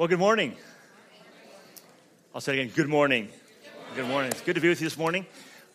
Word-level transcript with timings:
Well, 0.00 0.08
good 0.08 0.18
morning. 0.18 0.56
I'll 2.34 2.40
say 2.40 2.56
it 2.56 2.62
again. 2.62 2.72
Good 2.74 2.88
morning. 2.88 3.28
Good 3.94 4.08
morning. 4.08 4.30
It's 4.30 4.40
good 4.40 4.54
to 4.54 4.60
be 4.62 4.70
with 4.70 4.80
you 4.80 4.86
this 4.86 4.96
morning. 4.96 5.26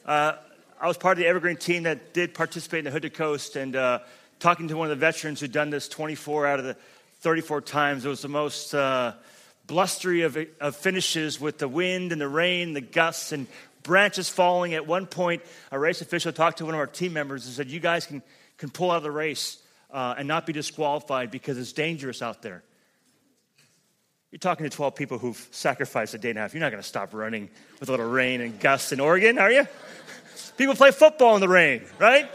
Uh, 0.04 0.34
I 0.82 0.88
was 0.88 0.98
part 0.98 1.16
of 1.16 1.20
the 1.20 1.28
Evergreen 1.28 1.58
team 1.58 1.84
that 1.84 2.12
did 2.12 2.34
participate 2.34 2.80
in 2.80 2.86
the 2.86 2.90
Hood 2.90 3.04
to 3.04 3.12
Coast, 3.12 3.56
and 3.56 3.76
uh, 3.76 4.00
talking 4.40 4.68
to 4.70 4.78
one 4.78 4.90
of 4.90 4.90
the 4.90 5.00
veterans 5.00 5.42
who'd 5.42 5.52
done 5.52 5.70
this 5.70 5.88
24 5.88 6.48
out 6.48 6.58
of 6.58 6.66
the 6.66 6.76
34 7.20 7.62
times, 7.62 8.04
it 8.04 8.10
was 8.10 8.24
the 8.24 8.28
most 8.28 8.74
uh, 8.74 9.14
blustery 9.68 10.24
of, 10.24 10.40
of 10.60 10.76
finishes 10.76 11.40
with 11.40 11.60
the 11.60 11.68
wind 11.68 12.12
and 12.12 12.20
the 12.20 12.28
rain, 12.28 12.74
the 12.74 12.82
gusts, 12.82 13.32
and 13.32 13.46
branches 13.84 14.28
falling. 14.28 14.74
At 14.74 14.88
one 14.88 15.06
point, 15.06 15.44
a 15.72 15.78
race 15.78 16.02
official 16.02 16.34
talked 16.34 16.58
to 16.58 16.66
one 16.66 16.74
of 16.74 16.80
our 16.80 16.88
team 16.88 17.14
members 17.14 17.46
and 17.46 17.54
said, 17.54 17.70
"You 17.70 17.80
guys 17.80 18.08
can 18.08 18.24
can 18.58 18.72
pull 18.72 18.90
out 18.90 18.98
of 18.98 19.04
the 19.04 19.12
race 19.12 19.60
uh, 19.92 20.16
and 20.18 20.28
not 20.28 20.48
be 20.48 20.54
disqualified 20.54 21.30
because 21.30 21.60
it's 21.60 21.74
dangerous 21.74 22.24
out 22.24 22.42
there." 22.42 22.64
You're 24.32 24.40
talking 24.40 24.64
to 24.64 24.70
12 24.70 24.96
people 24.96 25.18
who've 25.18 25.48
sacrificed 25.52 26.14
a 26.14 26.18
day 26.18 26.30
and 26.30 26.38
a 26.38 26.42
half. 26.42 26.54
You're 26.54 26.62
not 26.62 26.72
going 26.72 26.82
to 26.82 26.88
stop 26.88 27.14
running 27.14 27.50
with 27.80 27.90
a 27.90 27.92
little 27.92 28.10
rain 28.10 28.42
and 28.42 28.60
gusts 28.60 28.92
in 28.92 29.00
Oregon, 29.00 29.38
are 29.40 29.52
you? 29.52 29.68
People 30.58 30.76
play 30.76 30.92
football 30.92 31.36
in 31.36 31.42
the 31.42 31.48
rain, 31.48 31.84
right? 32.00 32.30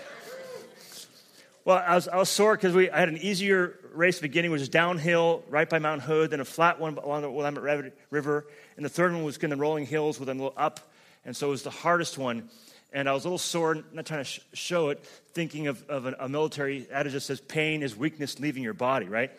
Well, 1.65 1.83
I 1.87 1.95
was, 1.95 2.09
I 2.09 2.17
was 2.17 2.29
sore 2.29 2.57
because 2.57 2.75
I 2.75 2.99
had 2.99 3.09
an 3.09 3.19
easier 3.19 3.79
race 3.93 4.19
beginning, 4.19 4.51
which 4.51 4.61
was 4.61 4.69
downhill 4.69 5.43
right 5.49 5.69
by 5.69 5.79
Mount 5.79 6.03
Hood, 6.03 6.31
then 6.31 6.41
a 6.41 6.45
flat 6.45 6.81
one 6.81 6.97
along 6.97 7.23
the 7.23 7.31
Willamette 7.31 7.93
River, 8.11 8.47
and 8.77 8.85
the 8.85 8.89
third 8.89 9.13
one 9.13 9.25
was 9.25 9.37
in 9.37 9.51
the 9.51 9.57
rolling 9.57 9.87
hills 9.87 10.19
with 10.19 10.29
a 10.29 10.33
little 10.33 10.55
up, 10.57 10.81
and 11.25 11.37
so 11.37 11.49
it 11.49 11.51
was 11.51 11.63
the 11.63 11.71
hardest 11.71 12.19
one. 12.19 12.49
And 12.93 13.09
I 13.09 13.13
was 13.13 13.25
a 13.25 13.29
little 13.29 13.39
sore, 13.39 13.85
not 13.93 14.07
trying 14.07 14.21
to 14.21 14.25
sh- 14.25 14.41
show 14.53 14.89
it, 14.89 15.05
thinking 15.33 15.69
of, 15.69 15.89
of 15.89 16.07
a, 16.07 16.17
a 16.21 16.29
military 16.29 16.89
adage 16.91 17.13
that 17.13 17.21
says 17.21 17.41
pain 17.41 17.83
is 17.83 17.95
weakness 17.95 18.41
leaving 18.41 18.63
your 18.63 18.75
body, 18.75 19.07
right? 19.07 19.31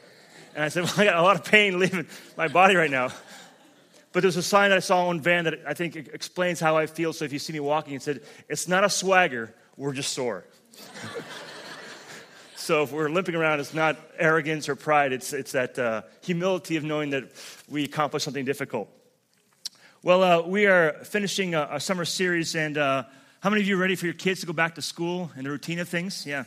And 0.55 0.63
I 0.63 0.69
said, 0.69 0.83
Well, 0.85 0.93
I 0.97 1.05
got 1.05 1.17
a 1.17 1.21
lot 1.21 1.35
of 1.35 1.45
pain 1.45 1.79
leaving 1.79 2.07
my 2.37 2.47
body 2.47 2.75
right 2.75 2.91
now. 2.91 3.09
But 4.13 4.21
there's 4.21 4.37
a 4.37 4.43
sign 4.43 4.71
that 4.71 4.77
I 4.77 4.81
saw 4.81 5.07
on 5.07 5.21
van 5.21 5.45
that 5.45 5.59
I 5.65 5.73
think 5.73 5.95
explains 5.95 6.59
how 6.59 6.76
I 6.76 6.85
feel. 6.85 7.13
So 7.13 7.23
if 7.23 7.31
you 7.31 7.39
see 7.39 7.53
me 7.53 7.59
walking, 7.59 7.93
it 7.93 8.01
said, 8.01 8.21
It's 8.49 8.67
not 8.67 8.84
a 8.84 8.89
swagger, 8.89 9.53
we're 9.77 9.93
just 9.93 10.13
sore. 10.13 10.45
so 12.55 12.84
if 12.84 12.91
we're 12.91 13.09
limping 13.09 13.35
around, 13.35 13.59
it's 13.59 13.73
not 13.73 13.98
arrogance 14.17 14.67
or 14.67 14.76
pride, 14.76 15.13
it's, 15.13 15.34
it's 15.34 15.53
that 15.53 15.79
uh, 15.79 16.01
humility 16.21 16.76
of 16.77 16.83
knowing 16.83 17.11
that 17.11 17.31
we 17.70 17.85
accomplished 17.85 18.26
something 18.26 18.45
difficult. 18.45 18.89
Well, 20.04 20.23
uh, 20.23 20.41
we 20.41 20.65
are 20.65 20.93
finishing 21.04 21.54
a, 21.54 21.67
a 21.73 21.79
summer 21.79 22.05
series, 22.05 22.55
and 22.55 22.77
uh, 22.77 23.04
how 23.41 23.49
many 23.49 23.61
of 23.61 23.67
you 23.67 23.77
are 23.77 23.79
ready 23.79 23.95
for 23.95 24.05
your 24.05 24.15
kids 24.15 24.41
to 24.41 24.48
go 24.48 24.54
back 24.54 24.76
to 24.76 24.81
school 24.81 25.31
and 25.35 25.45
the 25.45 25.51
routine 25.51 25.79
of 25.79 25.87
things? 25.87 26.26
Yeah. 26.26 26.45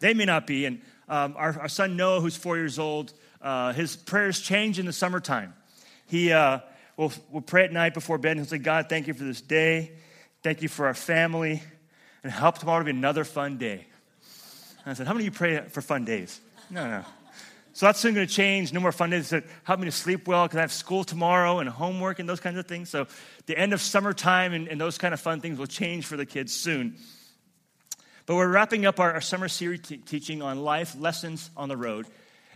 They 0.00 0.12
may 0.12 0.24
not 0.24 0.46
be. 0.46 0.66
And 0.66 0.80
um, 1.08 1.34
our, 1.36 1.58
our, 1.60 1.68
son 1.68 1.96
Noah, 1.96 2.20
who's 2.20 2.36
four 2.36 2.56
years 2.56 2.78
old, 2.78 3.12
uh, 3.42 3.72
his 3.72 3.96
prayers 3.96 4.40
change 4.40 4.78
in 4.78 4.86
the 4.86 4.92
summertime. 4.92 5.54
He 6.06 6.32
uh, 6.32 6.60
will 6.96 7.12
will 7.30 7.40
pray 7.40 7.64
at 7.64 7.72
night 7.72 7.94
before 7.94 8.18
bed 8.18 8.32
and 8.32 8.40
he'll 8.40 8.48
say, 8.48 8.58
God, 8.58 8.88
thank 8.88 9.06
you 9.06 9.14
for 9.14 9.24
this 9.24 9.40
day. 9.40 9.92
Thank 10.42 10.62
you 10.62 10.68
for 10.68 10.86
our 10.86 10.94
family. 10.94 11.62
And 12.22 12.32
help 12.32 12.58
tomorrow 12.58 12.80
to 12.80 12.84
be 12.84 12.90
another 12.90 13.24
fun 13.24 13.58
day. 13.58 13.86
And 14.84 14.90
I 14.90 14.94
said, 14.94 15.06
How 15.06 15.12
many 15.12 15.26
of 15.26 15.34
you 15.34 15.38
pray 15.38 15.60
for 15.68 15.82
fun 15.82 16.04
days? 16.04 16.40
No, 16.70 16.88
no. 16.88 17.04
So 17.74 17.86
that's 17.86 17.98
soon 17.98 18.14
going 18.14 18.26
to 18.26 18.32
change. 18.32 18.72
No 18.72 18.78
more 18.78 18.92
fun 18.92 19.10
days. 19.10 19.26
Said, 19.26 19.44
help 19.64 19.80
me 19.80 19.86
to 19.86 19.92
sleep 19.92 20.28
well 20.28 20.44
because 20.44 20.58
I 20.58 20.60
have 20.60 20.72
school 20.72 21.02
tomorrow 21.02 21.58
and 21.58 21.68
homework 21.68 22.20
and 22.20 22.28
those 22.28 22.38
kinds 22.38 22.56
of 22.56 22.66
things. 22.66 22.88
So 22.88 23.08
the 23.46 23.58
end 23.58 23.72
of 23.72 23.80
summertime 23.80 24.52
and, 24.52 24.68
and 24.68 24.80
those 24.80 24.96
kind 24.96 25.12
of 25.12 25.18
fun 25.18 25.40
things 25.40 25.58
will 25.58 25.66
change 25.66 26.06
for 26.06 26.16
the 26.16 26.24
kids 26.24 26.52
soon. 26.52 26.96
But 28.26 28.36
we're 28.36 28.48
wrapping 28.48 28.86
up 28.86 29.00
our, 29.00 29.12
our 29.12 29.20
summer 29.20 29.48
series 29.48 29.80
teaching 29.80 30.40
on 30.40 30.64
life 30.64 30.96
lessons 30.98 31.50
on 31.58 31.68
the 31.68 31.76
road. 31.76 32.06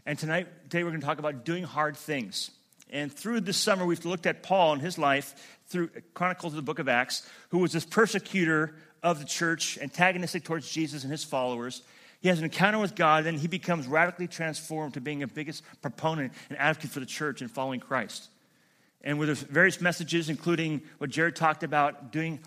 And 0.07 0.19
tonight, 0.19 0.47
today, 0.65 0.83
we're 0.83 0.91
going 0.91 1.03
to 1.03 1.07
talk 1.07 1.19
about 1.19 1.45
doing 1.45 1.65
hard 1.65 1.95
things. 1.95 2.51
And 2.89 3.13
through 3.13 3.43
this 3.43 3.59
summer, 3.59 3.85
we've 3.85 4.03
looked 4.07 4.25
at 4.25 4.43
Paul 4.43 4.73
and 4.73 4.81
his 4.81 4.97
life 4.97 5.59
through 5.67 5.91
uh, 5.95 6.01
Chronicles 6.15 6.55
of 6.55 6.57
the 6.57 6.63
book 6.63 6.79
of 6.79 6.89
Acts, 6.89 7.29
who 7.51 7.59
was 7.59 7.73
this 7.73 7.85
persecutor 7.85 8.77
of 9.03 9.19
the 9.19 9.27
church, 9.27 9.79
antagonistic 9.83 10.43
towards 10.45 10.71
Jesus 10.71 11.03
and 11.03 11.13
his 11.13 11.23
followers. 11.23 11.83
He 12.23 12.31
has 12.31 12.39
an 12.39 12.45
encounter 12.45 12.79
with 12.79 12.95
God, 12.95 13.27
and 13.27 13.39
he 13.39 13.47
becomes 13.47 13.87
radically 13.87 14.27
transformed 14.27 14.95
to 14.95 15.03
being 15.03 15.23
a 15.23 15.27
biggest 15.27 15.63
proponent 15.83 16.33
and 16.49 16.59
advocate 16.59 16.93
for 16.93 17.01
the 17.01 17.07
church 17.07 17.43
and 17.43 17.51
following 17.51 17.81
Christ. 17.81 18.31
And 19.05 19.19
with 19.19 19.39
various 19.51 19.83
messages, 19.83 20.31
including 20.31 20.81
what 20.97 21.11
Jared 21.11 21.37
talked 21.37 21.63
about, 21.63 22.11
doing 22.11 22.41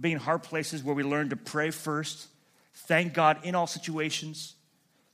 being 0.00 0.14
in 0.14 0.18
hard 0.18 0.42
places 0.42 0.82
where 0.82 0.96
we 0.96 1.04
learn 1.04 1.28
to 1.28 1.36
pray 1.36 1.70
first 1.70 2.26
thank 2.74 3.14
God 3.14 3.38
in 3.44 3.54
all 3.54 3.66
situations, 3.66 4.54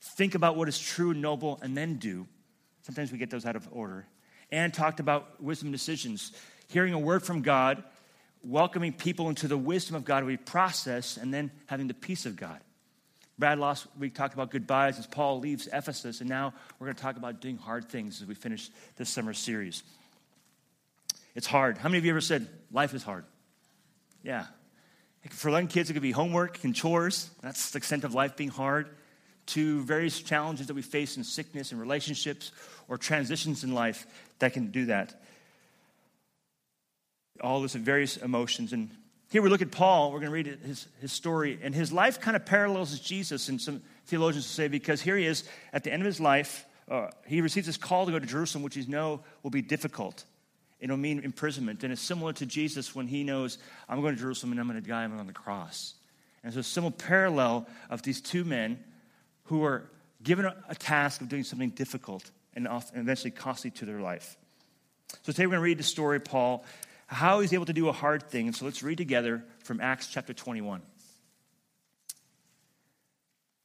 think 0.00 0.34
about 0.34 0.56
what 0.56 0.69
is 0.69 0.78
true 0.78 1.10
and 1.12 1.22
noble, 1.22 1.59
and 1.62 1.76
then 1.76 1.97
do. 1.97 2.26
Sometimes 2.82 3.12
we 3.12 3.19
get 3.19 3.31
those 3.31 3.47
out 3.47 3.56
of 3.56 3.69
order. 3.71 4.06
And 4.50 4.75
talked 4.75 4.98
about 4.98 5.41
wisdom 5.41 5.70
decisions, 5.70 6.32
hearing 6.69 6.93
a 6.93 6.99
word 6.99 7.22
from 7.22 7.43
God, 7.43 7.84
welcoming 8.43 8.93
people 8.93 9.28
into 9.28 9.47
the 9.47 9.56
wisdom 9.56 9.94
of 9.94 10.04
God 10.04 10.25
we 10.25 10.37
process, 10.37 11.16
and 11.16 11.32
then 11.32 11.53
having 11.66 11.87
the 11.87 11.94
peace 11.94 12.26
of 12.26 12.37
God. 12.37 12.60
Brad 13.38 13.59
last 13.59 13.87
week 13.99 14.15
talked 14.15 14.34
about 14.34 14.50
goodbyes 14.50 14.99
as 14.99 15.06
Paul 15.06 15.38
leaves 15.38 15.69
Ephesus, 15.72 16.20
and 16.20 16.28
now 16.28 16.53
we're 16.78 16.88
going 16.88 16.97
to 16.97 17.03
talk 17.03 17.16
about 17.16 17.41
doing 17.41 17.56
hard 17.56 17.88
things 17.88 18.20
as 18.20 18.28
we 18.28 18.34
finish 18.34 18.70
this 18.97 19.09
summer 19.09 19.32
series. 19.32 19.82
It's 21.34 21.47
hard. 21.47 21.78
How 21.78 21.88
many 21.88 21.99
of 21.99 22.04
you 22.04 22.10
ever 22.10 22.20
said, 22.20 22.49
Life 22.72 22.93
is 22.93 23.03
hard? 23.03 23.25
Yeah, 24.22 24.47
for 25.28 25.50
young 25.50 25.66
kids, 25.66 25.91
it 25.91 25.92
could 25.92 26.03
be 26.03 26.12
homework 26.12 26.64
and 26.64 26.75
chores. 26.75 27.31
That's 27.42 27.70
the 27.70 27.78
extent 27.78 28.04
of 28.04 28.14
life 28.14 28.36
being 28.36 28.50
hard. 28.50 28.88
To 29.47 29.82
various 29.82 30.20
challenges 30.20 30.69
that 30.69 30.75
we 30.75 30.82
face 30.82 31.16
in 31.16 31.25
sickness 31.25 31.72
and 31.72 31.81
relationships 31.81 32.53
or 32.88 32.97
transitions 32.97 33.64
in 33.64 33.75
life 33.75 34.06
that 34.38 34.53
can 34.53 34.70
do 34.70 34.86
that. 34.86 35.20
All 37.41 37.60
this 37.60 37.75
various 37.75 38.16
emotions. 38.16 38.72
And 38.72 38.91
here 39.31 39.42
we 39.42 39.48
look 39.48 39.62
at 39.62 39.72
Paul. 39.72 40.12
We're 40.12 40.20
going 40.20 40.31
to 40.31 40.50
read 40.50 40.58
his, 40.64 40.86
his 41.00 41.12
story. 41.12 41.58
And 41.62 41.75
his 41.75 41.92
life 41.92 42.20
kind 42.20 42.37
of 42.37 42.47
parallels 42.47 42.98
Jesus, 43.00 43.48
and 43.48 43.60
some 43.60 43.82
theologians 44.06 44.47
say, 44.47 44.69
because 44.69 45.00
here 45.02 45.16
he 45.16 45.26
is 45.26 45.44
at 45.72 45.82
the 45.84 45.92
end 45.92 46.02
of 46.02 46.06
his 46.06 46.20
life. 46.20 46.64
Uh, 46.88 47.08
he 47.26 47.41
receives 47.41 47.66
this 47.66 47.76
call 47.76 48.06
to 48.06 48.12
go 48.12 48.19
to 48.19 48.26
Jerusalem, 48.26 48.62
which 48.62 48.75
he 48.75 48.84
knows 48.87 49.20
will 49.42 49.50
be 49.50 49.62
difficult 49.62 50.25
it'll 50.80 50.96
mean 50.96 51.20
imprisonment. 51.20 51.84
And 51.84 51.92
it's 51.92 52.02
similar 52.02 52.32
to 52.34 52.46
Jesus 52.46 52.94
when 52.94 53.06
he 53.06 53.22
knows, 53.22 53.58
I'm 53.88 54.00
going 54.00 54.14
to 54.14 54.20
Jerusalem 54.20 54.52
and 54.52 54.60
I'm 54.60 54.68
going 54.68 54.82
to 54.82 54.88
die, 54.88 55.04
on 55.04 55.26
the 55.26 55.32
cross. 55.32 55.94
And 56.42 56.52
so, 56.52 56.60
a 56.60 56.62
similar 56.62 56.92
parallel 56.92 57.68
of 57.91 58.02
these 58.02 58.20
two 58.20 58.44
men 58.44 58.82
who 59.44 59.62
are 59.64 59.90
given 60.22 60.46
a, 60.46 60.74
task 60.74 61.20
of 61.20 61.28
doing 61.28 61.44
something 61.44 61.70
difficult 61.70 62.30
and, 62.54 62.66
often, 62.66 63.00
eventually 63.00 63.30
costly 63.30 63.70
to 63.72 63.84
their 63.84 64.00
life. 64.00 64.36
So, 65.22 65.32
today 65.32 65.46
we're 65.46 65.52
going 65.52 65.60
to 65.60 65.64
read 65.64 65.78
the 65.78 65.84
story 65.84 66.16
of 66.16 66.24
Paul, 66.24 66.64
how 67.06 67.40
he's 67.40 67.52
able 67.52 67.66
to 67.66 67.72
do 67.72 67.88
a 67.88 67.92
hard 67.92 68.22
thing. 68.30 68.46
And 68.46 68.56
so, 68.56 68.64
let's 68.64 68.82
read 68.82 68.96
together 68.96 69.44
from 69.64 69.80
Acts 69.82 70.06
chapter 70.06 70.32
21. 70.32 70.80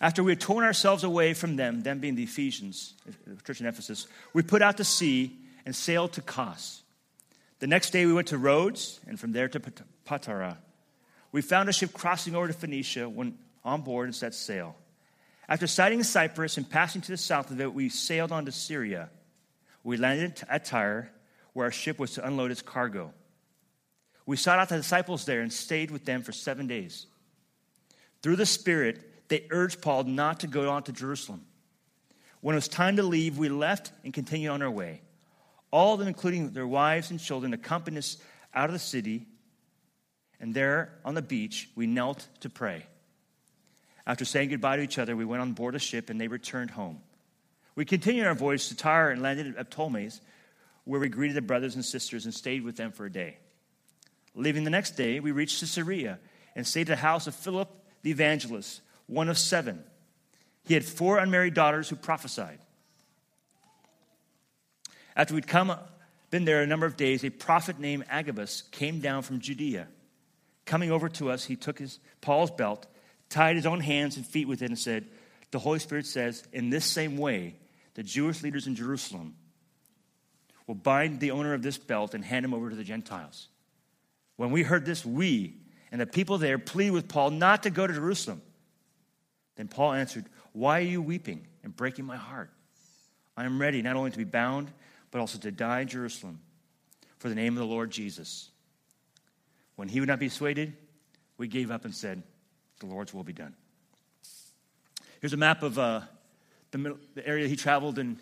After 0.02 0.22
we 0.22 0.34
had 0.34 0.42
torn 0.42 0.66
ourselves 0.66 1.06
away 1.06 1.34
from 1.34 1.56
them, 1.56 1.82
them 1.82 2.00
being 2.00 2.16
the 2.16 2.24
Ephesians, 2.24 2.94
the 3.26 3.42
church 3.44 3.62
in 3.62 3.68
Ephesus, 3.68 4.08
we 4.34 4.42
put 4.42 4.62
out 4.62 4.78
to 4.78 4.84
sea 4.84 5.32
and 5.66 5.74
sailed 5.74 6.12
to 6.14 6.22
Kos 6.22 6.84
the 7.66 7.70
next 7.70 7.90
day 7.90 8.06
we 8.06 8.14
went 8.14 8.28
to 8.28 8.38
Rhodes 8.38 9.00
and 9.08 9.20
from 9.20 9.32
there 9.32 9.48
to 9.48 9.60
Patara. 10.06 10.58
We 11.32 11.42
found 11.42 11.68
a 11.68 11.74
ship 11.74 11.94
crossing 11.94 12.36
over 12.36 12.46
to 12.46 12.54
Phoenicia, 12.54 13.10
went 13.10 13.38
on 13.64 13.82
board 13.82 14.06
and 14.06 14.14
set 14.14 14.36
sail. 14.36 14.76
After 15.50 15.66
sighting 15.66 16.04
Cyprus 16.04 16.58
and 16.58 16.70
passing 16.70 17.02
to 17.02 17.12
the 17.12 17.18
south 17.18 17.50
of 17.50 17.60
it, 17.60 17.74
we 17.74 17.90
sailed 17.90 18.32
on 18.32 18.46
to 18.46 18.52
Syria. 18.52 19.10
We 19.84 19.98
landed 19.98 20.44
at 20.48 20.66
Tyre, 20.66 21.10
where 21.54 21.66
our 21.66 21.72
ship 21.72 21.98
was 21.98 22.12
to 22.12 22.28
unload 22.28 22.52
its 22.52 22.62
cargo. 22.62 23.16
We 24.28 24.38
sought 24.38 24.60
out 24.60 24.70
the 24.70 24.78
disciples 24.78 25.26
there 25.26 25.42
and 25.42 25.52
stayed 25.52 25.90
with 25.90 26.06
them 26.06 26.22
for 26.22 26.34
seven 26.34 26.68
days. 26.68 27.08
Through 28.22 28.36
the 28.36 28.46
Spirit, 28.46 29.28
they 29.28 29.48
urged 29.50 29.82
Paul 29.82 30.04
not 30.04 30.42
to 30.42 30.48
go 30.48 30.70
on 30.70 30.84
to 30.84 30.92
Jerusalem. 30.92 31.44
When 32.42 32.54
it 32.54 32.58
was 32.58 32.68
time 32.68 32.98
to 32.98 33.04
leave, 33.04 33.40
we 33.40 33.50
left 33.50 33.92
and 34.04 34.14
continued 34.14 34.52
on 34.52 34.62
our 34.62 34.70
way. 34.70 35.02
All 35.76 35.92
of 35.92 36.00
them, 36.00 36.08
including 36.08 36.52
their 36.52 36.66
wives 36.66 37.12
and 37.12 37.20
children, 37.20 37.54
accompanied 37.54 37.98
us 37.98 38.16
out 38.54 38.70
of 38.70 38.72
the 38.72 38.80
city. 38.80 39.26
And 40.40 40.56
there 40.56 40.94
on 41.04 41.16
the 41.16 41.22
beach, 41.22 41.68
we 41.76 41.86
knelt 41.86 42.30
to 42.40 42.50
pray. 42.50 42.86
After 44.08 44.24
saying 44.24 44.52
goodbye 44.52 44.78
to 44.78 44.84
each 44.84 44.98
other, 44.98 45.18
we 45.18 45.26
went 45.26 45.42
on 45.42 45.52
board 45.52 45.76
a 45.76 45.80
ship 45.80 46.10
and 46.10 46.22
they 46.22 46.30
returned 46.30 46.72
home. 46.72 47.02
We 47.76 47.84
continued 47.84 48.26
our 48.26 48.34
voyage 48.34 48.70
to 48.70 48.78
Tyre 48.78 49.10
and 49.10 49.22
landed 49.22 49.58
at 49.58 49.70
Ptolemais, 49.70 50.22
where 50.86 51.02
we 51.02 51.10
greeted 51.10 51.36
the 51.36 51.42
brothers 51.42 51.76
and 51.76 51.84
sisters 51.84 52.24
and 52.24 52.34
stayed 52.34 52.64
with 52.64 52.78
them 52.78 52.94
for 52.94 53.06
a 53.06 53.12
day. 53.12 53.36
Leaving 54.34 54.64
the 54.64 54.70
next 54.70 54.92
day, 54.92 55.20
we 55.20 55.34
reached 55.34 55.60
Caesarea 55.60 56.20
and 56.56 56.66
stayed 56.66 56.90
at 56.90 56.96
the 56.96 56.96
house 56.96 57.28
of 57.28 57.36
Philip 57.36 57.70
the 58.02 58.12
evangelist, 58.12 58.80
one 59.08 59.28
of 59.28 59.38
seven. 59.38 59.84
He 60.64 60.74
had 60.74 60.86
four 60.86 61.18
unmarried 61.18 61.54
daughters 61.54 61.90
who 61.90 61.98
prophesied. 61.98 62.60
After 65.16 65.34
we'd 65.34 65.48
come, 65.48 65.76
been 66.30 66.46
there 66.46 66.62
a 66.62 66.68
number 66.68 66.86
of 66.86 66.98
days, 66.98 67.24
a 67.24 67.30
prophet 67.30 67.80
named 67.80 68.06
Agabus 68.10 68.64
came 68.72 69.00
down 69.00 69.22
from 69.22 69.40
Judea. 69.40 69.88
Coming 70.66 70.92
over 70.92 71.08
to 71.10 71.30
us, 71.30 71.46
he 71.46 71.56
took 71.56 71.80
his 71.80 72.00
Paul's 72.22 72.52
belt, 72.52 72.88
tied 73.30 73.56
his 73.56 73.66
own 73.66 73.80
hands 73.80 74.18
and 74.18 74.26
feet 74.26 74.48
with 74.48 74.62
it, 74.62 74.70
and 74.70 74.80
said, 74.80 75.06
The 75.52 75.60
Holy 75.60 75.80
Spirit 75.80 76.06
says, 76.06 76.44
in 76.52 76.70
this 76.70 76.86
same 76.86 77.18
way, 77.18 77.56
the 77.94 78.04
Jewish 78.04 78.44
leaders 78.44 78.68
in 78.68 78.76
Jerusalem 78.76 79.36
will 80.68 80.76
bind 80.76 81.20
the 81.20 81.32
owner 81.32 81.54
of 81.54 81.62
this 81.62 81.78
belt 81.78 82.14
and 82.14 82.26
hand 82.26 82.44
him 82.44 82.54
over 82.54 82.70
to 82.70 82.76
the 82.76 82.84
Gentiles. 82.84 83.48
When 84.36 84.52
we 84.52 84.64
heard 84.64 84.86
this, 84.86 85.06
we 85.06 85.56
and 85.92 86.02
the 86.02 86.06
people 86.06 86.38
there 86.38 86.58
pleaded 86.58 86.92
with 86.92 87.08
Paul 87.08 87.32
not 87.32 87.64
to 87.64 87.70
go 87.70 87.88
to 87.88 87.94
Jerusalem. 87.94 88.42
Then 89.56 89.70
Paul 89.70 89.94
answered, 89.94 90.26
Why 90.52 90.80
are 90.80 90.84
you 90.84 91.02
weeping 91.02 91.48
and 91.64 91.74
breaking 91.74 92.06
my 92.06 92.18
heart? 92.18 92.50
I 93.38 93.46
am 93.46 93.62
ready 93.62 93.82
not 93.82 93.96
only 93.96 94.12
to 94.12 94.18
be 94.18 94.24
bound, 94.24 94.72
but 95.16 95.22
also 95.22 95.40
to 95.40 95.50
die 95.50 95.80
in 95.80 95.88
Jerusalem 95.88 96.42
for 97.20 97.30
the 97.30 97.36
name 97.36 97.54
of 97.54 97.60
the 97.60 97.66
Lord 97.66 97.90
Jesus. 97.90 98.50
When 99.78 99.88
he 99.88 100.02
would 100.02 100.10
not 100.10 100.20
be 100.20 100.28
persuaded, 100.28 100.76
we 101.38 101.48
gave 101.48 101.72
up 101.72 101.86
and 101.86 101.96
said, 101.96 102.22
The 102.82 102.88
Lord's 102.88 103.14
will 103.14 103.24
be 103.24 103.32
done. 103.32 103.56
Here's 105.22 105.32
a 105.32 105.38
map 105.38 105.64
of 105.64 105.80
uh, 105.80 106.02
the, 106.72 106.80
middle, 106.80 106.98
the 107.14 107.26
area 107.26 107.48
he 107.48 107.56
traveled. 107.56 107.98
And 107.98 108.18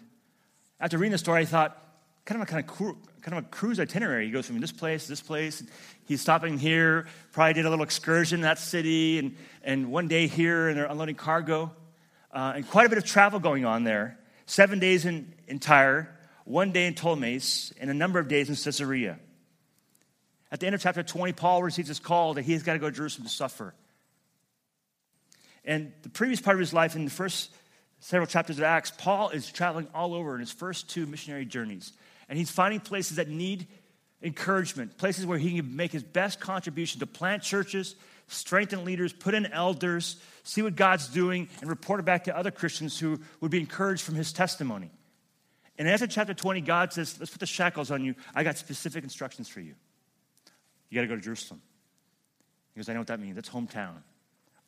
after 0.79 0.99
reading 0.99 1.13
the 1.13 1.17
story, 1.17 1.41
I 1.41 1.45
thought, 1.45 1.83
kind 2.25 2.39
of 2.39 2.47
a 2.47 2.51
kind 2.51 2.63
of, 2.63 2.77
kind 3.23 3.39
of 3.39 3.45
a 3.45 3.47
cruise 3.47 3.79
itinerary. 3.79 4.27
He 4.27 4.31
goes 4.31 4.45
from 4.45 4.59
this 4.59 4.71
place 4.71 5.05
to 5.05 5.09
this 5.09 5.21
place. 5.21 5.63
He's 6.05 6.21
stopping 6.21 6.59
here, 6.59 7.07
probably 7.31 7.53
did 7.53 7.65
a 7.65 7.71
little 7.71 7.85
excursion 7.85 8.35
in 8.35 8.41
that 8.43 8.59
city, 8.59 9.17
and, 9.17 9.35
and 9.63 9.91
one 9.91 10.07
day 10.07 10.27
here, 10.27 10.67
and 10.67 10.77
they're 10.77 10.85
unloading 10.85 11.15
cargo. 11.15 11.71
Uh, 12.31 12.53
and 12.57 12.69
quite 12.69 12.85
a 12.85 12.89
bit 12.89 12.99
of 12.99 13.03
travel 13.03 13.39
going 13.39 13.65
on 13.65 13.83
there. 13.83 14.19
Seven 14.45 14.77
days 14.77 15.05
in, 15.05 15.33
Tyre, 15.59 16.15
one 16.45 16.71
day 16.71 16.87
in 16.87 16.93
Ptolemais, 16.93 17.73
and 17.79 17.89
a 17.89 17.93
number 17.93 18.19
of 18.19 18.27
days 18.27 18.49
in 18.49 18.55
Caesarea. 18.55 19.19
At 20.51 20.59
the 20.59 20.67
end 20.67 20.75
of 20.75 20.81
chapter 20.81 21.01
20, 21.01 21.33
Paul 21.33 21.63
receives 21.63 21.87
this 21.87 21.99
call 21.99 22.35
that 22.35 22.43
he's 22.43 22.63
got 22.63 22.73
to 22.73 22.79
go 22.79 22.89
to 22.89 22.95
Jerusalem 22.95 23.27
to 23.27 23.33
suffer. 23.33 23.73
And 25.65 25.93
the 26.03 26.09
previous 26.09 26.41
part 26.41 26.55
of 26.55 26.59
his 26.59 26.73
life, 26.73 26.95
in 26.95 27.05
the 27.05 27.11
first 27.11 27.49
several 27.99 28.27
chapters 28.27 28.57
of 28.57 28.65
Acts, 28.65 28.91
Paul 28.91 29.29
is 29.29 29.49
traveling 29.49 29.87
all 29.93 30.13
over 30.13 30.33
in 30.33 30.41
his 30.41 30.51
first 30.51 30.89
two 30.89 31.05
missionary 31.05 31.45
journeys. 31.45 31.93
And 32.27 32.37
he's 32.37 32.51
finding 32.51 32.81
places 32.81 33.17
that 33.17 33.29
need 33.29 33.67
encouragement, 34.21 34.97
places 34.97 35.25
where 35.25 35.37
he 35.37 35.57
can 35.57 35.75
make 35.75 35.91
his 35.91 36.03
best 36.03 36.39
contribution 36.39 36.99
to 36.99 37.07
plant 37.07 37.43
churches, 37.43 37.95
strengthen 38.27 38.85
leaders, 38.85 39.13
put 39.13 39.33
in 39.33 39.45
elders, 39.47 40.17
see 40.43 40.61
what 40.61 40.75
God's 40.75 41.07
doing, 41.07 41.47
and 41.61 41.69
report 41.69 41.99
it 41.99 42.03
back 42.03 42.25
to 42.25 42.37
other 42.37 42.51
Christians 42.51 42.99
who 42.99 43.19
would 43.41 43.51
be 43.51 43.59
encouraged 43.59 44.03
from 44.03 44.15
his 44.15 44.33
testimony. 44.33 44.91
And 45.77 45.87
after 45.87 46.07
chapter 46.07 46.33
20, 46.33 46.61
God 46.61 46.93
says, 46.93 47.17
Let's 47.19 47.31
put 47.31 47.39
the 47.39 47.45
shackles 47.45 47.91
on 47.91 48.03
you. 48.03 48.15
I 48.35 48.43
got 48.43 48.57
specific 48.57 49.03
instructions 49.03 49.49
for 49.49 49.59
you. 49.59 49.73
You 50.89 50.95
got 50.95 51.01
to 51.01 51.07
go 51.07 51.15
to 51.15 51.21
Jerusalem. 51.21 51.61
He 52.73 52.79
goes, 52.79 52.89
I 52.89 52.93
know 52.93 52.99
what 52.99 53.07
that 53.07 53.19
means. 53.19 53.35
That's 53.35 53.49
hometown. 53.49 53.95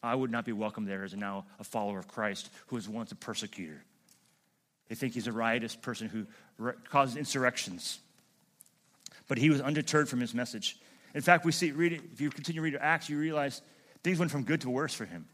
I 0.02 0.14
would 0.14 0.32
not 0.32 0.46
be 0.46 0.52
welcome 0.52 0.86
there 0.86 1.04
as 1.04 1.16
now 1.16 1.46
a 1.60 1.64
follower 1.64 1.98
of 1.98 2.08
Christ 2.08 2.50
who 2.68 2.76
was 2.76 2.88
once 2.88 3.12
a 3.12 3.16
persecutor. 3.16 3.84
They 4.88 4.96
think 4.96 5.14
he's 5.14 5.28
a 5.28 5.32
riotous 5.32 5.76
person 5.76 6.10
who 6.10 6.28
causes 6.90 7.16
insurrections. 7.16 8.00
But 9.28 9.40
he 9.40 9.50
was 9.50 9.62
undeterred 9.62 10.08
from 10.08 10.20
his 10.20 10.34
message. 10.34 10.78
In 11.16 11.22
fact, 11.22 11.46
we 11.46 11.52
see, 11.52 11.72
read 11.72 11.94
it, 11.94 12.02
if 12.14 12.22
you 12.22 12.30
continue 12.30 12.62
to 12.62 12.64
read 12.64 12.78
Acts, 12.80 13.10
you 13.10 13.18
realize 13.18 13.62
things 14.04 14.20
went 14.20 14.32
from 14.32 14.44
good 14.44 14.62
to 14.62 14.70
worse 14.70 14.94
for 14.94 15.06
him. 15.06 15.26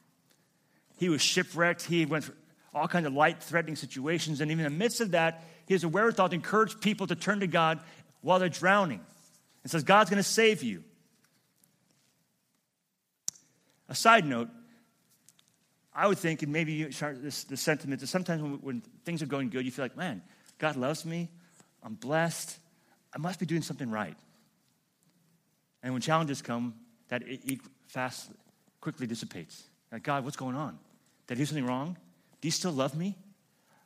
He 0.97 1.09
was 1.09 1.21
shipwrecked. 1.21 1.83
He 1.83 2.05
went 2.05 2.25
through 2.25 2.35
all 2.73 2.87
kinds 2.87 3.07
of 3.07 3.13
light 3.13 3.43
threatening 3.43 3.75
situations. 3.75 4.39
And 4.39 4.51
even 4.51 4.65
in 4.65 4.71
the 4.71 4.79
midst 4.79 5.01
of 5.01 5.11
that, 5.11 5.43
he 5.67 5.73
has 5.73 5.83
a 5.83 5.89
wherewithal 5.89 6.29
to 6.29 6.35
encourage 6.35 6.79
people 6.79 7.07
to 7.07 7.15
turn 7.15 7.39
to 7.41 7.47
God 7.47 7.79
while 8.21 8.39
they're 8.39 8.49
drowning 8.49 9.01
and 9.63 9.71
says, 9.71 9.83
God's 9.83 10.09
going 10.09 10.21
to 10.21 10.27
save 10.27 10.63
you. 10.63 10.83
A 13.89 13.95
side 13.95 14.25
note, 14.25 14.49
I 15.93 16.07
would 16.07 16.17
think, 16.17 16.43
and 16.43 16.51
maybe 16.53 16.73
you 16.73 16.91
start 16.91 17.21
this, 17.21 17.43
this 17.43 17.61
sentiment 17.61 17.99
that 18.01 18.07
sometimes 18.07 18.41
when, 18.41 18.53
when 18.53 18.81
things 19.03 19.21
are 19.21 19.25
going 19.25 19.49
good, 19.49 19.65
you 19.65 19.71
feel 19.71 19.85
like, 19.85 19.97
man, 19.97 20.21
God 20.57 20.77
loves 20.77 21.05
me, 21.05 21.29
I'm 21.83 21.95
blessed, 21.95 22.57
I 23.13 23.17
must 23.17 23.39
be 23.39 23.45
doing 23.45 23.61
something 23.61 23.91
right. 23.91 24.15
And 25.83 25.93
when 25.93 26.01
challenges 26.01 26.41
come, 26.41 26.75
that 27.09 27.23
it, 27.23 27.41
it 27.43 27.59
fast 27.87 28.31
quickly 28.79 29.07
dissipates. 29.07 29.63
Like, 29.91 30.03
God, 30.03 30.23
what's 30.23 30.37
going 30.37 30.55
on? 30.55 30.79
Did 31.27 31.35
I 31.35 31.39
do 31.39 31.45
something 31.45 31.65
wrong? 31.65 31.97
Do 32.39 32.47
you 32.47 32.51
still 32.51 32.71
love 32.71 32.95
me? 32.95 33.17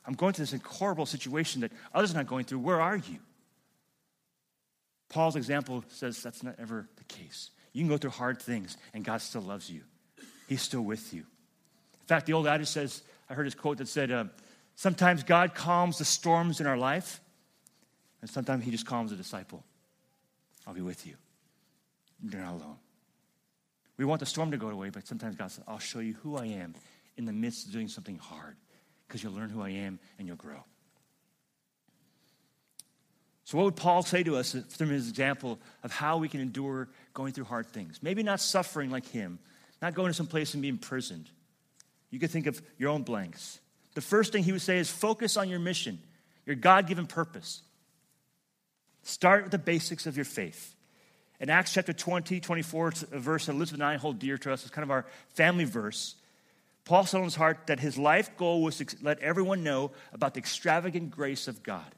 I'm 0.06 0.14
going 0.14 0.32
through 0.32 0.46
this 0.46 0.60
horrible 0.64 1.06
situation 1.06 1.62
that 1.62 1.72
others 1.92 2.12
are 2.12 2.16
not 2.16 2.26
going 2.26 2.44
through. 2.44 2.60
Where 2.60 2.80
are 2.80 2.96
you? 2.96 3.18
Paul's 5.08 5.36
example 5.36 5.84
says 5.88 6.22
that's 6.22 6.42
not 6.42 6.56
ever 6.58 6.88
the 6.96 7.04
case. 7.04 7.50
You 7.72 7.82
can 7.82 7.88
go 7.88 7.96
through 7.96 8.10
hard 8.10 8.40
things 8.40 8.76
and 8.94 9.04
God 9.04 9.20
still 9.20 9.42
loves 9.42 9.70
you, 9.70 9.82
He's 10.48 10.62
still 10.62 10.82
with 10.82 11.12
you. 11.12 11.20
In 11.20 12.06
fact, 12.06 12.26
the 12.26 12.34
old 12.34 12.46
adage 12.46 12.68
says, 12.68 13.02
I 13.28 13.34
heard 13.34 13.46
this 13.46 13.54
quote 13.54 13.78
that 13.78 13.88
said, 13.88 14.10
uh, 14.12 14.24
Sometimes 14.76 15.22
God 15.22 15.54
calms 15.54 15.98
the 15.98 16.04
storms 16.04 16.60
in 16.60 16.66
our 16.66 16.76
life, 16.76 17.20
and 18.20 18.30
sometimes 18.30 18.64
He 18.64 18.70
just 18.70 18.86
calms 18.86 19.10
a 19.10 19.16
disciple. 19.16 19.64
I'll 20.66 20.74
be 20.74 20.82
with 20.82 21.06
you. 21.06 21.14
You're 22.22 22.42
not 22.42 22.52
alone. 22.52 22.76
We 23.96 24.04
want 24.04 24.20
the 24.20 24.26
storm 24.26 24.50
to 24.50 24.58
go 24.58 24.68
away, 24.68 24.90
but 24.90 25.06
sometimes 25.06 25.36
God 25.36 25.50
says, 25.50 25.64
I'll 25.66 25.78
show 25.78 26.00
you 26.00 26.14
who 26.22 26.36
I 26.36 26.46
am 26.46 26.74
in 27.16 27.24
the 27.24 27.32
midst 27.32 27.66
of 27.66 27.72
doing 27.72 27.88
something 27.88 28.18
hard 28.18 28.56
because 29.06 29.22
you'll 29.22 29.32
learn 29.32 29.50
who 29.50 29.62
I 29.62 29.70
am 29.70 29.98
and 30.18 30.26
you'll 30.26 30.36
grow. 30.36 30.64
So, 33.44 33.56
what 33.56 33.64
would 33.64 33.76
Paul 33.76 34.02
say 34.02 34.24
to 34.24 34.36
us 34.36 34.56
uh, 34.56 34.62
from 34.70 34.90
his 34.90 35.08
example 35.08 35.60
of 35.84 35.92
how 35.92 36.18
we 36.18 36.28
can 36.28 36.40
endure 36.40 36.88
going 37.14 37.32
through 37.32 37.44
hard 37.44 37.68
things? 37.68 38.00
Maybe 38.02 38.24
not 38.24 38.40
suffering 38.40 38.90
like 38.90 39.06
him, 39.06 39.38
not 39.80 39.94
going 39.94 40.08
to 40.08 40.14
some 40.14 40.26
place 40.26 40.54
and 40.54 40.62
being 40.62 40.74
imprisoned. 40.74 41.30
You 42.10 42.18
could 42.18 42.30
think 42.30 42.46
of 42.46 42.60
your 42.76 42.90
own 42.90 43.02
blanks. 43.02 43.60
The 43.94 44.00
first 44.00 44.32
thing 44.32 44.42
he 44.42 44.52
would 44.52 44.62
say 44.62 44.78
is 44.78 44.90
focus 44.90 45.36
on 45.36 45.48
your 45.48 45.60
mission, 45.60 46.00
your 46.44 46.56
God 46.56 46.88
given 46.88 47.06
purpose. 47.06 47.62
Start 49.04 49.44
with 49.44 49.52
the 49.52 49.58
basics 49.58 50.06
of 50.06 50.16
your 50.16 50.24
faith. 50.24 50.74
In 51.38 51.48
Acts 51.48 51.72
chapter 51.72 51.92
20, 51.92 52.40
24, 52.40 52.88
it's 52.88 53.02
a 53.04 53.18
verse 53.18 53.46
that 53.46 53.52
Elizabeth 53.52 53.80
and 53.80 53.88
I 53.88 53.96
hold 53.96 54.18
dear 54.18 54.38
to 54.38 54.52
us. 54.52 54.62
It's 54.62 54.70
kind 54.70 54.82
of 54.82 54.90
our 54.90 55.06
family 55.34 55.64
verse. 55.64 56.16
Paul 56.86 57.04
said 57.04 57.18
in 57.18 57.24
his 57.24 57.34
heart 57.34 57.66
that 57.66 57.80
his 57.80 57.98
life 57.98 58.36
goal 58.36 58.62
was 58.62 58.78
to 58.78 58.86
let 59.02 59.18
everyone 59.18 59.64
know 59.64 59.90
about 60.12 60.34
the 60.34 60.38
extravagant 60.38 61.10
grace 61.10 61.48
of 61.48 61.62
God. 61.62 61.94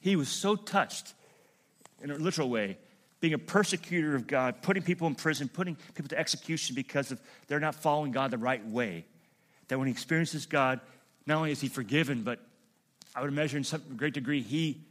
He 0.00 0.16
was 0.16 0.28
so 0.28 0.54
touched, 0.54 1.14
in 2.02 2.10
a 2.10 2.14
literal 2.14 2.50
way, 2.50 2.78
being 3.20 3.32
a 3.32 3.38
persecutor 3.38 4.14
of 4.14 4.26
God, 4.26 4.62
putting 4.62 4.82
people 4.82 5.08
in 5.08 5.14
prison, 5.14 5.48
putting 5.48 5.76
people 5.94 6.08
to 6.10 6.18
execution 6.18 6.76
because 6.76 7.10
of 7.10 7.20
they're 7.48 7.58
not 7.58 7.74
following 7.74 8.12
God 8.12 8.30
the 8.30 8.38
right 8.38 8.64
way. 8.64 9.06
That 9.68 9.78
when 9.78 9.88
he 9.88 9.92
experiences 9.92 10.44
God, 10.44 10.80
not 11.26 11.38
only 11.38 11.50
is 11.50 11.60
he 11.60 11.68
forgiven, 11.68 12.22
but 12.22 12.38
I 13.16 13.22
would 13.22 13.32
measure 13.32 13.56
in 13.56 13.64
some 13.64 13.82
great 13.96 14.14
degree 14.14 14.42
he 14.42 14.82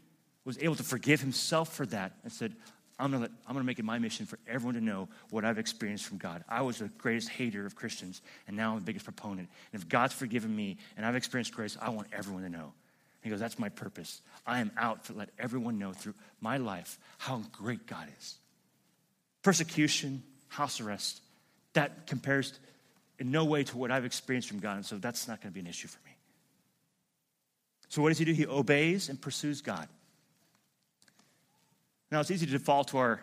was 0.46 0.58
able 0.58 0.76
to 0.76 0.84
forgive 0.84 1.22
himself 1.22 1.74
for 1.74 1.86
that 1.86 2.14
and 2.24 2.32
said, 2.34 2.56
I'm 3.00 3.12
gonna, 3.12 3.24
let, 3.24 3.32
I'm 3.48 3.54
gonna 3.54 3.66
make 3.66 3.80
it 3.80 3.86
my 3.86 4.00
mission 4.00 4.26
for 4.26 4.40
everyone 4.48 4.74
to 4.76 4.82
know 4.82 5.08
what 5.30 5.46
I've 5.46 5.60
experienced 5.60 6.06
from 6.06 6.18
God. 6.18 6.44
I 6.50 6.62
was 6.62 6.80
the 6.80 6.88
greatest 6.98 7.30
hater 7.30 7.66
of 7.66 7.76
Christians, 7.76 8.22
and 8.48 8.58
now 8.58 8.72
I'm 8.72 8.80
the 8.80 8.86
biggest 8.86 9.06
proponent. 9.06 9.50
And 9.72 9.82
if 9.82 9.88
God's 9.88 10.14
forgiven 10.14 10.56
me 10.56 10.78
and 10.96 11.06
I've 11.06 11.16
experienced 11.16 11.54
grace, 11.54 11.78
I 11.80 11.90
want 11.90 12.08
everyone 12.12 12.44
to 12.44 12.50
know. 12.50 12.74
He 13.22 13.30
goes, 13.30 13.40
That's 13.40 13.60
my 13.60 13.70
purpose. 13.70 14.22
I 14.46 14.60
am 14.60 14.72
out 14.78 15.06
to 15.06 15.14
let 15.14 15.30
everyone 15.38 15.78
know 15.78 15.94
through 15.94 16.16
my 16.42 16.58
life 16.58 16.98
how 17.18 17.44
great 17.52 17.86
God 17.86 18.08
is. 18.18 18.36
Persecution, 19.44 20.24
house 20.48 20.82
arrest, 20.82 21.22
that 21.74 22.08
compares 22.08 22.58
in 23.20 23.32
no 23.32 23.46
way 23.46 23.64
to 23.64 23.78
what 23.78 23.92
I've 23.92 24.06
experienced 24.06 24.48
from 24.48 24.60
God. 24.60 24.78
And 24.78 24.86
so 24.86 24.98
that's 24.98 25.28
not 25.28 25.42
going 25.42 25.52
to 25.52 25.54
be 25.54 25.60
an 25.60 25.68
issue 25.68 25.88
for 25.88 26.00
me. 26.06 26.16
So 27.90 28.02
what 28.02 28.10
does 28.10 28.18
he 28.18 28.26
do? 28.26 28.34
He 28.34 28.46
obeys 28.46 29.10
and 29.10 29.20
pursues 29.20 29.62
God. 29.62 29.88
Now, 32.12 32.22
it's 32.22 32.32
easy 32.32 32.46
to 32.46 32.60
fall 32.60 32.84
to 32.86 32.98
our 32.98 33.22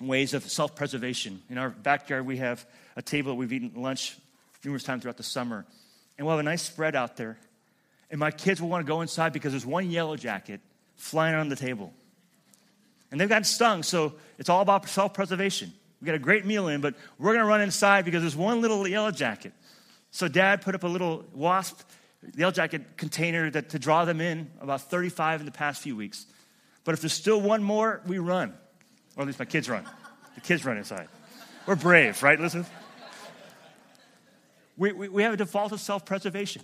ways 0.00 0.34
of 0.34 0.48
self 0.48 0.74
preservation. 0.74 1.42
In 1.50 1.58
our 1.58 1.70
backyard, 1.70 2.26
we 2.26 2.38
have 2.38 2.66
a 2.96 3.02
table 3.02 3.32
that 3.32 3.36
we've 3.36 3.52
eaten 3.52 3.72
lunch 3.80 4.16
numerous 4.64 4.82
times 4.82 5.02
throughout 5.02 5.16
the 5.16 5.22
summer. 5.22 5.64
And 6.16 6.26
we'll 6.26 6.36
have 6.36 6.44
a 6.44 6.48
nice 6.48 6.62
spread 6.62 6.96
out 6.96 7.16
there. 7.16 7.38
And 8.10 8.18
my 8.18 8.30
kids 8.30 8.60
will 8.60 8.68
want 8.68 8.84
to 8.84 8.88
go 8.88 9.02
inside 9.02 9.32
because 9.32 9.52
there's 9.52 9.66
one 9.66 9.90
yellow 9.90 10.16
jacket 10.16 10.60
flying 10.96 11.34
on 11.34 11.48
the 11.48 11.56
table. 11.56 11.92
And 13.10 13.20
they've 13.20 13.28
gotten 13.28 13.44
stung, 13.44 13.82
so 13.82 14.14
it's 14.38 14.48
all 14.48 14.60
about 14.60 14.88
self 14.88 15.14
preservation. 15.14 15.72
We 16.00 16.06
got 16.06 16.14
a 16.14 16.20
great 16.20 16.46
meal 16.46 16.68
in, 16.68 16.80
but 16.80 16.94
we're 17.18 17.32
going 17.32 17.44
to 17.44 17.48
run 17.48 17.60
inside 17.60 18.04
because 18.04 18.22
there's 18.22 18.36
one 18.36 18.60
little 18.60 18.86
yellow 18.86 19.10
jacket. 19.10 19.52
So 20.10 20.28
dad 20.28 20.62
put 20.62 20.74
up 20.74 20.84
a 20.84 20.88
little 20.88 21.24
wasp 21.34 21.80
yellow 22.36 22.52
jacket 22.52 22.96
container 22.96 23.50
that, 23.50 23.70
to 23.70 23.78
draw 23.78 24.04
them 24.04 24.20
in, 24.20 24.50
about 24.60 24.82
35 24.82 25.40
in 25.40 25.46
the 25.46 25.52
past 25.52 25.82
few 25.82 25.96
weeks. 25.96 26.26
But 26.88 26.94
if 26.94 27.02
there's 27.02 27.12
still 27.12 27.38
one 27.38 27.62
more, 27.62 28.00
we 28.06 28.16
run. 28.16 28.54
Or 29.14 29.20
at 29.20 29.26
least 29.26 29.38
my 29.38 29.44
kids 29.44 29.68
run. 29.68 29.84
The 30.36 30.40
kids 30.40 30.64
run 30.64 30.78
inside. 30.78 31.06
We're 31.66 31.76
brave, 31.76 32.22
right, 32.22 32.40
Listen. 32.40 32.64
We, 34.78 34.92
we, 34.92 35.10
we 35.10 35.22
have 35.22 35.34
a 35.34 35.36
default 35.36 35.72
of 35.72 35.82
self 35.82 36.06
preservation. 36.06 36.62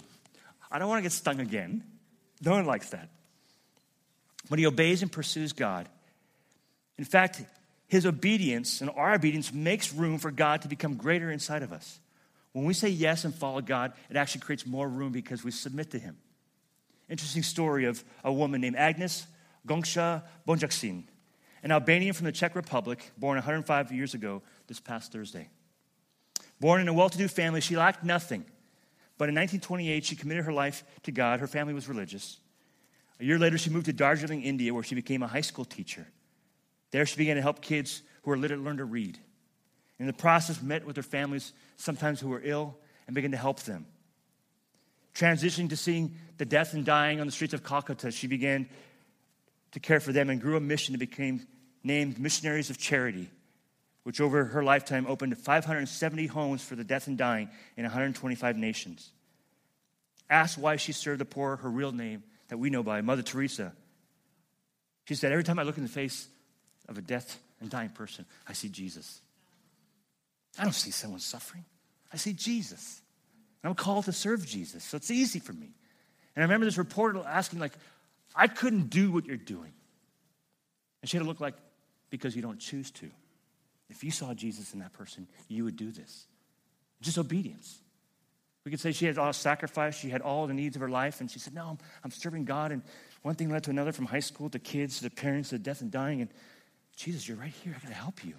I 0.72 0.78
don't 0.78 0.88
want 0.88 1.00
to 1.00 1.02
get 1.02 1.12
stung 1.12 1.40
again. 1.40 1.84
No 2.42 2.52
one 2.52 2.64
likes 2.64 2.88
that. 2.88 3.10
But 4.48 4.58
he 4.58 4.64
obeys 4.64 5.02
and 5.02 5.12
pursues 5.12 5.52
God. 5.52 5.90
In 6.96 7.04
fact, 7.04 7.42
his 7.86 8.06
obedience 8.06 8.80
and 8.80 8.88
our 8.96 9.12
obedience 9.12 9.52
makes 9.52 9.92
room 9.92 10.16
for 10.16 10.30
God 10.30 10.62
to 10.62 10.68
become 10.68 10.94
greater 10.94 11.30
inside 11.30 11.62
of 11.62 11.70
us. 11.70 12.00
When 12.52 12.64
we 12.64 12.72
say 12.72 12.88
yes 12.88 13.26
and 13.26 13.34
follow 13.34 13.60
God, 13.60 13.92
it 14.08 14.16
actually 14.16 14.40
creates 14.40 14.64
more 14.64 14.88
room 14.88 15.12
because 15.12 15.44
we 15.44 15.50
submit 15.50 15.90
to 15.90 15.98
him. 15.98 16.16
interesting 17.10 17.42
story 17.42 17.84
of 17.84 18.02
a 18.24 18.32
woman 18.32 18.62
named 18.62 18.76
Agnes 18.76 19.26
Gonxha 19.66 20.22
Bojaxhiu, 20.46 21.04
an 21.62 21.72
Albanian 21.72 22.12
from 22.12 22.26
the 22.26 22.32
Czech 22.32 22.54
Republic, 22.54 23.10
born 23.16 23.36
105 23.36 23.92
years 23.92 24.14
ago 24.14 24.42
this 24.66 24.80
past 24.80 25.12
Thursday. 25.12 25.48
Born 26.60 26.80
in 26.80 26.88
a 26.88 26.92
well 26.92 27.08
to 27.08 27.18
do 27.18 27.28
family, 27.28 27.60
she 27.60 27.76
lacked 27.76 28.04
nothing. 28.04 28.44
But 29.16 29.28
in 29.28 29.34
1928, 29.34 30.04
she 30.04 30.16
committed 30.16 30.44
her 30.44 30.52
life 30.52 30.84
to 31.04 31.12
God. 31.12 31.40
Her 31.40 31.46
family 31.46 31.72
was 31.72 31.88
religious. 31.88 32.38
A 33.20 33.24
year 33.24 33.38
later, 33.38 33.58
she 33.58 33.70
moved 33.70 33.86
to 33.86 33.92
Darjeeling, 33.92 34.42
India, 34.42 34.74
where 34.74 34.82
she 34.82 34.94
became 34.94 35.22
a 35.22 35.26
high 35.26 35.40
school 35.40 35.64
teacher. 35.64 36.06
There, 36.90 37.06
she 37.06 37.16
began 37.16 37.36
to 37.36 37.42
help 37.42 37.60
kids 37.60 38.02
who 38.22 38.30
were 38.30 38.36
literate 38.36 38.62
learn 38.62 38.78
to 38.78 38.84
read. 38.84 39.18
In 39.98 40.06
the 40.06 40.12
process, 40.12 40.60
met 40.60 40.84
with 40.84 40.96
their 40.96 41.04
families, 41.04 41.52
sometimes 41.76 42.20
who 42.20 42.28
were 42.28 42.42
ill, 42.44 42.76
and 43.06 43.14
began 43.14 43.30
to 43.30 43.36
help 43.36 43.60
them. 43.60 43.86
Transitioning 45.14 45.68
to 45.68 45.76
seeing 45.76 46.16
the 46.38 46.44
death 46.44 46.74
and 46.74 46.84
dying 46.84 47.20
on 47.20 47.26
the 47.26 47.32
streets 47.32 47.54
of 47.54 47.62
Calcutta, 47.62 48.10
she 48.10 48.26
began 48.26 48.68
to 49.74 49.80
care 49.80 50.00
for 50.00 50.12
them 50.12 50.30
and 50.30 50.40
grew 50.40 50.56
a 50.56 50.60
mission 50.60 50.92
to 50.92 50.98
became 50.98 51.46
named 51.82 52.18
Missionaries 52.18 52.70
of 52.70 52.78
Charity, 52.78 53.28
which 54.04 54.20
over 54.20 54.44
her 54.44 54.62
lifetime 54.62 55.04
opened 55.06 55.36
570 55.36 56.28
homes 56.28 56.64
for 56.64 56.76
the 56.76 56.84
death 56.84 57.08
and 57.08 57.18
dying 57.18 57.50
in 57.76 57.82
125 57.82 58.56
nations. 58.56 59.10
Asked 60.30 60.58
why 60.58 60.76
she 60.76 60.92
served 60.92 61.20
the 61.20 61.24
poor, 61.24 61.56
her 61.56 61.68
real 61.68 61.90
name 61.90 62.22
that 62.48 62.58
we 62.58 62.70
know 62.70 62.84
by, 62.84 63.00
Mother 63.00 63.22
Teresa. 63.22 63.72
She 65.06 65.16
said, 65.16 65.32
Every 65.32 65.44
time 65.44 65.58
I 65.58 65.64
look 65.64 65.76
in 65.76 65.82
the 65.82 65.88
face 65.88 66.28
of 66.88 66.96
a 66.96 67.02
death 67.02 67.38
and 67.60 67.68
dying 67.68 67.90
person, 67.90 68.24
I 68.48 68.52
see 68.52 68.68
Jesus. 68.68 69.20
I 70.56 70.62
don't 70.62 70.72
see 70.72 70.92
someone 70.92 71.20
suffering, 71.20 71.64
I 72.12 72.16
see 72.16 72.32
Jesus. 72.32 73.00
And 73.62 73.70
I'm 73.70 73.74
called 73.74 74.04
to 74.04 74.12
serve 74.12 74.46
Jesus, 74.46 74.84
so 74.84 74.96
it's 74.96 75.10
easy 75.10 75.40
for 75.40 75.52
me. 75.52 75.70
And 76.36 76.42
I 76.42 76.46
remember 76.46 76.66
this 76.66 76.78
reporter 76.78 77.22
asking, 77.26 77.60
like, 77.60 77.72
I 78.34 78.48
couldn't 78.48 78.90
do 78.90 79.12
what 79.12 79.26
you're 79.26 79.36
doing. 79.36 79.72
And 81.02 81.08
she 81.08 81.16
had 81.16 81.22
to 81.22 81.28
look 81.28 81.40
like, 81.40 81.54
because 82.10 82.34
you 82.34 82.42
don't 82.42 82.58
choose 82.58 82.90
to. 82.92 83.10
If 83.90 84.02
you 84.02 84.10
saw 84.10 84.34
Jesus 84.34 84.72
in 84.72 84.80
that 84.80 84.92
person, 84.92 85.28
you 85.48 85.64
would 85.64 85.76
do 85.76 85.90
this. 85.90 86.26
Just 87.00 87.18
obedience. 87.18 87.78
We 88.64 88.70
could 88.70 88.80
say 88.80 88.92
she 88.92 89.04
had 89.04 89.18
all 89.18 89.32
sacrifice, 89.32 89.94
she 89.96 90.08
had 90.08 90.22
all 90.22 90.46
the 90.46 90.54
needs 90.54 90.74
of 90.74 90.80
her 90.80 90.88
life, 90.88 91.20
and 91.20 91.30
she 91.30 91.38
said, 91.38 91.54
No, 91.54 91.66
I'm, 91.68 91.78
I'm 92.02 92.10
serving 92.10 92.46
God. 92.46 92.72
And 92.72 92.82
one 93.22 93.34
thing 93.34 93.50
led 93.50 93.64
to 93.64 93.70
another 93.70 93.92
from 93.92 94.06
high 94.06 94.20
school 94.20 94.48
to 94.50 94.58
kids 94.58 95.00
to 95.00 95.10
parents 95.10 95.50
to 95.50 95.58
death 95.58 95.82
and 95.82 95.90
dying. 95.90 96.22
And 96.22 96.30
Jesus, 96.96 97.28
you're 97.28 97.36
right 97.36 97.52
here. 97.62 97.74
I 97.76 97.82
got 97.82 97.88
to 97.88 97.94
help 97.94 98.24
you. 98.24 98.34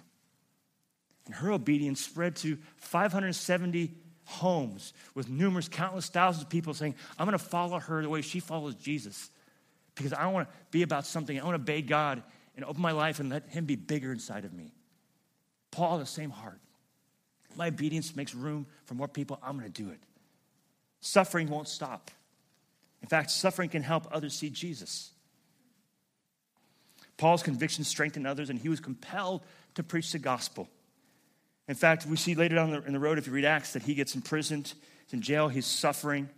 And 1.26 1.34
her 1.34 1.52
obedience 1.52 2.00
spread 2.00 2.36
to 2.36 2.58
570 2.78 3.92
homes 4.24 4.92
with 5.14 5.28
numerous, 5.28 5.68
countless 5.68 6.08
thousands 6.08 6.44
of 6.44 6.50
people 6.50 6.74
saying, 6.74 6.94
I'm 7.18 7.26
going 7.26 7.38
to 7.38 7.44
follow 7.44 7.78
her 7.78 8.02
the 8.02 8.08
way 8.08 8.22
she 8.22 8.40
follows 8.40 8.74
Jesus 8.74 9.30
because 9.96 10.12
I 10.12 10.26
want 10.28 10.48
to 10.48 10.54
be 10.70 10.82
about 10.82 11.06
something. 11.06 11.40
I 11.40 11.44
want 11.44 11.56
to 11.56 11.62
obey 11.62 11.82
God 11.82 12.22
and 12.54 12.64
open 12.64 12.80
my 12.80 12.92
life 12.92 13.18
and 13.18 13.30
let 13.30 13.48
Him 13.48 13.64
be 13.64 13.74
bigger 13.74 14.12
inside 14.12 14.44
of 14.44 14.52
me. 14.52 14.72
Paul, 15.72 15.98
the 15.98 16.06
same 16.06 16.30
heart. 16.30 16.60
My 17.56 17.68
obedience 17.68 18.14
makes 18.14 18.34
room 18.34 18.66
for 18.84 18.94
more 18.94 19.08
people. 19.08 19.38
I'm 19.42 19.58
going 19.58 19.70
to 19.70 19.82
do 19.82 19.90
it. 19.90 19.98
Suffering 21.00 21.48
won't 21.48 21.68
stop. 21.68 22.10
In 23.02 23.08
fact, 23.08 23.30
suffering 23.30 23.68
can 23.68 23.82
help 23.82 24.06
others 24.12 24.34
see 24.34 24.50
Jesus. 24.50 25.10
Paul's 27.16 27.42
conviction 27.42 27.84
strengthened 27.84 28.26
others, 28.26 28.50
and 28.50 28.58
he 28.58 28.68
was 28.68 28.80
compelled 28.80 29.42
to 29.74 29.82
preach 29.82 30.12
the 30.12 30.18
gospel. 30.18 30.68
In 31.68 31.74
fact, 31.74 32.06
we 32.06 32.16
see 32.16 32.34
later 32.34 32.56
down 32.56 32.74
in 32.86 32.92
the 32.92 32.98
road, 32.98 33.18
if 33.18 33.26
you 33.26 33.32
read 33.32 33.44
Acts, 33.44 33.72
that 33.72 33.82
he 33.82 33.94
gets 33.94 34.14
imprisoned, 34.14 34.74
he's 35.04 35.14
in 35.14 35.22
jail, 35.22 35.48
he's 35.48 35.66
suffering. 35.66 36.28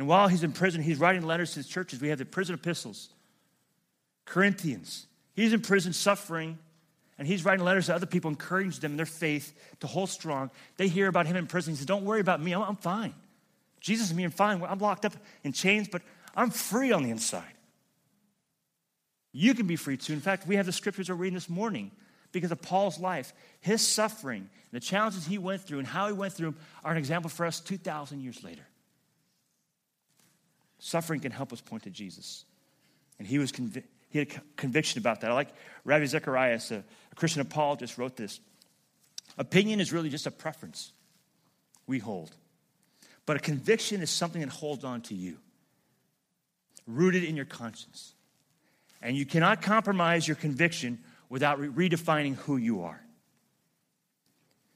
And 0.00 0.08
while 0.08 0.28
he's 0.28 0.42
in 0.42 0.52
prison, 0.52 0.80
he's 0.80 0.98
writing 0.98 1.26
letters 1.26 1.50
to 1.50 1.56
his 1.56 1.66
churches. 1.66 2.00
We 2.00 2.08
have 2.08 2.16
the 2.16 2.24
prison 2.24 2.54
epistles. 2.54 3.10
Corinthians, 4.24 5.06
he's 5.34 5.52
in 5.52 5.60
prison 5.60 5.92
suffering, 5.92 6.58
and 7.18 7.28
he's 7.28 7.44
writing 7.44 7.66
letters 7.66 7.84
to 7.84 7.94
other 7.94 8.06
people, 8.06 8.30
encouraging 8.30 8.80
them 8.80 8.92
in 8.92 8.96
their 8.96 9.04
faith 9.04 9.52
to 9.80 9.86
hold 9.86 10.08
strong. 10.08 10.50
They 10.78 10.88
hear 10.88 11.06
about 11.06 11.26
him 11.26 11.36
in 11.36 11.46
prison. 11.46 11.74
He 11.74 11.76
says, 11.76 11.84
Don't 11.84 12.06
worry 12.06 12.20
about 12.20 12.40
me, 12.40 12.52
I'm, 12.52 12.62
I'm 12.62 12.76
fine. 12.76 13.12
Jesus 13.78 14.08
is 14.08 14.14
me, 14.14 14.24
I'm 14.24 14.30
fine. 14.30 14.62
I'm 14.62 14.78
locked 14.78 15.04
up 15.04 15.12
in 15.44 15.52
chains, 15.52 15.86
but 15.86 16.00
I'm 16.34 16.48
free 16.48 16.92
on 16.92 17.02
the 17.02 17.10
inside. 17.10 17.52
You 19.32 19.52
can 19.52 19.66
be 19.66 19.76
free 19.76 19.98
too. 19.98 20.14
In 20.14 20.20
fact, 20.20 20.46
we 20.46 20.56
have 20.56 20.64
the 20.64 20.72
scriptures 20.72 21.10
we're 21.10 21.16
reading 21.16 21.34
this 21.34 21.50
morning 21.50 21.90
because 22.32 22.50
of 22.50 22.62
Paul's 22.62 22.98
life. 22.98 23.34
His 23.60 23.86
suffering, 23.86 24.48
the 24.72 24.80
challenges 24.80 25.26
he 25.26 25.36
went 25.36 25.60
through, 25.60 25.80
and 25.80 25.86
how 25.86 26.06
he 26.06 26.14
went 26.14 26.32
through 26.32 26.52
them 26.52 26.60
are 26.84 26.92
an 26.92 26.96
example 26.96 27.28
for 27.28 27.44
us 27.44 27.60
2,000 27.60 28.22
years 28.22 28.42
later. 28.42 28.62
Suffering 30.80 31.20
can 31.20 31.30
help 31.30 31.52
us 31.52 31.60
point 31.60 31.84
to 31.84 31.90
Jesus. 31.90 32.44
And 33.18 33.28
he, 33.28 33.38
was 33.38 33.52
convi- 33.52 33.84
he 34.08 34.18
had 34.18 34.28
a 34.28 34.40
conviction 34.56 34.98
about 34.98 35.20
that. 35.20 35.30
I 35.30 35.34
like 35.34 35.50
Ravi 35.84 36.06
Zacharias, 36.06 36.70
a, 36.70 36.82
a 37.12 37.14
Christian 37.14 37.42
apologist, 37.42 37.98
wrote 37.98 38.16
this 38.16 38.40
Opinion 39.38 39.78
is 39.78 39.92
really 39.92 40.08
just 40.08 40.26
a 40.26 40.30
preference 40.30 40.92
we 41.86 41.98
hold, 41.98 42.34
but 43.26 43.36
a 43.36 43.40
conviction 43.40 44.00
is 44.00 44.10
something 44.10 44.40
that 44.40 44.48
holds 44.50 44.82
on 44.82 45.02
to 45.02 45.14
you, 45.14 45.36
rooted 46.86 47.24
in 47.24 47.36
your 47.36 47.44
conscience. 47.44 48.14
And 49.02 49.16
you 49.16 49.26
cannot 49.26 49.62
compromise 49.62 50.26
your 50.26 50.34
conviction 50.34 50.98
without 51.28 51.58
re- 51.58 51.88
redefining 51.88 52.36
who 52.36 52.56
you 52.56 52.82
are. 52.82 53.00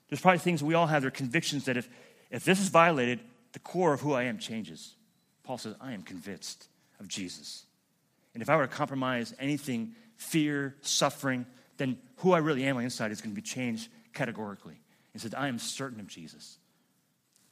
There's 0.09 0.21
probably 0.21 0.39
things 0.39 0.63
we 0.63 0.75
all 0.75 0.87
have, 0.87 1.03
there 1.03 1.09
are 1.09 1.11
convictions 1.11 1.65
that 1.65 1.77
if, 1.79 1.89
if 2.31 2.45
this 2.45 2.61
is 2.61 2.69
violated, 2.69 3.21
the 3.53 3.59
core 3.59 3.95
of 3.95 4.01
who 4.03 4.13
I 4.13 4.25
am 4.25 4.39
changes. 4.39 4.95
Paul 5.45 5.59
says, 5.59 5.75
I 5.81 5.93
am 5.93 6.03
convinced 6.03 6.69
of 6.99 7.09
Jesus. 7.09 7.65
And 8.33 8.43
if 8.43 8.51
I 8.51 8.57
were 8.57 8.67
to 8.67 8.73
compromise 8.73 9.35
anything, 9.39 9.95
fear, 10.17 10.75
suffering, 10.81 11.47
then 11.77 11.99
who 12.17 12.33
I 12.33 12.39
really 12.39 12.65
am 12.65 12.77
on 12.77 12.83
the 12.83 12.85
inside 12.85 13.13
is 13.13 13.21
going 13.21 13.35
to 13.35 13.41
be 13.41 13.47
changed 13.47 13.89
categorically. 14.13 14.81
He 15.13 15.19
said, 15.19 15.35
I 15.35 15.49
am 15.49 15.59
certain 15.59 16.01
of 16.01 16.09
Jesus. 16.09 16.59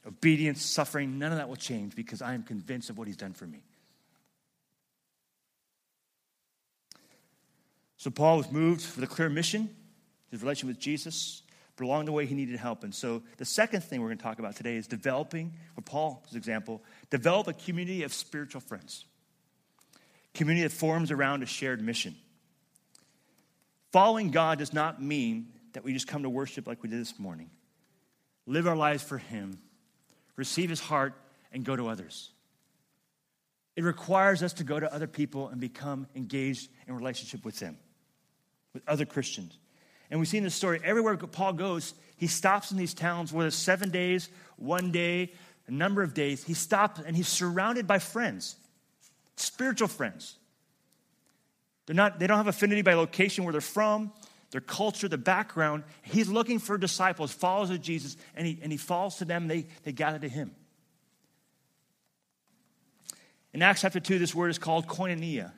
Obedience, 0.05 0.61
suffering, 0.61 1.17
none 1.17 1.31
of 1.31 1.37
that 1.37 1.47
will 1.47 1.55
change 1.55 1.95
because 1.95 2.21
I 2.21 2.33
am 2.33 2.43
convinced 2.43 2.89
of 2.89 2.97
what 2.97 3.07
he's 3.07 3.15
done 3.15 3.33
for 3.33 3.45
me. 3.45 3.63
So 7.97 8.09
Paul 8.09 8.37
was 8.37 8.51
moved 8.51 8.81
for 8.81 8.99
the 8.99 9.07
clear 9.07 9.29
mission, 9.29 9.69
his 10.29 10.41
relation 10.41 10.67
with 10.67 10.77
Jesus, 10.77 11.42
but 11.75 11.85
along 11.85 12.05
the 12.05 12.11
way 12.11 12.25
he 12.25 12.35
needed 12.35 12.57
help. 12.57 12.83
And 12.83 12.93
so 12.93 13.23
the 13.37 13.45
second 13.45 13.83
thing 13.83 14.01
we're 14.01 14.07
going 14.07 14.17
to 14.17 14.23
talk 14.23 14.39
about 14.39 14.55
today 14.55 14.75
is 14.75 14.87
developing, 14.87 15.53
for 15.75 15.81
Paul's 15.81 16.35
example, 16.35 16.83
develop 17.09 17.47
a 17.47 17.53
community 17.53 18.03
of 18.03 18.13
spiritual 18.13 18.61
friends. 18.61 19.05
Community 20.33 20.67
that 20.67 20.71
forms 20.71 21.11
around 21.11 21.43
a 21.43 21.45
shared 21.45 21.81
mission. 21.81 22.15
Following 23.91 24.31
God 24.31 24.59
does 24.59 24.73
not 24.73 25.01
mean 25.01 25.49
that 25.73 25.83
we 25.83 25.93
just 25.93 26.07
come 26.07 26.23
to 26.23 26.29
worship 26.29 26.67
like 26.67 26.81
we 26.83 26.89
did 26.89 26.99
this 26.99 27.19
morning. 27.19 27.49
Live 28.45 28.67
our 28.67 28.75
lives 28.75 29.03
for 29.03 29.17
Him, 29.17 29.59
receive 30.35 30.69
His 30.69 30.79
heart, 30.79 31.13
and 31.51 31.63
go 31.63 31.75
to 31.75 31.87
others. 31.87 32.31
It 33.75 33.83
requires 33.83 34.43
us 34.43 34.53
to 34.53 34.63
go 34.63 34.79
to 34.79 34.91
other 34.93 35.07
people 35.07 35.47
and 35.47 35.59
become 35.59 36.07
engaged 36.15 36.69
in 36.87 36.95
relationship 36.95 37.43
with 37.45 37.59
them 37.59 37.77
with 38.73 38.83
other 38.87 39.05
Christians. 39.05 39.57
And 40.13 40.19
we 40.19 40.27
see 40.27 40.37
in 40.37 40.43
the 40.43 40.51
story, 40.51 40.79
everywhere 40.83 41.17
Paul 41.17 41.53
goes, 41.53 41.95
he 42.17 42.27
stops 42.27 42.71
in 42.71 42.77
these 42.77 42.93
towns, 42.93 43.33
whether 43.33 43.47
it's 43.47 43.55
seven 43.55 43.89
days, 43.89 44.29
one 44.57 44.91
day, 44.91 45.33
a 45.65 45.71
number 45.71 46.03
of 46.03 46.13
days. 46.13 46.43
He 46.43 46.53
stops 46.53 47.01
and 47.03 47.17
he's 47.17 47.27
surrounded 47.27 47.87
by 47.87 47.97
friends, 47.97 48.55
spiritual 49.37 49.87
friends. 49.87 50.35
They're 51.87 51.95
not, 51.95 52.19
they 52.19 52.27
don't 52.27 52.37
have 52.37 52.45
affinity 52.45 52.83
by 52.83 52.93
location 52.93 53.43
where 53.43 53.53
they're 53.53 53.59
from, 53.59 54.11
their 54.51 54.61
culture, 54.61 55.07
their 55.07 55.17
background. 55.17 55.83
He's 56.03 56.29
looking 56.29 56.59
for 56.59 56.77
disciples, 56.77 57.33
followers 57.33 57.71
of 57.71 57.81
Jesus, 57.81 58.15
and 58.35 58.45
he, 58.45 58.59
and 58.61 58.71
he 58.71 58.77
falls 58.77 59.15
to 59.15 59.25
them, 59.25 59.47
they, 59.47 59.65
they 59.81 59.93
gather 59.93 60.19
to 60.19 60.29
him. 60.29 60.51
In 63.51 63.63
Acts 63.63 63.81
chapter 63.81 63.99
2, 63.99 64.19
this 64.19 64.35
word 64.35 64.51
is 64.51 64.59
called 64.59 64.85
koinonia. 64.85 65.53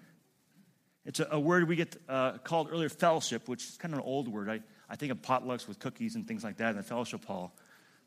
It's 1.05 1.19
a, 1.19 1.27
a 1.31 1.39
word 1.39 1.67
we 1.67 1.75
get 1.75 1.95
uh, 2.09 2.39
called 2.39 2.69
earlier 2.71 2.89
fellowship, 2.89 3.47
which 3.47 3.63
is 3.63 3.77
kind 3.77 3.93
of 3.93 3.99
an 3.99 4.05
old 4.05 4.27
word. 4.27 4.49
I, 4.49 4.61
I 4.89 4.95
think 4.95 5.11
of 5.11 5.21
potlucks 5.21 5.67
with 5.67 5.79
cookies 5.79 6.15
and 6.15 6.27
things 6.27 6.43
like 6.43 6.57
that, 6.57 6.69
and 6.69 6.79
the 6.79 6.83
fellowship 6.83 7.25
hall 7.25 7.55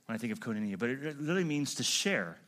when 0.07 0.15
I 0.15 0.19
think 0.19 0.33
of 0.33 0.41
koinonia. 0.41 0.79
But 0.79 0.91
it, 0.91 1.05
it 1.05 1.21
literally 1.21 1.45
means 1.45 1.77
to 1.77 1.83
share, 1.83 2.39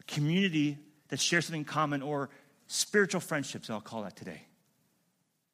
a 0.00 0.04
community 0.04 0.78
that 1.08 1.20
shares 1.20 1.46
something 1.46 1.64
common, 1.64 2.02
or 2.02 2.28
spiritual 2.66 3.20
friendships, 3.20 3.70
I'll 3.70 3.80
call 3.80 4.02
that 4.02 4.16
today. 4.16 4.42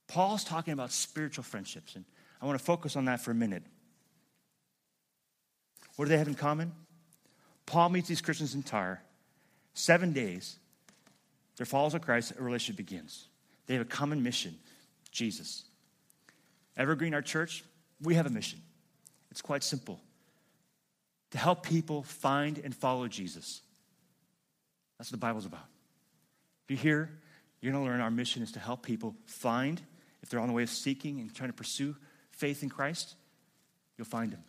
Paul's 0.06 0.44
talking 0.44 0.72
about 0.72 0.92
spiritual 0.92 1.44
friendships, 1.44 1.94
and 1.96 2.04
I 2.40 2.46
want 2.46 2.58
to 2.58 2.64
focus 2.64 2.96
on 2.96 3.06
that 3.06 3.20
for 3.20 3.30
a 3.30 3.34
minute. 3.34 3.62
What 5.96 6.06
do 6.06 6.08
they 6.10 6.18
have 6.18 6.28
in 6.28 6.34
common? 6.34 6.72
Paul 7.66 7.88
meets 7.90 8.08
these 8.08 8.20
Christians 8.20 8.54
in 8.54 8.62
Tyre. 8.62 9.02
Seven 9.74 10.12
days, 10.12 10.56
they're 11.56 11.66
followers 11.66 11.94
of 11.94 12.02
Christ, 12.02 12.32
a 12.38 12.42
relationship 12.42 12.76
begins. 12.76 13.28
They 13.66 13.74
have 13.74 13.82
a 13.82 13.88
common 13.88 14.22
mission 14.22 14.56
Jesus. 15.10 15.64
Evergreen, 16.76 17.14
our 17.14 17.22
church, 17.22 17.64
we 18.02 18.14
have 18.14 18.26
a 18.26 18.30
mission. 18.30 18.60
It's 19.30 19.40
quite 19.40 19.62
simple 19.62 20.00
to 21.30 21.38
help 21.38 21.64
people 21.64 22.02
find 22.02 22.58
and 22.58 22.74
follow 22.74 23.08
Jesus. 23.08 23.60
That's 24.98 25.10
what 25.10 25.20
the 25.20 25.24
Bible's 25.24 25.46
about. 25.46 25.66
If 26.64 26.70
you're 26.70 26.78
here, 26.78 27.10
you're 27.60 27.72
going 27.72 27.84
to 27.84 27.90
learn 27.90 28.00
our 28.00 28.10
mission 28.10 28.42
is 28.42 28.52
to 28.52 28.60
help 28.60 28.82
people 28.82 29.14
find, 29.26 29.80
if 30.22 30.28
they're 30.28 30.40
on 30.40 30.48
the 30.48 30.54
way 30.54 30.62
of 30.62 30.70
seeking 30.70 31.20
and 31.20 31.34
trying 31.34 31.50
to 31.50 31.54
pursue 31.54 31.96
faith 32.32 32.62
in 32.62 32.68
Christ, 32.68 33.14
you'll 33.96 34.04
find 34.04 34.32
Him. 34.32 34.42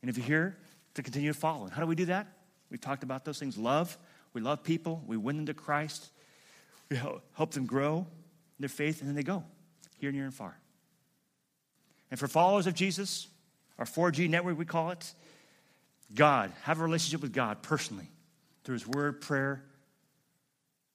And 0.00 0.10
if 0.10 0.16
you're 0.16 0.26
here, 0.26 0.56
to 0.94 1.02
continue 1.02 1.32
to 1.32 1.38
follow. 1.38 1.64
And 1.64 1.72
how 1.72 1.80
do 1.80 1.86
we 1.86 1.94
do 1.94 2.06
that? 2.06 2.26
We've 2.70 2.80
talked 2.80 3.02
about 3.02 3.24
those 3.24 3.38
things 3.38 3.56
love. 3.56 3.96
We 4.34 4.40
love 4.40 4.62
people. 4.62 5.02
We 5.06 5.16
win 5.16 5.36
them 5.36 5.46
to 5.46 5.54
Christ. 5.54 6.08
We 6.90 6.96
help 6.96 7.52
them 7.52 7.66
grow 7.66 8.06
their 8.62 8.68
faith, 8.68 9.00
and 9.00 9.08
then 9.08 9.14
they 9.14 9.22
go 9.22 9.44
here, 9.98 10.10
near, 10.10 10.24
and 10.24 10.34
far. 10.34 10.58
And 12.10 12.18
for 12.18 12.28
followers 12.28 12.66
of 12.66 12.74
Jesus, 12.74 13.28
our 13.78 13.86
4G 13.86 14.28
network, 14.28 14.58
we 14.58 14.64
call 14.64 14.90
it, 14.90 15.14
God, 16.14 16.52
have 16.62 16.80
a 16.80 16.82
relationship 16.82 17.22
with 17.22 17.32
God 17.32 17.62
personally 17.62 18.08
through 18.64 18.74
His 18.74 18.86
Word, 18.86 19.20
prayer. 19.20 19.62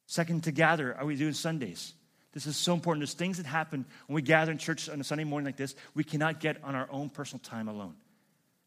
Second, 0.05 0.43
to 0.43 0.51
gather, 0.51 0.95
are 0.95 1.05
we 1.05 1.15
doing 1.15 1.33
Sundays? 1.33 1.93
This 2.33 2.45
is 2.45 2.55
so 2.55 2.73
important. 2.73 3.01
There's 3.01 3.13
things 3.15 3.37
that 3.37 3.45
happen 3.45 3.85
when 4.05 4.15
we 4.15 4.21
gather 4.21 4.51
in 4.51 4.57
church 4.57 4.89
on 4.89 5.01
a 5.01 5.03
Sunday 5.03 5.23
morning 5.23 5.45
like 5.45 5.57
this, 5.57 5.75
we 5.95 6.03
cannot 6.03 6.39
get 6.39 6.63
on 6.63 6.75
our 6.75 6.87
own 6.91 7.09
personal 7.09 7.39
time 7.39 7.67
alone. 7.67 7.95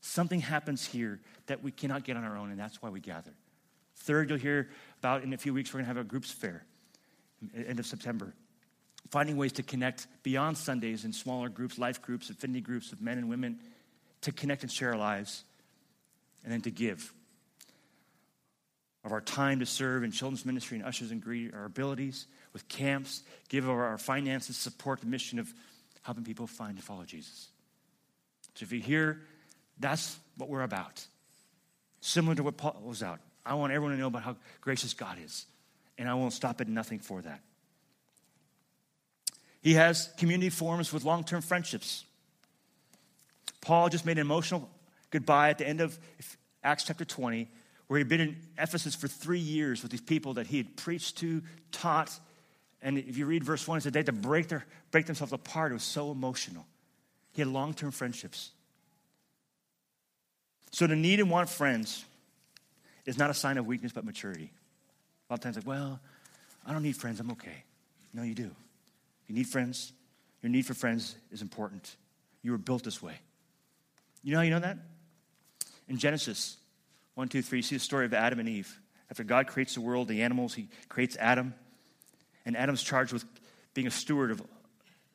Something 0.01 0.41
happens 0.41 0.85
here 0.85 1.21
that 1.47 1.63
we 1.63 1.71
cannot 1.71 2.05
get 2.05 2.17
on 2.17 2.25
our 2.25 2.37
own, 2.37 2.51
and 2.51 2.59
that's 2.59 2.83
why 2.83 2.89
we 2.89 3.01
gather. 3.01 3.33
Third, 3.97 4.31
you'll 4.31 4.39
hear 4.39 4.71
about 4.99 5.23
in 5.23 5.33
a 5.33 5.39
few 5.39 5.55
weeks, 5.55 5.73
we're 5.73 5.79
going 5.79 5.85
to 5.85 5.95
have 5.95 6.05
a 6.05 6.09
groups 6.09 6.31
fair, 6.31 6.65
end 7.55 7.79
of 7.79 7.87
September. 7.87 8.35
Finding 9.11 9.37
ways 9.37 9.53
to 9.55 9.63
connect 9.63 10.07
beyond 10.23 10.57
Sundays 10.57 11.05
in 11.05 11.13
smaller 11.13 11.49
groups, 11.49 11.79
life 11.79 12.01
groups, 12.01 12.31
affinity 12.31 12.61
groups 12.61 12.93
of 12.93 13.01
men 13.01 13.19
and 13.19 13.29
women, 13.29 13.59
to 14.21 14.33
connect 14.33 14.63
and 14.63 14.71
share 14.71 14.91
our 14.91 14.99
lives, 14.99 15.45
and 16.45 16.53
then 16.53 16.61
to 16.63 16.71
give 16.71 17.13
of 19.03 19.13
our 19.13 19.21
time 19.21 19.61
to 19.61 19.67
serve 19.67 20.05
in 20.05 20.13
children's 20.13 20.45
ministry 20.45 20.77
and 20.77 20.87
ushers 20.87 21.11
and 21.11 21.23
greet 21.23 21.55
our 21.55 21.65
abilities 21.65 22.27
with 22.53 22.69
camps, 22.69 23.23
give 23.49 23.65
of 23.65 23.71
our 23.71 23.97
finances, 23.97 24.57
support 24.57 25.01
the 25.01 25.07
mission 25.07 25.39
of 25.39 25.53
helping 26.03 26.23
people 26.23 26.47
find 26.47 26.75
and 26.75 26.85
follow 26.85 27.05
Jesus. 27.05 27.49
So 28.55 28.65
if 28.65 28.73
you're 28.73 28.83
here 28.83 29.23
that's 29.81 30.19
what 30.37 30.49
we're 30.49 30.63
about. 30.63 31.05
Similar 32.01 32.37
to 32.37 32.43
what 32.43 32.57
Paul 32.57 32.81
was 32.85 33.03
out. 33.03 33.19
I 33.45 33.55
want 33.55 33.73
everyone 33.73 33.97
to 33.97 34.01
know 34.01 34.07
about 34.07 34.23
how 34.23 34.37
gracious 34.61 34.95
God 34.95 35.17
is, 35.25 35.47
and 35.99 36.09
I 36.09 36.15
won't 36.15 36.35
stop 36.35 36.61
at 36.61 36.69
nothing 36.69 36.99
for 36.99 37.23
that. 37.23 37.41
He 39.63 39.75
has 39.75 40.11
community 40.17 40.51
forums 40.51 40.93
with 40.93 41.05
long 41.05 41.25
term 41.25 41.43
friendships. 41.43 42.05
Paul 43.61 43.89
just 43.89 44.07
made 44.07 44.19
an 44.19 44.23
emotional 44.23 44.69
goodbye 45.11 45.51
at 45.51 45.59
the 45.59 45.69
end 45.69 45.81
of 45.81 45.99
Acts 46.63 46.85
chapter 46.85 47.05
20, 47.05 47.49
where 47.87 47.99
he'd 47.99 48.09
been 48.09 48.21
in 48.21 48.37
Ephesus 48.59 48.95
for 48.95 49.09
three 49.09 49.39
years 49.39 49.83
with 49.83 49.91
these 49.91 50.01
people 50.01 50.35
that 50.35 50.47
he 50.47 50.57
had 50.57 50.77
preached 50.77 51.19
to, 51.19 51.43
taught. 51.73 52.19
And 52.81 52.97
if 52.97 53.19
you 53.19 53.27
read 53.27 53.45
verse 53.45 53.67
1, 53.67 53.79
it 53.79 53.81
said 53.83 53.93
they 53.93 53.99
had 53.99 54.07
to 54.07 54.13
break, 54.13 54.49
their, 54.49 54.65
break 54.91 55.07
themselves 55.07 55.33
apart. 55.33 55.73
It 55.73 55.75
was 55.75 55.83
so 55.83 56.11
emotional. 56.11 56.67
He 57.33 57.43
had 57.43 57.49
long 57.49 57.75
term 57.75 57.91
friendships. 57.91 58.51
So 60.73 60.87
to 60.87 60.97
need 60.97 61.21
and 61.21 61.31
want 61.31 61.49
friends 61.49 62.05
is 63.05 63.19
not 63.19 63.29
a 63.29 63.35
sign 63.35 63.59
of 63.59 63.67
weakness 63.67 63.93
but 63.93 64.05
maturity. 64.05 64.53
A 65.29 65.33
lot 65.33 65.39
of 65.39 65.43
times, 65.43 65.57
like, 65.57 65.67
well, 65.67 66.01
I 66.67 66.73
don't 66.73 66.83
need 66.83 66.97
friends, 66.97 67.21
I'm 67.21 67.31
okay. 67.33 67.65
No, 68.15 68.23
you 68.23 68.35
do. 68.35 68.51
You 69.31 69.37
need 69.37 69.47
friends. 69.47 69.93
Your 70.43 70.51
need 70.51 70.67
for 70.67 70.75
friends 70.75 71.15
is 71.31 71.41
important. 71.41 71.95
You 72.43 72.51
were 72.51 72.59
built 72.59 72.83
this 72.83 73.01
way. 73.01 73.15
You 74.25 74.33
know 74.33 74.39
how 74.39 74.43
you 74.43 74.51
know 74.51 74.59
that? 74.59 74.77
In 75.87 75.99
Genesis 75.99 76.57
1, 77.15 77.29
2, 77.29 77.41
3, 77.41 77.59
you 77.61 77.63
see 77.63 77.77
the 77.77 77.81
story 77.81 78.07
of 78.07 78.13
Adam 78.13 78.41
and 78.41 78.49
Eve. 78.49 78.81
After 79.09 79.23
God 79.23 79.47
creates 79.47 79.75
the 79.75 79.83
world, 79.83 80.09
the 80.09 80.23
animals, 80.23 80.53
he 80.53 80.67
creates 80.89 81.17
Adam. 81.17 81.55
And 82.45 82.57
Adam's 82.57 82.83
charged 82.83 83.13
with 83.13 83.25
being 83.73 83.87
a 83.87 83.91
steward 83.93 84.33
of 84.33 84.43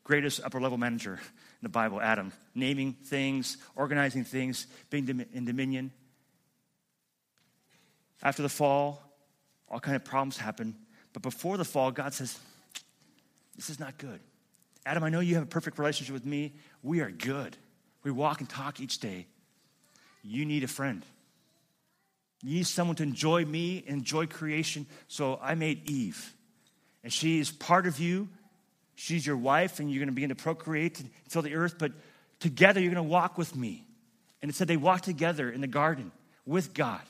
greatest 0.05 0.39
upper 0.45 0.61
level 0.61 0.77
manager 0.77 1.15
in 1.15 1.63
the 1.63 1.67
Bible, 1.67 1.99
Adam, 1.99 2.31
naming 2.53 2.93
things, 2.93 3.57
organizing 3.75 4.23
things, 4.23 4.65
being 4.89 5.27
in 5.33 5.43
dominion. 5.43 5.91
After 8.23 8.43
the 8.43 8.49
fall, 8.49 9.03
all 9.67 9.81
kind 9.81 9.97
of 9.97 10.05
problems 10.05 10.37
happen. 10.37 10.73
But 11.11 11.21
before 11.21 11.57
the 11.57 11.65
fall, 11.65 11.91
God 11.91 12.13
says, 12.13 12.39
This 13.55 13.69
is 13.69 13.79
not 13.79 13.97
good. 13.97 14.19
Adam, 14.85 15.03
I 15.03 15.09
know 15.09 15.19
you 15.19 15.35
have 15.35 15.43
a 15.43 15.47
perfect 15.47 15.79
relationship 15.79 16.13
with 16.13 16.25
me. 16.25 16.53
We 16.83 17.01
are 17.01 17.09
good. 17.09 17.57
We 18.03 18.11
walk 18.11 18.39
and 18.39 18.49
talk 18.49 18.79
each 18.79 18.99
day. 18.99 19.27
You 20.21 20.45
need 20.45 20.63
a 20.63 20.67
friend. 20.67 21.03
You 22.43 22.57
need 22.57 22.67
someone 22.67 22.95
to 22.97 23.03
enjoy 23.03 23.45
me, 23.45 23.83
enjoy 23.87 24.27
creation. 24.27 24.85
So 25.07 25.39
I 25.41 25.55
made 25.55 25.89
Eve. 25.89 26.33
And 27.03 27.11
she 27.11 27.39
is 27.39 27.51
part 27.51 27.87
of 27.87 27.99
you 27.99 28.27
She's 28.95 29.27
your 29.27 29.37
wife, 29.37 29.79
and 29.79 29.91
you're 29.91 29.99
going 29.99 30.07
to 30.07 30.13
begin 30.13 30.29
to 30.29 30.35
procreate 30.35 31.01
and 31.01 31.09
fill 31.27 31.41
the 31.41 31.53
earth, 31.53 31.75
but 31.77 31.91
together 32.39 32.79
you're 32.79 32.93
going 32.93 33.05
to 33.05 33.11
walk 33.11 33.37
with 33.37 33.55
me. 33.55 33.85
And 34.41 34.49
it 34.49 34.55
said 34.55 34.67
they 34.67 34.77
walked 34.77 35.03
together 35.03 35.49
in 35.49 35.61
the 35.61 35.67
garden 35.67 36.11
with 36.45 36.73
God. 36.73 37.01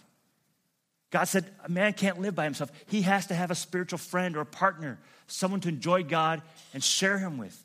God 1.15 1.29
said 1.29 1.49
a 1.63 1.69
man 1.69 1.93
can't 1.93 2.19
live 2.19 2.35
by 2.35 2.43
himself. 2.43 2.69
He 2.87 3.03
has 3.03 3.27
to 3.27 3.33
have 3.33 3.49
a 3.49 3.55
spiritual 3.55 3.99
friend 3.99 4.35
or 4.35 4.41
a 4.41 4.45
partner, 4.45 4.99
someone 5.27 5.61
to 5.61 5.69
enjoy 5.69 6.03
God 6.03 6.41
and 6.73 6.83
share 6.83 7.17
him 7.17 7.37
with. 7.37 7.57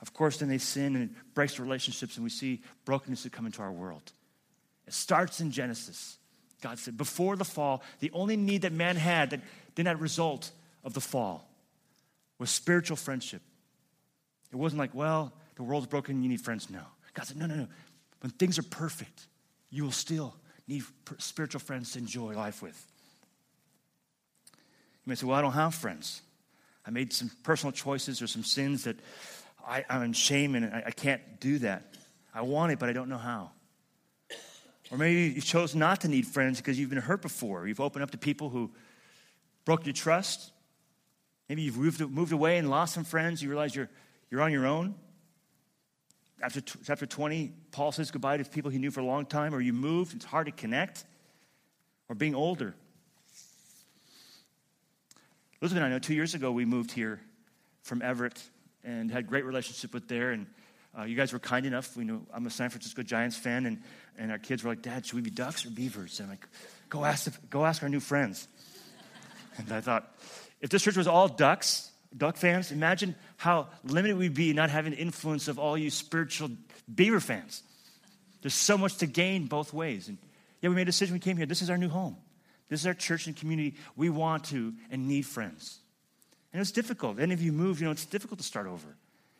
Of 0.00 0.14
course, 0.14 0.38
then 0.38 0.48
they 0.48 0.56
sin 0.56 0.96
and 0.96 1.10
it 1.10 1.34
breaks 1.34 1.58
relationships, 1.58 2.16
and 2.16 2.24
we 2.24 2.30
see 2.30 2.62
brokenness 2.86 3.24
that 3.24 3.32
come 3.32 3.44
into 3.44 3.60
our 3.60 3.70
world. 3.70 4.00
It 4.86 4.94
starts 4.94 5.38
in 5.42 5.50
Genesis. 5.50 6.16
God 6.62 6.78
said, 6.78 6.96
before 6.96 7.36
the 7.36 7.44
fall, 7.44 7.82
the 8.00 8.10
only 8.12 8.38
need 8.38 8.62
that 8.62 8.72
man 8.72 8.96
had 8.96 9.28
that 9.30 9.42
did 9.74 9.84
not 9.84 10.00
result 10.00 10.50
of 10.82 10.94
the 10.94 11.00
fall 11.02 11.46
was 12.38 12.48
spiritual 12.48 12.96
friendship. 12.96 13.42
It 14.50 14.56
wasn't 14.56 14.78
like, 14.78 14.94
well, 14.94 15.34
the 15.56 15.62
world's 15.62 15.88
broken, 15.88 16.22
you 16.22 16.30
need 16.30 16.40
friends. 16.40 16.70
No. 16.70 16.80
God 17.12 17.26
said, 17.26 17.36
no, 17.36 17.44
no, 17.44 17.54
no. 17.54 17.68
When 18.20 18.30
things 18.30 18.58
are 18.58 18.62
perfect, 18.62 19.26
you 19.68 19.84
will 19.84 19.92
still 19.92 20.36
need 20.72 20.82
spiritual 21.18 21.60
friends 21.60 21.92
to 21.92 21.98
enjoy 21.98 22.34
life 22.34 22.62
with. 22.62 22.86
You 25.04 25.10
may 25.10 25.14
say, 25.14 25.26
well, 25.26 25.36
I 25.36 25.42
don't 25.42 25.52
have 25.52 25.74
friends. 25.74 26.22
I 26.86 26.90
made 26.90 27.12
some 27.12 27.30
personal 27.42 27.72
choices 27.72 28.22
or 28.22 28.26
some 28.26 28.44
sins 28.44 28.84
that 28.84 28.96
I, 29.66 29.84
am 29.88 30.02
in 30.02 30.12
shame 30.12 30.54
and 30.54 30.66
I, 30.66 30.84
I 30.86 30.90
can't 30.90 31.40
do 31.40 31.58
that. 31.60 31.94
I 32.34 32.42
want 32.42 32.72
it, 32.72 32.78
but 32.78 32.88
I 32.88 32.92
don't 32.92 33.08
know 33.08 33.18
how. 33.18 33.50
Or 34.90 34.98
maybe 34.98 35.34
you 35.34 35.40
chose 35.40 35.74
not 35.74 36.02
to 36.02 36.08
need 36.08 36.26
friends 36.26 36.58
because 36.58 36.78
you've 36.78 36.90
been 36.90 36.98
hurt 36.98 37.22
before. 37.22 37.66
You've 37.66 37.80
opened 37.80 38.02
up 38.02 38.10
to 38.10 38.18
people 38.18 38.50
who 38.50 38.70
broke 39.64 39.86
your 39.86 39.94
trust, 39.94 40.52
Maybe 41.52 41.62
you've 41.64 41.76
moved, 41.76 42.00
moved 42.00 42.32
away 42.32 42.56
and 42.56 42.70
lost 42.70 42.94
some 42.94 43.04
friends. 43.04 43.42
You 43.42 43.50
realize 43.50 43.76
you're, 43.76 43.90
you're 44.30 44.40
on 44.40 44.52
your 44.52 44.66
own. 44.66 44.94
After 46.42 46.60
chapter 46.60 47.06
20, 47.06 47.52
Paul 47.70 47.92
says 47.92 48.10
goodbye 48.10 48.36
to 48.36 48.44
people 48.44 48.70
he 48.70 48.78
knew 48.78 48.90
for 48.90 48.98
a 48.98 49.04
long 49.04 49.26
time, 49.26 49.54
or 49.54 49.60
you 49.60 49.72
moved, 49.72 50.14
it's 50.14 50.24
hard 50.24 50.46
to 50.46 50.52
connect, 50.52 51.04
or 52.08 52.16
being 52.16 52.34
older. 52.34 52.74
Elizabeth 55.60 55.84
and 55.84 55.86
I 55.86 55.94
know 55.94 56.00
two 56.00 56.14
years 56.14 56.34
ago 56.34 56.50
we 56.50 56.64
moved 56.64 56.90
here 56.90 57.20
from 57.84 58.02
Everett 58.02 58.42
and 58.82 59.08
had 59.08 59.28
great 59.28 59.44
relationship 59.44 59.94
with 59.94 60.08
there. 60.08 60.32
And 60.32 60.48
uh, 60.98 61.04
you 61.04 61.14
guys 61.14 61.32
were 61.32 61.38
kind 61.38 61.64
enough. 61.64 61.96
We 61.96 62.02
know 62.02 62.22
I'm 62.34 62.44
a 62.44 62.50
San 62.50 62.70
Francisco 62.70 63.04
Giants 63.04 63.36
fan, 63.36 63.66
and, 63.66 63.80
and 64.18 64.32
our 64.32 64.38
kids 64.38 64.64
were 64.64 64.70
like, 64.70 64.82
Dad, 64.82 65.06
should 65.06 65.14
we 65.14 65.20
be 65.20 65.30
ducks 65.30 65.64
or 65.64 65.70
beavers? 65.70 66.18
And 66.18 66.26
I'm 66.26 66.30
like, 66.30 66.48
go 66.88 67.04
ask, 67.04 67.30
the, 67.30 67.46
go 67.48 67.64
ask 67.64 67.82
our 67.84 67.88
new 67.88 68.00
friends. 68.00 68.48
And 69.58 69.70
I 69.70 69.82
thought, 69.82 70.10
if 70.62 70.70
this 70.70 70.82
church 70.82 70.96
was 70.96 71.06
all 71.06 71.28
ducks, 71.28 71.91
duck 72.16 72.36
fans, 72.36 72.72
imagine 72.72 73.14
how 73.36 73.68
limited 73.84 74.16
we'd 74.16 74.34
be 74.34 74.52
not 74.52 74.70
having 74.70 74.92
the 74.92 74.98
influence 74.98 75.48
of 75.48 75.58
all 75.58 75.76
you 75.76 75.90
spiritual 75.90 76.50
beaver 76.92 77.20
fans. 77.20 77.62
There's 78.42 78.54
so 78.54 78.76
much 78.76 78.96
to 78.98 79.06
gain 79.06 79.46
both 79.46 79.72
ways. 79.72 80.08
And 80.08 80.18
yeah, 80.60 80.68
we 80.68 80.74
made 80.74 80.82
a 80.82 80.86
decision. 80.86 81.14
We 81.14 81.20
came 81.20 81.36
here. 81.36 81.46
This 81.46 81.62
is 81.62 81.70
our 81.70 81.78
new 81.78 81.88
home. 81.88 82.16
This 82.68 82.80
is 82.80 82.86
our 82.86 82.94
church 82.94 83.26
and 83.26 83.36
community. 83.36 83.76
We 83.96 84.10
want 84.10 84.44
to 84.44 84.72
and 84.90 85.06
need 85.06 85.26
friends. 85.26 85.78
And 86.52 86.60
it's 86.60 86.72
difficult. 86.72 87.18
Any 87.18 87.34
of 87.34 87.42
you 87.42 87.52
move, 87.52 87.80
you 87.80 87.86
know, 87.86 87.92
it's 87.92 88.04
difficult 88.04 88.38
to 88.38 88.44
start 88.44 88.66
over. 88.66 88.96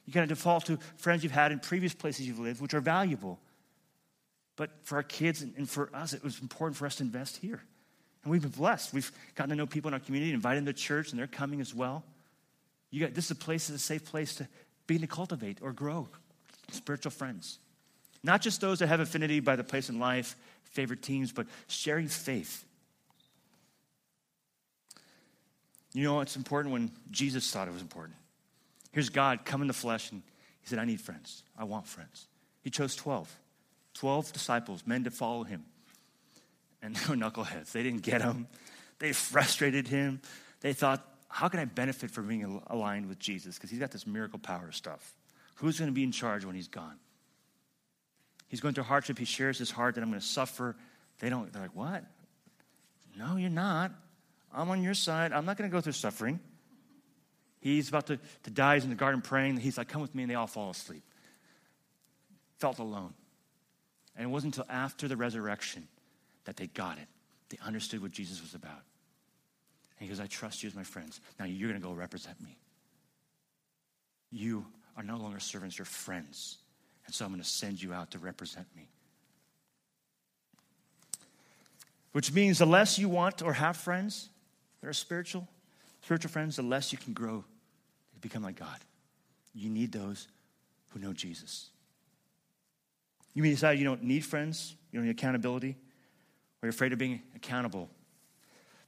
You 0.06 0.12
kind 0.12 0.30
of 0.30 0.36
default 0.36 0.66
to 0.66 0.78
friends 0.96 1.22
you've 1.22 1.32
had 1.32 1.52
in 1.52 1.58
previous 1.60 1.94
places 1.94 2.26
you've 2.26 2.38
lived, 2.38 2.60
which 2.60 2.74
are 2.74 2.80
valuable. 2.80 3.38
But 4.56 4.70
for 4.82 4.96
our 4.96 5.02
kids 5.02 5.42
and 5.42 5.68
for 5.68 5.90
us, 5.94 6.12
it 6.12 6.22
was 6.22 6.40
important 6.40 6.76
for 6.76 6.86
us 6.86 6.96
to 6.96 7.02
invest 7.02 7.36
here. 7.36 7.62
And 8.22 8.30
we've 8.30 8.42
been 8.42 8.50
blessed. 8.50 8.92
We've 8.92 9.10
gotten 9.34 9.50
to 9.50 9.56
know 9.56 9.66
people 9.66 9.88
in 9.88 9.94
our 9.94 10.00
community, 10.00 10.32
invited 10.32 10.64
them 10.64 10.72
to 10.74 10.78
church, 10.78 11.10
and 11.10 11.18
they're 11.18 11.26
coming 11.26 11.60
as 11.60 11.74
well. 11.74 12.04
You 12.92 13.00
got, 13.00 13.14
this 13.14 13.24
is 13.24 13.30
a 13.32 13.34
place, 13.34 13.68
is 13.68 13.74
a 13.74 13.78
safe 13.80 14.04
place 14.04 14.36
to 14.36 14.46
begin 14.86 15.00
to 15.00 15.08
cultivate 15.08 15.58
or 15.60 15.72
grow 15.72 16.08
spiritual 16.70 17.10
friends. 17.10 17.58
Not 18.22 18.40
just 18.40 18.60
those 18.60 18.78
that 18.78 18.86
have 18.86 19.00
affinity 19.00 19.40
by 19.40 19.56
the 19.56 19.64
place 19.64 19.88
in 19.88 19.98
life, 19.98 20.36
favorite 20.62 21.02
teams, 21.02 21.32
but 21.32 21.48
sharing 21.66 22.06
faith. 22.06 22.64
You 25.92 26.04
know, 26.04 26.20
it's 26.20 26.36
important 26.36 26.72
when 26.72 26.92
Jesus 27.10 27.50
thought 27.50 27.66
it 27.66 27.72
was 27.72 27.82
important. 27.82 28.14
Here's 28.92 29.08
God 29.08 29.44
come 29.44 29.62
in 29.62 29.66
the 29.66 29.74
flesh, 29.74 30.12
and 30.12 30.22
he 30.60 30.68
said, 30.68 30.78
I 30.78 30.84
need 30.84 31.00
friends. 31.00 31.42
I 31.58 31.64
want 31.64 31.88
friends. 31.88 32.28
He 32.62 32.70
chose 32.70 32.94
12, 32.94 33.28
12 33.94 34.32
disciples, 34.32 34.84
men 34.86 35.02
to 35.02 35.10
follow 35.10 35.42
him 35.42 35.64
and 36.82 36.96
they 36.96 37.08
were 37.08 37.16
knuckleheads. 37.16 37.72
They 37.72 37.82
didn't 37.82 38.02
get 38.02 38.20
him. 38.20 38.48
They 38.98 39.12
frustrated 39.12 39.88
him. 39.88 40.20
They 40.60 40.72
thought, 40.72 41.06
how 41.32 41.48
can 41.48 41.60
I 41.60 41.64
benefit 41.64 42.10
from 42.10 42.28
being 42.28 42.60
aligned 42.66 43.06
with 43.06 43.18
Jesus? 43.18 43.56
Because 43.56 43.70
he's 43.70 43.78
got 43.78 43.90
this 43.90 44.06
miracle 44.06 44.38
power 44.38 44.70
stuff. 44.70 45.14
Who's 45.56 45.78
going 45.78 45.90
to 45.90 45.94
be 45.94 46.04
in 46.04 46.12
charge 46.12 46.44
when 46.44 46.54
he's 46.54 46.68
gone? 46.68 46.98
He's 48.48 48.60
going 48.60 48.74
through 48.74 48.84
hardship. 48.84 49.18
He 49.18 49.24
shares 49.24 49.56
his 49.56 49.70
heart 49.70 49.94
that 49.94 50.02
I'm 50.02 50.10
going 50.10 50.20
to 50.20 50.26
suffer. 50.26 50.76
They 51.20 51.30
don't, 51.30 51.50
they're 51.50 51.62
like, 51.62 51.74
what? 51.74 52.04
No, 53.16 53.36
you're 53.36 53.48
not. 53.48 53.92
I'm 54.52 54.68
on 54.68 54.82
your 54.82 54.92
side. 54.92 55.32
I'm 55.32 55.46
not 55.46 55.56
going 55.56 55.70
to 55.70 55.74
go 55.74 55.80
through 55.80 55.94
suffering. 55.94 56.38
He's 57.60 57.88
about 57.88 58.08
to, 58.08 58.18
to 58.42 58.50
die. 58.50 58.74
He's 58.74 58.84
in 58.84 58.90
the 58.90 58.96
garden 58.96 59.22
praying. 59.22 59.56
He's 59.56 59.78
like, 59.78 59.88
come 59.88 60.02
with 60.02 60.14
me. 60.14 60.24
And 60.24 60.30
they 60.30 60.34
all 60.34 60.46
fall 60.46 60.68
asleep. 60.68 61.02
Felt 62.58 62.78
alone. 62.78 63.14
And 64.16 64.26
it 64.26 64.28
wasn't 64.28 64.58
until 64.58 64.70
after 64.70 65.08
the 65.08 65.16
resurrection 65.16 65.88
that 66.44 66.58
they 66.58 66.66
got 66.66 66.98
it. 66.98 67.08
They 67.48 67.56
understood 67.64 68.02
what 68.02 68.12
Jesus 68.12 68.42
was 68.42 68.54
about. 68.54 68.82
He 70.02 70.08
goes, 70.08 70.18
I 70.18 70.26
trust 70.26 70.64
you 70.64 70.66
as 70.66 70.74
my 70.74 70.82
friends. 70.82 71.20
Now 71.38 71.44
you're 71.44 71.68
going 71.68 71.80
to 71.80 71.86
go 71.86 71.92
represent 71.94 72.40
me. 72.40 72.56
You 74.32 74.66
are 74.96 75.04
no 75.04 75.16
longer 75.16 75.38
servants, 75.38 75.78
you're 75.78 75.84
friends. 75.84 76.58
And 77.06 77.14
so 77.14 77.24
I'm 77.24 77.30
going 77.30 77.40
to 77.40 77.48
send 77.48 77.80
you 77.80 77.92
out 77.92 78.10
to 78.10 78.18
represent 78.18 78.66
me. 78.74 78.88
Which 82.10 82.32
means 82.32 82.58
the 82.58 82.66
less 82.66 82.98
you 82.98 83.08
want 83.08 83.42
or 83.42 83.52
have 83.52 83.76
friends 83.76 84.28
that 84.80 84.88
are 84.88 84.92
spiritual, 84.92 85.46
spiritual 86.02 86.32
friends, 86.32 86.56
the 86.56 86.62
less 86.62 86.90
you 86.90 86.98
can 86.98 87.12
grow 87.12 87.44
to 88.14 88.20
become 88.20 88.42
like 88.42 88.58
God. 88.58 88.78
You 89.54 89.70
need 89.70 89.92
those 89.92 90.26
who 90.88 90.98
know 90.98 91.12
Jesus. 91.12 91.70
You 93.34 93.44
may 93.44 93.50
decide 93.50 93.78
you 93.78 93.84
don't 93.84 94.02
need 94.02 94.24
friends, 94.24 94.74
you 94.90 94.98
don't 94.98 95.06
need 95.06 95.12
accountability, 95.12 95.70
or 96.60 96.66
you're 96.66 96.70
afraid 96.70 96.92
of 96.92 96.98
being 96.98 97.22
accountable. 97.36 97.88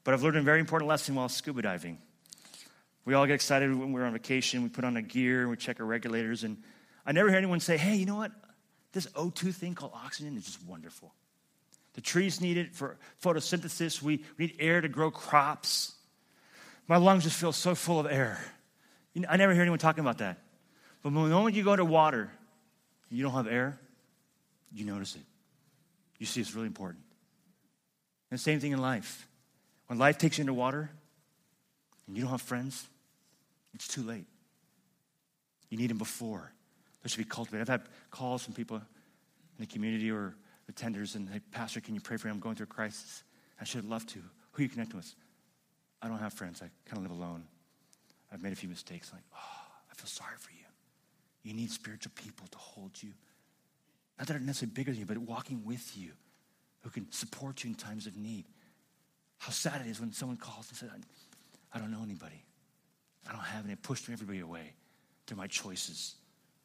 But 0.04 0.14
I've 0.14 0.22
learned 0.22 0.36
a 0.36 0.42
very 0.42 0.60
important 0.60 0.88
lesson 0.88 1.14
while 1.14 1.28
scuba 1.28 1.62
diving. 1.62 1.98
We 3.06 3.14
all 3.14 3.26
get 3.26 3.34
excited 3.34 3.74
when 3.74 3.92
we're 3.92 4.04
on 4.04 4.12
vacation, 4.12 4.62
we 4.62 4.68
put 4.68 4.84
on 4.84 4.96
our 4.96 5.02
gear, 5.02 5.48
we 5.48 5.56
check 5.56 5.80
our 5.80 5.86
regulators, 5.86 6.44
and 6.44 6.62
I 7.04 7.12
never 7.12 7.28
hear 7.28 7.36
anyone 7.36 7.60
say, 7.60 7.76
hey, 7.76 7.96
you 7.96 8.06
know 8.06 8.16
what? 8.16 8.32
This 8.92 9.06
O2 9.08 9.54
thing 9.54 9.74
called 9.74 9.92
oxygen 9.94 10.36
is 10.36 10.44
just 10.44 10.62
wonderful. 10.64 11.12
The 11.94 12.00
trees 12.00 12.40
need 12.40 12.56
it 12.56 12.74
for 12.74 12.96
photosynthesis. 13.22 14.00
We 14.02 14.24
need 14.38 14.56
air 14.58 14.80
to 14.80 14.88
grow 14.88 15.10
crops. 15.10 15.94
My 16.88 16.96
lungs 16.96 17.24
just 17.24 17.36
feel 17.36 17.52
so 17.52 17.74
full 17.74 18.00
of 18.00 18.06
air. 18.06 18.40
You 19.12 19.22
know, 19.22 19.28
I 19.30 19.36
never 19.36 19.52
hear 19.52 19.62
anyone 19.62 19.78
talking 19.78 20.00
about 20.02 20.18
that. 20.18 20.38
But 21.02 21.10
the 21.10 21.16
moment 21.16 21.54
you 21.54 21.62
go 21.62 21.76
to 21.76 21.84
water, 21.84 22.30
you 23.10 23.22
don't 23.22 23.32
have 23.32 23.46
air, 23.46 23.78
you 24.72 24.84
notice 24.84 25.14
it. 25.14 25.22
You 26.18 26.26
see 26.26 26.40
it's 26.40 26.54
really 26.54 26.66
important. 26.66 27.04
And 28.30 28.38
the 28.38 28.42
same 28.42 28.60
thing 28.60 28.72
in 28.72 28.80
life. 28.80 29.28
When 29.86 29.98
life 29.98 30.18
takes 30.18 30.38
you 30.38 30.42
into 30.42 30.54
water 30.54 30.90
and 32.06 32.16
you 32.16 32.22
don't 32.22 32.30
have 32.30 32.42
friends, 32.42 32.86
it's 33.74 33.88
too 33.88 34.02
late. 34.02 34.26
You 35.68 35.78
need 35.78 35.90
them 35.90 35.98
before. 35.98 36.52
There 37.02 37.08
should 37.08 37.18
be 37.18 37.24
cultivated. 37.24 37.62
I've 37.62 37.80
had 37.80 37.88
calls 38.10 38.44
from 38.44 38.54
people 38.54 38.76
in 38.76 38.84
the 39.58 39.66
community 39.66 40.10
or 40.10 40.34
attenders 40.72 41.14
and 41.14 41.28
they, 41.28 41.40
Pastor, 41.52 41.80
can 41.80 41.94
you 41.94 42.00
pray 42.00 42.16
for 42.16 42.28
me? 42.28 42.32
I'm 42.32 42.40
going 42.40 42.56
through 42.56 42.64
a 42.64 42.74
crisis. 42.74 43.22
I 43.60 43.64
should 43.64 43.84
love 43.84 44.06
to. 44.08 44.20
Who 44.52 44.60
are 44.60 44.62
you 44.62 44.68
connecting 44.68 44.96
with? 44.96 45.14
I 46.00 46.08
don't 46.08 46.18
have 46.18 46.32
friends. 46.32 46.62
I 46.62 46.70
kind 46.88 47.04
of 47.04 47.10
live 47.10 47.18
alone. 47.18 47.44
I've 48.32 48.42
made 48.42 48.52
a 48.52 48.56
few 48.56 48.68
mistakes. 48.68 49.12
Like, 49.12 49.22
oh, 49.34 49.72
I 49.90 49.94
feel 49.94 50.06
sorry 50.06 50.36
for 50.38 50.50
you. 50.50 50.64
You 51.42 51.54
need 51.54 51.70
spiritual 51.70 52.12
people 52.14 52.46
to 52.50 52.58
hold 52.58 52.90
you. 53.02 53.10
Not 54.18 54.28
that 54.28 54.36
are 54.36 54.40
necessarily 54.40 54.74
bigger 54.74 54.90
than 54.92 55.00
you, 55.00 55.06
but 55.06 55.18
walking 55.18 55.62
with 55.64 55.96
you, 55.96 56.12
who 56.82 56.90
can 56.90 57.10
support 57.10 57.64
you 57.64 57.70
in 57.70 57.76
times 57.76 58.06
of 58.06 58.16
need. 58.16 58.44
How 59.44 59.50
sad 59.50 59.82
it 59.84 59.90
is 59.90 60.00
when 60.00 60.10
someone 60.10 60.38
calls 60.38 60.70
and 60.70 60.78
says, 60.78 60.88
I, 61.74 61.78
don't 61.78 61.90
know 61.90 62.02
anybody. 62.02 62.42
I 63.28 63.32
don't 63.32 63.42
have 63.42 63.64
any. 63.66 63.74
I 63.74 63.76
pushed 63.76 64.08
everybody 64.08 64.40
away 64.40 64.72
through 65.26 65.36
my 65.36 65.48
choices 65.48 66.14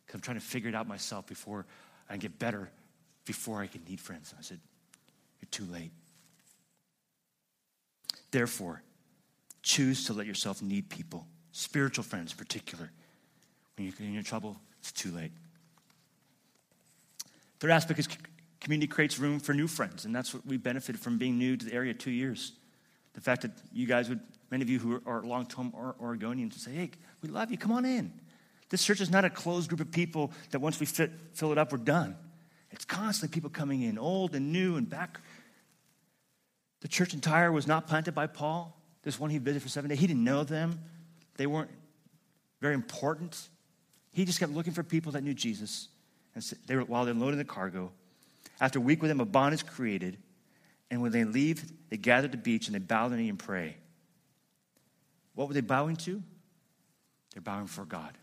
because 0.05 0.15
I'm 0.15 0.21
trying 0.21 0.39
to 0.39 0.45
figure 0.45 0.69
it 0.69 0.75
out 0.75 0.87
myself 0.87 1.27
before 1.27 1.65
I 2.09 2.13
can 2.13 2.19
get 2.21 2.39
better, 2.39 2.71
before 3.25 3.61
I 3.61 3.67
can 3.67 3.81
need 3.83 3.99
friends. 3.99 4.33
I 4.39 4.41
said, 4.41 4.61
You're 5.41 5.49
too 5.51 5.65
late. 5.65 5.91
Therefore, 8.31 8.81
choose 9.61 10.05
to 10.05 10.13
let 10.13 10.25
yourself 10.25 10.61
need 10.61 10.87
people, 10.87 11.27
spiritual 11.51 12.05
friends 12.05 12.31
in 12.31 12.37
particular. 12.37 12.91
When 13.75 13.87
you're 13.87 14.07
in 14.07 14.13
your 14.13 14.23
trouble, 14.23 14.55
it's 14.79 14.93
too 14.93 15.11
late. 15.11 15.31
Third 17.59 17.71
aspect 17.71 17.99
is 17.99 18.07
community 18.61 18.87
creates 18.87 19.19
room 19.19 19.41
for 19.41 19.53
new 19.53 19.67
friends, 19.67 20.05
and 20.05 20.15
that's 20.15 20.33
what 20.33 20.45
we 20.45 20.55
benefited 20.55 21.01
from 21.01 21.17
being 21.17 21.37
new 21.37 21.57
to 21.57 21.65
the 21.65 21.73
area 21.73 21.93
two 21.93 22.11
years. 22.11 22.53
The 23.13 23.21
fact 23.21 23.41
that 23.41 23.51
you 23.73 23.87
guys 23.87 24.09
would, 24.09 24.19
many 24.51 24.63
of 24.63 24.69
you 24.69 24.79
who 24.79 25.01
are 25.05 25.23
long 25.23 25.45
term 25.45 25.71
Oregonians, 26.01 26.51
would 26.51 26.61
say, 26.61 26.71
hey, 26.71 26.91
we 27.21 27.29
love 27.29 27.51
you, 27.51 27.57
come 27.57 27.71
on 27.71 27.85
in. 27.85 28.13
This 28.69 28.83
church 28.83 29.01
is 29.01 29.09
not 29.09 29.25
a 29.25 29.29
closed 29.29 29.69
group 29.69 29.81
of 29.81 29.91
people 29.91 30.31
that 30.51 30.59
once 30.59 30.79
we 30.79 30.85
fit, 30.85 31.11
fill 31.33 31.51
it 31.51 31.57
up, 31.57 31.71
we're 31.71 31.79
done. 31.79 32.15
It's 32.71 32.85
constantly 32.85 33.33
people 33.33 33.49
coming 33.49 33.81
in, 33.81 33.97
old 33.97 34.35
and 34.35 34.51
new 34.51 34.77
and 34.77 34.87
back. 34.87 35.19
The 36.81 36.87
church 36.87 37.13
in 37.13 37.19
Tyre 37.19 37.51
was 37.51 37.67
not 37.67 37.87
planted 37.87 38.13
by 38.13 38.27
Paul. 38.27 38.79
This 39.03 39.19
one 39.19 39.31
he 39.31 39.37
visited 39.39 39.63
for 39.63 39.69
seven 39.69 39.89
days. 39.89 39.99
He 39.99 40.07
didn't 40.07 40.23
know 40.23 40.43
them. 40.43 40.79
They 41.37 41.47
weren't 41.47 41.71
very 42.61 42.75
important. 42.75 43.49
He 44.11 44.25
just 44.25 44.39
kept 44.39 44.51
looking 44.51 44.73
for 44.73 44.83
people 44.83 45.13
that 45.13 45.23
knew 45.23 45.33
Jesus. 45.33 45.87
And 46.35 46.43
they 46.67 46.75
were, 46.75 46.83
while 46.83 47.05
they're 47.05 47.13
loading 47.13 47.37
the 47.37 47.45
cargo, 47.45 47.91
after 48.61 48.79
a 48.79 48.81
week 48.81 49.01
with 49.01 49.09
them, 49.09 49.19
a 49.19 49.25
bond 49.25 49.53
is 49.53 49.63
created. 49.63 50.17
And 50.91 51.01
when 51.01 51.11
they 51.11 51.23
leave, 51.23 51.63
they 51.89 51.97
gather 51.97 52.25
at 52.25 52.31
the 52.31 52.37
beach 52.37 52.67
and 52.67 52.75
they 52.75 52.79
bow 52.79 53.07
their 53.07 53.17
knee 53.17 53.29
and 53.29 53.37
pray. 53.39 53.77
What 55.35 55.47
were 55.47 55.53
they 55.53 55.61
bowing 55.61 55.95
to? 55.97 56.21
They're 57.33 57.41
bowing 57.41 57.67
for 57.67 57.85
God. 57.85 58.17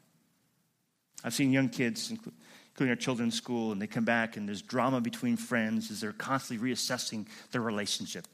I've 1.24 1.35
seen 1.35 1.52
young 1.52 1.68
kids, 1.68 2.11
including 2.11 2.90
our 2.90 2.96
children 2.96 3.29
in 3.29 3.33
school, 3.33 3.72
and 3.72 3.81
they 3.81 3.87
come 3.87 4.05
back 4.05 4.37
and 4.37 4.48
there's 4.48 4.62
drama 4.62 5.00
between 5.00 5.37
friends 5.37 5.90
as 5.90 6.00
they're 6.00 6.12
constantly 6.12 6.70
reassessing 6.70 7.26
their 7.52 7.62
relationship. 7.62 8.26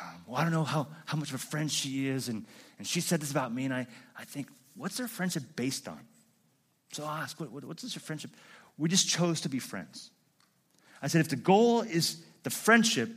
Um, 0.00 0.24
well, 0.26 0.36
I 0.36 0.44
don't 0.44 0.52
know 0.52 0.64
how, 0.64 0.86
how 1.06 1.18
much 1.18 1.30
of 1.30 1.34
a 1.34 1.38
friend 1.38 1.70
she 1.70 2.06
is, 2.08 2.28
and, 2.28 2.46
and 2.78 2.86
she 2.86 3.00
said 3.00 3.20
this 3.20 3.30
about 3.30 3.52
me, 3.52 3.64
and 3.64 3.74
I, 3.74 3.86
I 4.16 4.24
think, 4.24 4.46
what's 4.76 4.96
their 4.96 5.08
friendship 5.08 5.42
based 5.56 5.88
on? 5.88 5.98
So 6.92 7.04
I'll 7.04 7.22
ask, 7.22 7.38
what, 7.40 7.50
what, 7.50 7.64
what's 7.64 7.82
this 7.82 7.94
friendship? 7.94 8.30
We 8.78 8.88
just 8.88 9.08
chose 9.08 9.40
to 9.42 9.48
be 9.48 9.58
friends. 9.58 10.10
I 11.02 11.08
said, 11.08 11.20
if 11.20 11.28
the 11.28 11.36
goal 11.36 11.80
is 11.82 12.22
the 12.42 12.50
friendship, 12.50 13.10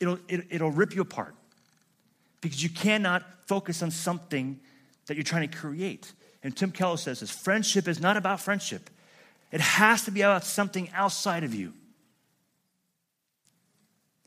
it'll, 0.00 0.18
it, 0.28 0.60
will 0.60 0.70
rip 0.70 0.94
you 0.94 1.02
apart 1.02 1.34
because 2.40 2.62
you 2.62 2.70
cannot 2.70 3.24
focus 3.46 3.82
on 3.82 3.90
something 3.90 4.58
that 5.06 5.16
you're 5.16 5.24
trying 5.24 5.48
to 5.48 5.56
create. 5.56 6.12
And 6.42 6.56
Tim 6.56 6.70
Keller 6.70 6.96
says 6.96 7.20
this 7.20 7.30
friendship 7.30 7.88
is 7.88 8.00
not 8.00 8.16
about 8.16 8.40
friendship, 8.40 8.90
it 9.50 9.60
has 9.60 10.04
to 10.04 10.10
be 10.10 10.22
about 10.22 10.44
something 10.44 10.90
outside 10.92 11.44
of 11.44 11.54
you. 11.54 11.72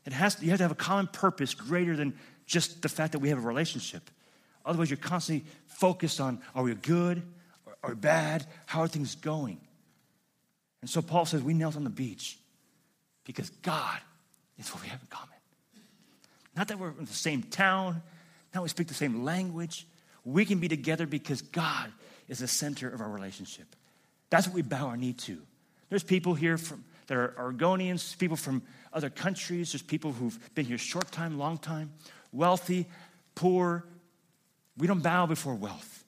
It 0.04 0.12
has 0.12 0.34
to, 0.36 0.44
you 0.44 0.50
have 0.50 0.58
to 0.58 0.64
have 0.64 0.72
a 0.72 0.76
common 0.76 1.06
purpose 1.06 1.54
greater 1.54 1.94
than 1.94 2.14
just 2.44 2.82
the 2.82 2.88
fact 2.88 3.12
that 3.12 3.20
we 3.20 3.28
have 3.28 3.38
a 3.38 3.46
relationship. 3.46 4.10
Otherwise, 4.64 4.90
you're 4.90 4.96
constantly 4.96 5.48
focused 5.66 6.20
on 6.20 6.40
are 6.54 6.64
we 6.64 6.74
good 6.74 7.22
or, 7.66 7.90
or 7.90 7.94
bad? 7.94 8.46
How 8.66 8.80
are 8.80 8.88
things 8.88 9.14
going? 9.14 9.60
And 10.80 10.90
so 10.90 11.02
Paul 11.02 11.24
says, 11.24 11.42
We 11.42 11.54
knelt 11.54 11.76
on 11.76 11.84
the 11.84 11.90
beach 11.90 12.38
because 13.24 13.50
God 13.50 14.00
is 14.66 14.74
what 14.74 14.82
we 14.82 14.88
have 14.88 15.00
in 15.00 15.06
common. 15.08 15.28
Not 16.56 16.68
that 16.68 16.78
we're 16.78 16.90
in 16.90 17.04
the 17.04 17.12
same 17.12 17.42
town, 17.42 18.02
not 18.54 18.62
we 18.62 18.68
speak 18.68 18.88
the 18.88 18.94
same 18.94 19.24
language. 19.24 19.86
We 20.24 20.44
can 20.44 20.58
be 20.58 20.68
together 20.68 21.06
because 21.06 21.42
God 21.42 21.90
is 22.28 22.38
the 22.38 22.48
center 22.48 22.88
of 22.88 23.00
our 23.00 23.08
relationship. 23.08 23.66
That's 24.30 24.46
what 24.46 24.54
we 24.54 24.62
bow 24.62 24.88
our 24.88 24.96
knee 24.96 25.14
to. 25.14 25.38
There's 25.88 26.02
people 26.02 26.34
here 26.34 26.58
from 26.58 26.84
that 27.06 27.16
are 27.16 27.34
Oregonians, 27.38 28.16
people 28.16 28.36
from 28.36 28.62
other 28.92 29.10
countries, 29.10 29.72
there's 29.72 29.82
people 29.82 30.12
who've 30.12 30.38
been 30.54 30.64
here 30.64 30.78
short 30.78 31.10
time, 31.10 31.38
long 31.38 31.58
time, 31.58 31.92
wealthy, 32.32 32.86
poor. 33.34 33.84
We 34.78 34.86
don't 34.86 35.02
bow 35.02 35.26
before 35.26 35.54
wealth. 35.54 36.04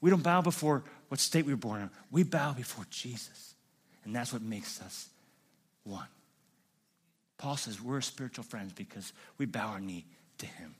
We 0.00 0.10
don't 0.10 0.22
bow 0.22 0.42
before 0.42 0.84
what 1.08 1.18
state 1.18 1.46
we 1.46 1.52
were 1.52 1.58
born 1.58 1.80
in. 1.80 1.90
We 2.10 2.22
bow 2.22 2.52
before 2.52 2.84
Jesus. 2.90 3.54
And 4.04 4.14
that's 4.14 4.32
what 4.32 4.42
makes 4.42 4.80
us 4.80 5.08
one. 5.82 6.06
Paul 7.38 7.56
says 7.56 7.80
we're 7.80 8.00
spiritual 8.00 8.44
friends 8.44 8.72
because 8.72 9.12
we 9.38 9.46
bow 9.46 9.68
our 9.68 9.80
knee 9.80 10.06
to 10.38 10.46
him. 10.46 10.74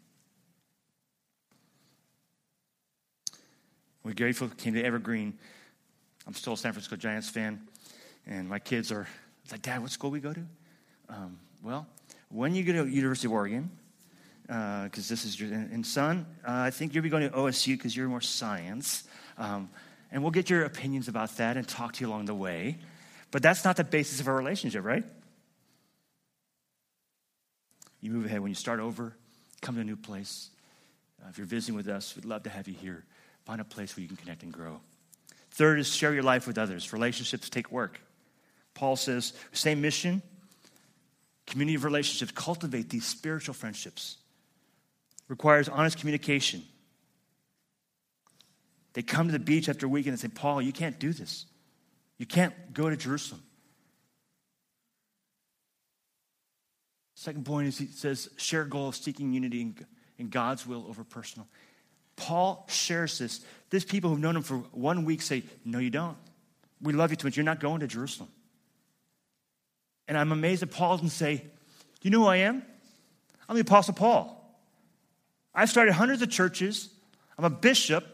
We're 4.04 4.14
grateful 4.14 4.48
came 4.48 4.74
to 4.74 4.82
Evergreen. 4.82 5.38
I'm 6.26 6.34
still 6.34 6.52
a 6.52 6.56
San 6.56 6.72
Francisco 6.72 6.96
Giants 6.96 7.28
fan, 7.28 7.66
and 8.26 8.48
my 8.48 8.58
kids 8.58 8.92
are 8.92 9.06
like, 9.50 9.62
Dad, 9.62 9.80
what 9.80 9.90
school 9.90 10.10
we 10.10 10.20
go 10.20 10.32
to? 10.32 10.46
Um, 11.08 11.38
well, 11.62 11.86
when 12.28 12.54
you 12.54 12.64
go 12.64 12.72
to 12.72 12.86
University 12.86 13.26
of 13.26 13.32
Oregon, 13.32 13.70
because 14.42 14.90
uh, 14.90 15.08
this 15.08 15.24
is 15.24 15.40
your 15.40 15.52
and 15.52 15.86
son, 15.86 16.26
uh, 16.46 16.50
I 16.50 16.70
think 16.70 16.94
you'll 16.94 17.02
be 17.02 17.08
going 17.08 17.28
to 17.28 17.34
OSU 17.34 17.78
because 17.78 17.96
you're 17.96 18.08
more 18.08 18.20
science, 18.20 19.04
um, 19.38 19.70
and 20.12 20.22
we'll 20.22 20.32
get 20.32 20.50
your 20.50 20.64
opinions 20.64 21.08
about 21.08 21.36
that 21.38 21.56
and 21.56 21.66
talk 21.66 21.94
to 21.94 22.00
you 22.02 22.08
along 22.10 22.26
the 22.26 22.34
way. 22.34 22.78
But 23.30 23.42
that's 23.42 23.64
not 23.64 23.76
the 23.76 23.84
basis 23.84 24.20
of 24.20 24.28
our 24.28 24.36
relationship, 24.36 24.84
right? 24.84 25.04
You 28.04 28.10
move 28.10 28.26
ahead 28.26 28.40
when 28.40 28.50
you 28.50 28.54
start 28.54 28.80
over, 28.80 29.16
come 29.62 29.76
to 29.76 29.80
a 29.80 29.84
new 29.84 29.96
place. 29.96 30.50
Uh, 31.22 31.30
if 31.30 31.38
you're 31.38 31.46
visiting 31.46 31.74
with 31.74 31.88
us, 31.88 32.14
we'd 32.14 32.26
love 32.26 32.42
to 32.42 32.50
have 32.50 32.68
you 32.68 32.74
here. 32.74 33.02
Find 33.46 33.62
a 33.62 33.64
place 33.64 33.96
where 33.96 34.02
you 34.02 34.08
can 34.08 34.18
connect 34.18 34.42
and 34.42 34.52
grow. 34.52 34.78
Third 35.52 35.78
is 35.78 35.88
share 35.88 36.12
your 36.12 36.22
life 36.22 36.46
with 36.46 36.58
others. 36.58 36.92
Relationships 36.92 37.48
take 37.48 37.72
work. 37.72 37.98
Paul 38.74 38.96
says, 38.96 39.32
same 39.52 39.80
mission, 39.80 40.20
community 41.46 41.76
of 41.76 41.84
relationships, 41.84 42.30
cultivate 42.32 42.90
these 42.90 43.06
spiritual 43.06 43.54
friendships. 43.54 44.18
Requires 45.28 45.70
honest 45.70 45.98
communication. 45.98 46.62
They 48.92 49.00
come 49.00 49.28
to 49.28 49.32
the 49.32 49.38
beach 49.38 49.70
after 49.70 49.86
a 49.86 49.88
weekend 49.88 50.12
and 50.12 50.20
say, 50.20 50.28
Paul, 50.28 50.60
you 50.60 50.72
can't 50.72 50.98
do 50.98 51.14
this. 51.14 51.46
You 52.18 52.26
can't 52.26 52.52
go 52.74 52.90
to 52.90 52.98
Jerusalem. 52.98 53.42
Second 57.14 57.44
point 57.44 57.68
is 57.68 57.78
he 57.78 57.86
says, 57.86 58.28
share 58.36 58.64
goal 58.64 58.88
of 58.88 58.96
seeking 58.96 59.32
unity 59.32 59.74
in 60.18 60.28
God's 60.28 60.66
will 60.66 60.84
over 60.88 61.04
personal. 61.04 61.46
Paul 62.16 62.66
shares 62.68 63.18
this. 63.18 63.40
These 63.70 63.84
people 63.84 64.10
who've 64.10 64.18
known 64.18 64.36
him 64.36 64.42
for 64.42 64.58
one 64.72 65.04
week 65.04 65.22
say, 65.22 65.42
No, 65.64 65.78
you 65.78 65.90
don't. 65.90 66.16
We 66.80 66.92
love 66.92 67.10
you 67.10 67.16
too 67.16 67.26
much. 67.26 67.36
You're 67.36 67.44
not 67.44 67.60
going 67.60 67.80
to 67.80 67.86
Jerusalem. 67.86 68.28
And 70.06 70.18
I'm 70.18 70.32
amazed 70.32 70.62
that 70.62 70.70
Paul 70.70 70.96
doesn't 70.96 71.10
say, 71.10 71.36
Do 71.36 71.44
you 72.02 72.10
know 72.10 72.20
who 72.20 72.26
I 72.26 72.36
am? 72.36 72.62
I'm 73.48 73.56
the 73.56 73.62
Apostle 73.62 73.94
Paul. 73.94 74.40
I've 75.54 75.70
started 75.70 75.92
hundreds 75.92 76.22
of 76.22 76.30
churches. 76.30 76.88
I'm 77.38 77.44
a 77.44 77.50
bishop. 77.50 78.06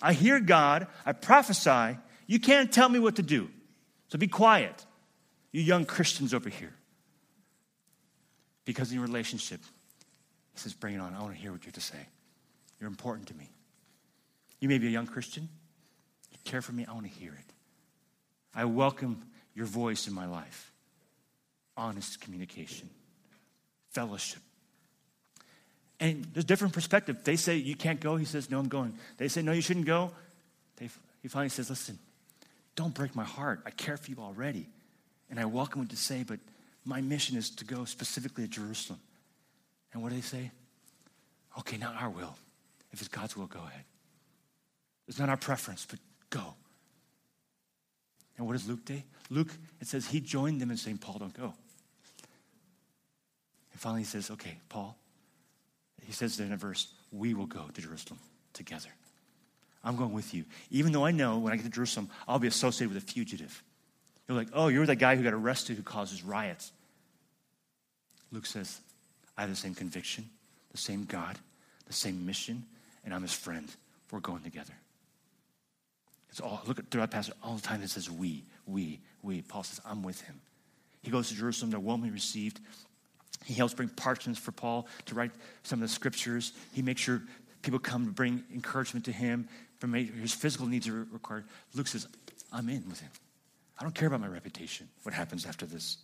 I 0.00 0.12
hear 0.12 0.40
God. 0.40 0.86
I 1.04 1.12
prophesy. 1.12 1.98
You 2.26 2.40
can't 2.40 2.72
tell 2.72 2.88
me 2.88 2.98
what 2.98 3.16
to 3.16 3.22
do. 3.22 3.50
So 4.08 4.18
be 4.18 4.28
quiet, 4.28 4.84
you 5.52 5.62
young 5.62 5.84
Christians 5.84 6.34
over 6.34 6.48
here. 6.48 6.74
Because 8.64 8.90
in 8.90 8.98
your 8.98 9.06
relationship, 9.06 9.60
he 10.54 10.60
says, 10.60 10.72
Bring 10.74 10.94
it 10.94 11.00
on. 11.00 11.14
I 11.14 11.20
want 11.20 11.34
to 11.34 11.40
hear 11.40 11.52
what 11.52 11.62
you 11.62 11.68
have 11.68 11.74
to 11.74 11.80
say. 11.80 12.06
You're 12.80 12.88
important 12.88 13.28
to 13.28 13.34
me. 13.34 13.48
You 14.60 14.68
may 14.68 14.78
be 14.78 14.86
a 14.86 14.90
young 14.90 15.06
Christian. 15.06 15.48
You 16.30 16.38
care 16.44 16.62
for 16.62 16.72
me. 16.72 16.86
I 16.88 16.92
want 16.92 17.06
to 17.06 17.12
hear 17.12 17.32
it. 17.32 17.52
I 18.54 18.64
welcome 18.64 19.22
your 19.54 19.66
voice 19.66 20.06
in 20.06 20.14
my 20.14 20.26
life. 20.26 20.72
Honest 21.76 22.20
communication, 22.20 22.88
fellowship. 23.90 24.42
And 26.00 26.24
there's 26.32 26.44
different 26.44 26.74
perspective. 26.74 27.18
They 27.22 27.36
say 27.36 27.56
you 27.56 27.76
can't 27.76 28.00
go. 28.00 28.16
He 28.16 28.24
says, 28.24 28.50
No, 28.50 28.58
I'm 28.58 28.68
going. 28.68 28.94
They 29.18 29.28
say, 29.28 29.42
No, 29.42 29.52
you 29.52 29.62
shouldn't 29.62 29.86
go. 29.86 30.10
They, 30.76 30.90
he 31.22 31.28
finally 31.28 31.48
says, 31.48 31.70
Listen, 31.70 31.98
don't 32.74 32.92
break 32.92 33.14
my 33.14 33.24
heart. 33.24 33.62
I 33.64 33.70
care 33.70 33.96
for 33.96 34.10
you 34.10 34.16
already. 34.18 34.66
And 35.30 35.38
I 35.38 35.44
welcome 35.44 35.80
what 35.80 35.90
to 35.90 35.96
say, 35.96 36.24
but 36.24 36.40
my 36.84 37.00
mission 37.00 37.36
is 37.36 37.50
to 37.50 37.64
go 37.64 37.84
specifically 37.84 38.44
to 38.44 38.50
Jerusalem. 38.50 39.00
And 39.92 40.02
what 40.02 40.10
do 40.10 40.16
they 40.16 40.22
say? 40.22 40.50
Okay, 41.58 41.76
not 41.76 42.00
our 42.00 42.10
will. 42.10 42.34
If 42.92 43.00
it's 43.00 43.08
God's 43.08 43.36
will, 43.36 43.46
go 43.46 43.60
ahead. 43.60 43.84
It's 45.08 45.18
not 45.18 45.28
our 45.28 45.36
preference, 45.36 45.86
but 45.88 45.98
go. 46.30 46.54
And 48.36 48.46
what 48.46 48.54
does 48.54 48.68
Luke 48.68 48.84
do? 48.84 49.02
Luke, 49.30 49.52
it 49.80 49.86
says 49.86 50.06
he 50.06 50.20
joined 50.20 50.60
them 50.60 50.70
in 50.70 50.76
saying, 50.76 50.98
Paul, 50.98 51.18
don't 51.18 51.36
go. 51.36 51.54
And 53.72 53.80
finally 53.80 54.02
he 54.02 54.06
says, 54.06 54.30
okay, 54.30 54.58
Paul, 54.68 54.96
he 56.02 56.12
says 56.12 56.40
in 56.40 56.52
a 56.52 56.56
verse, 56.56 56.88
we 57.10 57.34
will 57.34 57.46
go 57.46 57.66
to 57.72 57.80
Jerusalem 57.80 58.18
together. 58.52 58.90
I'm 59.84 59.96
going 59.96 60.12
with 60.12 60.32
you. 60.34 60.44
Even 60.70 60.92
though 60.92 61.04
I 61.04 61.10
know 61.10 61.38
when 61.38 61.52
I 61.52 61.56
get 61.56 61.64
to 61.64 61.70
Jerusalem, 61.70 62.08
I'll 62.26 62.38
be 62.38 62.48
associated 62.48 62.94
with 62.94 63.02
a 63.02 63.06
fugitive. 63.06 63.62
You're 64.28 64.36
like, 64.38 64.48
oh, 64.52 64.68
you're 64.68 64.86
the 64.86 64.96
guy 64.96 65.16
who 65.16 65.22
got 65.22 65.32
arrested 65.32 65.76
who 65.76 65.82
causes 65.82 66.22
riots. 66.22 66.72
Luke 68.30 68.46
says, 68.46 68.80
I 69.36 69.42
have 69.42 69.50
the 69.50 69.56
same 69.56 69.74
conviction, 69.74 70.28
the 70.70 70.78
same 70.78 71.04
God, 71.04 71.38
the 71.86 71.92
same 71.92 72.24
mission, 72.24 72.64
and 73.04 73.12
I'm 73.12 73.22
his 73.22 73.34
friend. 73.34 73.68
We're 74.10 74.20
going 74.20 74.42
together. 74.42 74.74
It's 76.30 76.40
all, 76.40 76.62
look 76.66 76.78
at 76.78 76.90
throughout 76.90 77.10
passage, 77.10 77.34
all 77.42 77.56
the 77.56 77.62
time 77.62 77.82
it 77.82 77.90
says 77.90 78.10
we, 78.10 78.44
we, 78.66 79.00
we. 79.22 79.42
Paul 79.42 79.64
says, 79.64 79.80
I'm 79.84 80.02
with 80.02 80.20
him. 80.22 80.40
He 81.02 81.10
goes 81.10 81.28
to 81.28 81.34
Jerusalem, 81.34 81.70
they're 81.70 81.80
warmly 81.80 82.10
received. 82.10 82.60
He 83.44 83.54
helps 83.54 83.74
bring 83.74 83.88
parchments 83.88 84.40
for 84.40 84.52
Paul 84.52 84.86
to 85.06 85.14
write 85.14 85.32
some 85.62 85.82
of 85.82 85.88
the 85.88 85.92
scriptures. 85.92 86.52
He 86.72 86.80
makes 86.80 87.00
sure 87.00 87.22
people 87.62 87.80
come 87.80 88.06
to 88.06 88.12
bring 88.12 88.44
encouragement 88.54 89.04
to 89.06 89.12
him. 89.12 89.48
His 89.82 90.32
physical 90.32 90.66
needs 90.66 90.88
are 90.88 91.06
required. 91.10 91.44
Luke 91.74 91.88
says, 91.88 92.06
I'm 92.52 92.68
in 92.68 92.88
with 92.88 93.00
him. 93.00 93.10
I 93.78 93.82
don't 93.82 93.94
care 93.94 94.08
about 94.08 94.20
my 94.20 94.26
reputation, 94.26 94.88
what 95.02 95.14
happens 95.14 95.46
after 95.46 95.66
this. 95.66 95.98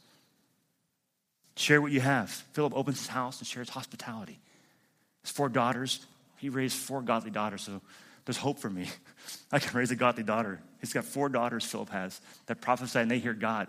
Share 1.56 1.80
what 1.80 1.92
you 1.92 2.00
have. 2.00 2.30
Philip 2.52 2.72
opens 2.74 2.98
his 2.98 3.08
house 3.08 3.38
and 3.38 3.46
shares 3.46 3.68
hospitality. 3.68 4.38
His 5.22 5.30
four 5.30 5.48
daughters, 5.48 6.04
he 6.36 6.48
raised 6.48 6.76
four 6.76 7.02
godly 7.02 7.30
daughters, 7.30 7.62
so 7.62 7.80
there's 8.24 8.36
hope 8.36 8.58
for 8.58 8.70
me. 8.70 8.88
I 9.52 9.58
can 9.58 9.76
raise 9.76 9.90
a 9.90 9.96
godly 9.96 10.22
daughter. 10.22 10.60
He's 10.80 10.92
got 10.92 11.04
four 11.04 11.28
daughters, 11.28 11.64
Philip 11.64 11.90
has, 11.90 12.20
that 12.46 12.60
prophesy 12.60 13.00
and 13.00 13.10
they 13.10 13.18
hear 13.18 13.34
God. 13.34 13.68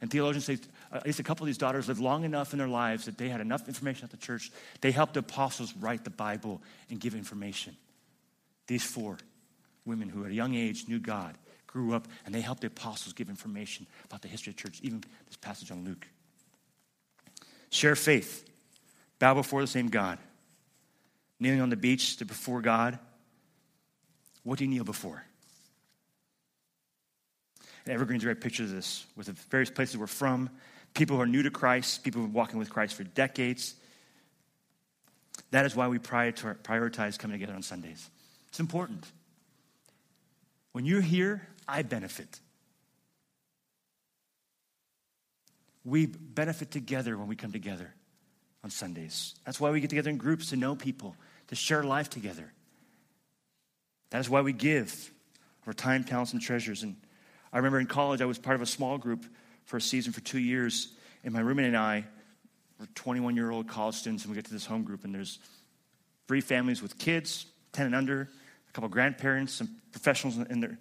And 0.00 0.10
theologians 0.10 0.44
say 0.44 0.58
uh, 0.92 0.96
at 0.96 1.06
least 1.06 1.18
a 1.18 1.24
couple 1.24 1.44
of 1.44 1.48
these 1.48 1.58
daughters 1.58 1.88
lived 1.88 2.00
long 2.00 2.24
enough 2.24 2.52
in 2.52 2.58
their 2.58 2.68
lives 2.68 3.06
that 3.06 3.18
they 3.18 3.28
had 3.28 3.40
enough 3.40 3.66
information 3.66 4.04
at 4.04 4.10
the 4.10 4.16
church. 4.16 4.52
They 4.80 4.92
helped 4.92 5.14
the 5.14 5.20
apostles 5.20 5.74
write 5.80 6.04
the 6.04 6.10
Bible 6.10 6.62
and 6.90 7.00
give 7.00 7.14
information. 7.14 7.76
These 8.68 8.84
four 8.84 9.18
women 9.84 10.08
who 10.08 10.24
at 10.24 10.30
a 10.30 10.34
young 10.34 10.54
age 10.54 10.86
knew 10.86 11.00
God, 11.00 11.34
grew 11.68 11.94
up, 11.94 12.08
and 12.26 12.34
they 12.34 12.40
helped 12.40 12.62
the 12.62 12.66
apostles 12.66 13.12
give 13.12 13.28
information 13.28 13.86
about 14.04 14.22
the 14.22 14.28
history 14.28 14.50
of 14.50 14.56
the 14.56 14.62
church, 14.62 14.80
even 14.82 15.04
this 15.26 15.36
passage 15.36 15.70
on 15.70 15.84
Luke. 15.84 16.08
Share 17.70 17.94
faith, 17.94 18.48
bow 19.20 19.34
before 19.34 19.60
the 19.60 19.68
same 19.68 19.88
God. 19.88 20.18
Kneeling 21.38 21.60
on 21.60 21.70
the 21.70 21.76
beach 21.76 22.16
to 22.16 22.24
before 22.24 22.60
God. 22.60 22.98
What 24.42 24.58
do 24.58 24.64
you 24.64 24.70
kneel 24.70 24.82
before? 24.82 25.22
And 27.84 27.94
Evergreen's 27.94 28.24
great 28.24 28.40
picture 28.40 28.64
of 28.64 28.70
this 28.70 29.06
with 29.16 29.26
the 29.26 29.32
various 29.50 29.70
places 29.70 29.96
we're 29.96 30.08
from, 30.08 30.50
people 30.94 31.16
who 31.16 31.22
are 31.22 31.26
new 31.26 31.42
to 31.42 31.50
Christ, 31.50 32.02
people 32.02 32.20
who 32.20 32.24
have 32.24 32.32
been 32.32 32.38
walking 32.38 32.58
with 32.58 32.70
Christ 32.70 32.94
for 32.94 33.04
decades. 33.04 33.74
That 35.52 35.64
is 35.64 35.76
why 35.76 35.88
we 35.88 35.98
prioritize 35.98 37.18
coming 37.18 37.38
together 37.38 37.54
on 37.54 37.62
Sundays. 37.62 38.10
It's 38.48 38.60
important. 38.60 39.06
When 40.72 40.84
you're 40.84 41.00
here, 41.00 41.46
I 41.68 41.82
benefit. 41.82 42.40
We 45.84 46.06
benefit 46.06 46.70
together 46.70 47.16
when 47.16 47.28
we 47.28 47.36
come 47.36 47.52
together 47.52 47.94
on 48.64 48.70
Sundays. 48.70 49.34
That's 49.44 49.60
why 49.60 49.70
we 49.70 49.80
get 49.80 49.90
together 49.90 50.10
in 50.10 50.16
groups 50.16 50.50
to 50.50 50.56
know 50.56 50.74
people, 50.74 51.14
to 51.48 51.54
share 51.54 51.82
life 51.84 52.10
together. 52.10 52.52
That 54.10 54.20
is 54.20 54.30
why 54.30 54.40
we 54.40 54.52
give 54.52 55.12
our 55.66 55.72
time, 55.74 56.02
talents, 56.02 56.32
and 56.32 56.40
treasures. 56.40 56.82
And 56.82 56.96
I 57.52 57.58
remember 57.58 57.78
in 57.78 57.86
college, 57.86 58.22
I 58.22 58.24
was 58.24 58.38
part 58.38 58.56
of 58.56 58.62
a 58.62 58.66
small 58.66 58.96
group 58.96 59.26
for 59.66 59.76
a 59.76 59.80
season 59.80 60.12
for 60.12 60.20
two 60.20 60.38
years, 60.38 60.88
and 61.24 61.34
my 61.34 61.40
roommate 61.40 61.66
and 61.66 61.76
I 61.76 62.04
were 62.80 62.86
21 62.94 63.36
year 63.36 63.50
old 63.50 63.68
college 63.68 63.96
students, 63.96 64.24
and 64.24 64.32
we 64.32 64.36
get 64.36 64.46
to 64.46 64.52
this 64.52 64.64
home 64.64 64.82
group, 64.82 65.04
and 65.04 65.14
there's 65.14 65.38
three 66.26 66.40
families 66.40 66.80
with 66.80 66.98
kids, 66.98 67.46
10 67.72 67.86
and 67.86 67.94
under, 67.94 68.22
a 68.68 68.72
couple 68.72 68.88
grandparents, 68.88 69.52
some 69.52 69.68
professionals 69.92 70.38
in 70.38 70.60
their, 70.60 70.78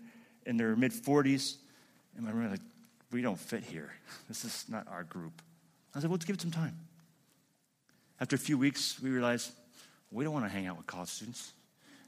in 0.47 0.57
their 0.57 0.75
mid 0.75 0.91
40s. 0.91 1.57
And 2.15 2.25
my 2.25 2.31
roommate 2.31 2.51
like, 2.51 2.59
we 3.11 3.21
don't 3.21 3.39
fit 3.39 3.63
here. 3.63 3.91
This 4.27 4.43
is 4.43 4.65
not 4.67 4.87
our 4.89 5.03
group. 5.03 5.41
I 5.93 5.99
said, 5.99 6.09
well, 6.09 6.15
let's 6.15 6.25
give 6.25 6.35
it 6.35 6.41
some 6.41 6.51
time. 6.51 6.75
After 8.19 8.35
a 8.35 8.39
few 8.39 8.57
weeks, 8.57 8.99
we 9.01 9.09
realized 9.09 9.51
we 10.11 10.23
don't 10.23 10.33
want 10.33 10.45
to 10.45 10.51
hang 10.51 10.65
out 10.65 10.77
with 10.77 10.87
college 10.87 11.09
students. 11.09 11.53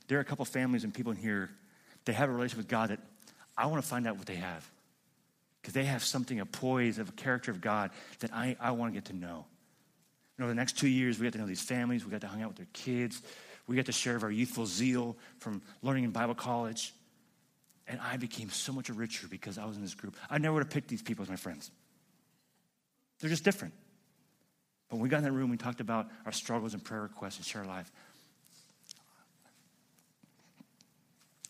There 0.08 0.18
are 0.18 0.22
a 0.22 0.26
couple 0.26 0.44
families 0.46 0.84
and 0.84 0.94
people 0.94 1.12
in 1.12 1.18
here, 1.18 1.52
they 2.06 2.14
have 2.14 2.30
a 2.30 2.32
relationship 2.32 2.58
with 2.58 2.68
God 2.68 2.90
that 2.90 3.00
I 3.58 3.68
want 3.68 3.84
to 3.84 3.88
find 3.88 4.08
out 4.08 4.18
what 4.18 4.26
they 4.26 4.36
have. 4.36 4.68
Because 5.62 5.74
they 5.74 5.84
have 5.84 6.04
something, 6.04 6.40
a 6.40 6.46
poise 6.46 6.98
of 6.98 7.10
a 7.10 7.12
character 7.12 7.52
of 7.52 7.62
God 7.62 7.92
that 8.20 8.34
I, 8.34 8.56
I 8.60 8.72
want 8.72 8.94
to 8.94 8.98
get 8.98 9.06
to 9.06 9.16
know. 9.16 9.46
You 10.38 10.44
know, 10.44 10.48
the 10.48 10.56
next 10.56 10.78
two 10.78 10.88
years, 10.88 11.20
we 11.20 11.26
got 11.26 11.34
to 11.34 11.40
know 11.40 11.46
these 11.46 11.62
families. 11.62 12.06
We 12.06 12.12
got 12.12 12.22
to 12.22 12.28
hang 12.28 12.42
out 12.42 12.50
with 12.50 12.58
their 12.58 12.68
kids. 12.74 13.22
We 13.68 13.76
got 13.76 13.86
to 13.86 13.92
share 13.92 14.16
of 14.16 14.24
our 14.24 14.32
youthful 14.32 14.66
zeal 14.66 15.16
from 15.38 15.62
learning 15.84 16.06
in 16.06 16.12
Bible 16.12 16.34
college. 16.34 16.94
And 17.90 18.00
I 18.00 18.18
became 18.18 18.52
so 18.52 18.72
much 18.72 18.90
richer 18.90 19.28
because 19.28 19.58
I 19.58 19.66
was 19.66 19.76
in 19.76 19.82
this 19.82 19.96
group. 19.96 20.16
I 20.30 20.38
never 20.38 20.54
would 20.54 20.64
have 20.64 20.70
picked 20.70 20.88
these 20.88 21.02
people 21.02 21.24
as 21.24 21.30
my 21.30 21.36
friends. 21.36 21.72
They're 23.20 23.32
just 23.32 23.44
different. 23.44 23.74
But 24.88 24.98
when 24.98 25.04
we 25.04 25.10
got 25.10 25.18
in 25.18 25.24
that 25.24 25.32
room, 25.32 25.50
we 25.50 25.58
talked 25.58 25.82
about 25.82 26.08
our 26.26 26.32
struggles 26.32 26.76
and 26.76 26.84
prayer 26.84 27.02
requests 27.02 27.38
and 27.38 27.46
share 27.46 27.66
life. 27.66 27.92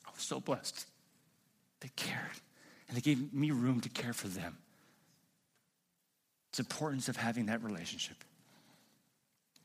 I 0.07 0.11
was 0.15 0.23
so 0.23 0.39
blessed. 0.39 0.85
They 1.81 1.89
cared, 1.95 2.39
and 2.87 2.95
they 2.95 3.01
gave 3.01 3.33
me 3.33 3.51
room 3.51 3.81
to 3.81 3.89
care 3.89 4.13
for 4.13 4.29
them. 4.29 4.57
It's 6.49 6.57
the 6.57 6.63
importance 6.63 7.09
of 7.09 7.17
having 7.17 7.47
that 7.47 7.63
relationship. 7.63 8.17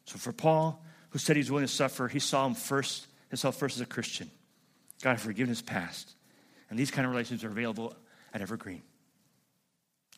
So 0.06 0.18
for 0.18 0.32
Paul, 0.32 0.84
who 1.10 1.18
said 1.18 1.36
he's 1.36 1.50
willing 1.50 1.66
to 1.66 1.72
suffer, 1.72 2.08
he 2.08 2.18
saw 2.18 2.46
him 2.46 2.54
first, 2.54 3.06
himself 3.30 3.56
first 3.56 3.76
as 3.76 3.80
a 3.80 3.86
Christian. 3.86 4.30
God 5.02 5.10
had 5.10 5.20
forgiven 5.20 5.48
his 5.48 5.62
past. 5.62 6.14
And 6.74 6.78
these 6.80 6.90
kind 6.90 7.06
of 7.06 7.12
relationships 7.12 7.44
are 7.44 7.52
available 7.52 7.94
at 8.32 8.40
Evergreen. 8.40 8.82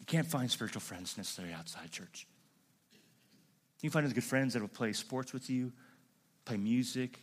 You 0.01 0.07
can't 0.07 0.27
find 0.27 0.51
spiritual 0.51 0.81
friends 0.81 1.19
necessarily 1.19 1.53
outside 1.53 1.93
church. 1.93 2.27
You 3.83 3.91
can 3.91 3.93
find 3.93 4.07
those 4.07 4.15
good 4.15 4.25
friends 4.25 4.55
that 4.55 4.63
will 4.63 4.69
play 4.69 4.95
sports 4.95 5.35
with 5.35 5.51
you, 5.51 5.71
play 6.47 6.57
music, 6.57 7.19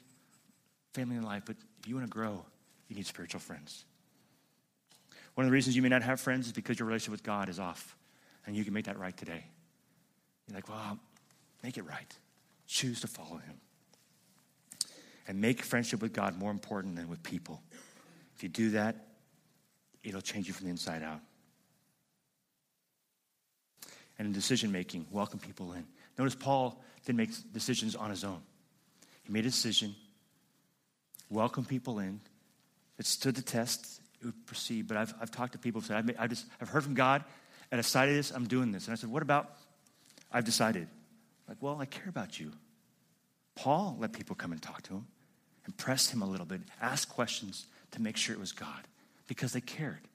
family 0.94 1.16
in 1.16 1.24
life, 1.24 1.42
but 1.48 1.56
if 1.80 1.88
you 1.88 1.96
want 1.96 2.06
to 2.06 2.12
grow, 2.12 2.46
you 2.88 2.96
need 2.96 3.08
spiritual 3.08 3.40
friends. 3.40 3.86
One 5.34 5.46
of 5.46 5.50
the 5.50 5.54
reasons 5.54 5.76
you 5.76 5.82
may 5.82 5.90
not 5.90 6.04
have 6.04 6.20
friends 6.20 6.46
is 6.46 6.54
because 6.54 6.78
your 6.78 6.88
relationship 6.88 7.14
with 7.14 7.24
God 7.24 7.50
is 7.50 7.58
off, 7.58 7.98
and 8.46 8.56
you 8.56 8.64
can 8.64 8.72
make 8.72 8.86
that 8.86 9.00
right 9.00 9.18
today. 9.18 9.46
You're 10.48 10.58
like, 10.58 10.70
well, 10.70 11.00
make 11.64 11.80
it 11.80 11.88
right. 11.88 12.16
Choose 12.68 13.02
to 13.02 13.08
follow 13.08 13.38
Him. 13.38 13.56
And 15.28 15.42
make 15.42 15.64
friendship 15.64 16.04
with 16.04 16.14
God 16.14 16.38
more 16.38 16.52
important 16.52 16.98
than 16.98 17.10
with 17.10 17.24
people. 17.24 17.64
If 18.36 18.44
you 18.44 18.50
do 18.50 18.70
that, 18.72 19.08
it'll 20.04 20.22
change 20.22 20.48
you 20.48 20.54
from 20.54 20.66
the 20.66 20.72
inside 20.72 21.02
out. 21.02 21.20
And 24.20 24.28
in 24.28 24.34
decision 24.34 24.72
making, 24.72 25.08
welcome 25.12 25.40
people 25.40 25.74
in. 25.74 25.86
Notice 26.18 26.36
Paul 26.36 26.82
didn't 27.06 27.18
make 27.18 27.54
decisions 27.54 27.96
on 27.96 28.10
his 28.10 28.24
own. 28.24 28.42
He 29.24 29.32
made 29.32 29.46
a 29.46 29.50
decision, 29.50 29.96
welcome 31.30 31.66
people 31.66 32.00
in. 32.00 32.20
It 33.00 33.06
stood 33.06 33.36
the 33.36 33.42
test, 33.42 34.02
it 34.22 34.26
would 34.26 34.46
proceed. 34.46 34.88
But 34.88 34.98
I've, 34.98 35.14
I've 35.20 35.32
talked 35.32 35.54
to 35.54 35.58
people 35.58 35.82
who 35.82 35.88
said, 35.88 35.98
I've, 35.98 36.06
made, 36.06 36.18
I've, 36.20 36.30
just, 36.30 36.46
I've 36.62 36.70
heard 36.70 36.84
from 36.84 36.94
God, 36.94 37.24
and 37.72 37.80
I 37.80 37.82
decided 37.82 38.16
this, 38.16 38.32
I'm 38.32 38.48
doing 38.48 38.72
this. 38.72 38.86
And 38.86 38.94
I 38.94 38.96
said, 38.96 39.10
What 39.10 39.24
about 39.24 39.50
I've 40.32 40.46
decided? 40.46 40.88
Like, 41.48 41.58
well, 41.60 41.78
I 41.80 41.86
care 41.86 42.08
about 42.08 42.40
you. 42.40 42.52
Paul 43.56 43.98
let 44.00 44.14
people 44.14 44.36
come 44.36 44.52
and 44.52 44.62
talk 44.62 44.82
to 44.84 44.94
him 44.94 45.08
and 45.66 45.76
press 45.76 46.10
him 46.10 46.22
a 46.22 46.26
little 46.26 46.46
bit, 46.46 46.62
ask 46.82 47.10
questions 47.10 47.66
to 47.92 48.02
make 48.02 48.18
sure 48.18 48.36
it 48.36 48.40
was 48.40 48.52
God 48.52 48.88
because 49.28 49.54
they 49.54 49.62
cared. 49.62 50.08